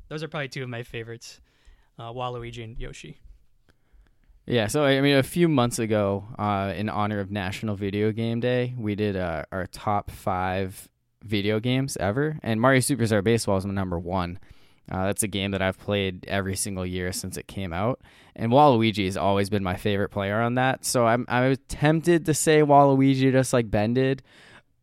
[0.09, 1.39] those are probably two of my favorites,
[1.97, 3.21] uh, Waluigi and Yoshi.
[4.45, 8.39] Yeah, so I mean, a few months ago, uh, in honor of National Video Game
[8.39, 10.89] Day, we did uh, our top five
[11.23, 14.39] video games ever, and Mario Superstar Baseball is my number one.
[14.89, 18.01] Uh, that's a game that I've played every single year since it came out,
[18.35, 20.83] and Waluigi has always been my favorite player on that.
[20.85, 24.23] So I'm I was tempted to say Waluigi just like Ben did,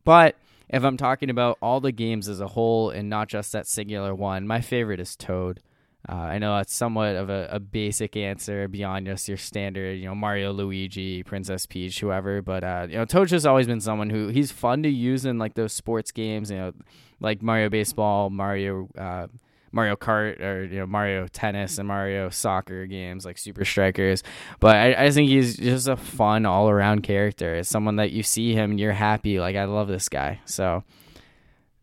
[0.05, 0.37] But
[0.69, 4.13] if I'm talking about all the games as a whole and not just that singular
[4.13, 5.61] one, my favorite is Toad.
[6.09, 10.05] Uh, I know that's somewhat of a, a, basic answer beyond just your standard, you
[10.05, 12.41] know, Mario, Luigi, Princess Peach, whoever.
[12.41, 15.37] But uh, you know, Toad's just always been someone who he's fun to use in
[15.37, 16.71] like those sports games, you know,
[17.19, 19.27] like Mario Baseball, Mario uh,
[19.71, 24.23] Mario Kart or you know Mario Tennis and Mario Soccer games like Super Strikers.
[24.59, 27.55] But I, I think he's just a fun all around character.
[27.55, 29.39] It's someone that you see him and you're happy.
[29.39, 30.41] Like I love this guy.
[30.45, 30.83] So.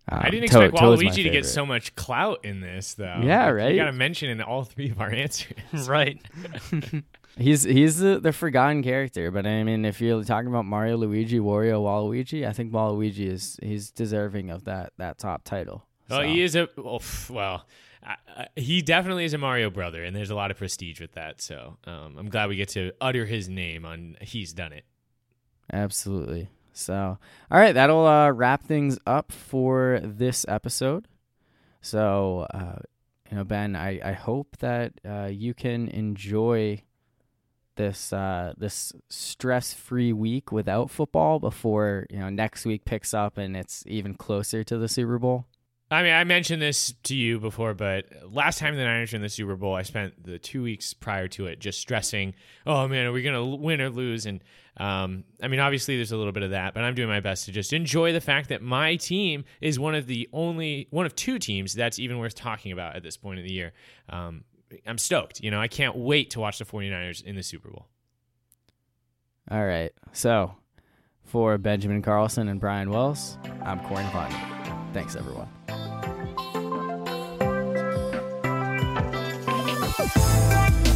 [0.06, 3.22] Um, I didn't expect Toad, Waluigi to get so much clout in this, though.
[3.22, 3.70] Yeah, right.
[3.70, 5.56] You got to mention in all three of our answers,
[5.88, 6.20] right?
[7.38, 11.38] he's he's the, the forgotten character, but I mean, if you're talking about Mario, Luigi,
[11.38, 15.86] Wario, Waluigi, I think Waluigi is he's deserving of that that top title.
[16.08, 16.26] Well, so.
[16.26, 17.00] he is a oh,
[17.30, 17.66] well.
[18.06, 21.40] Uh, he definitely is a Mario brother, and there's a lot of prestige with that.
[21.40, 24.84] So um, I'm glad we get to utter his name on "He's Done It."
[25.72, 26.50] Absolutely.
[26.72, 27.18] So,
[27.50, 31.06] all right, that'll uh, wrap things up for this episode.
[31.80, 32.80] So, uh,
[33.30, 36.82] you know, Ben, I, I hope that uh, you can enjoy
[37.76, 43.36] this uh, this stress free week without football before you know next week picks up
[43.36, 45.46] and it's even closer to the Super Bowl.
[45.94, 49.22] I mean, I mentioned this to you before, but last time the Niners were in
[49.22, 52.34] the Super Bowl, I spent the two weeks prior to it just stressing,
[52.66, 54.26] oh man, are we going to win or lose?
[54.26, 54.42] And
[54.76, 57.44] um, I mean, obviously, there's a little bit of that, but I'm doing my best
[57.46, 61.14] to just enjoy the fact that my team is one of the only, one of
[61.14, 63.72] two teams that's even worth talking about at this point in the year.
[64.08, 64.44] Um,
[64.86, 65.40] I'm stoked.
[65.40, 67.86] You know, I can't wait to watch the 49ers in the Super Bowl.
[69.50, 69.92] All right.
[70.12, 70.54] So
[71.22, 74.63] for Benjamin Carlson and Brian Wells, I'm Corey Novotny.
[74.94, 75.48] Thanks, everyone.
[80.06, 80.93] Bye.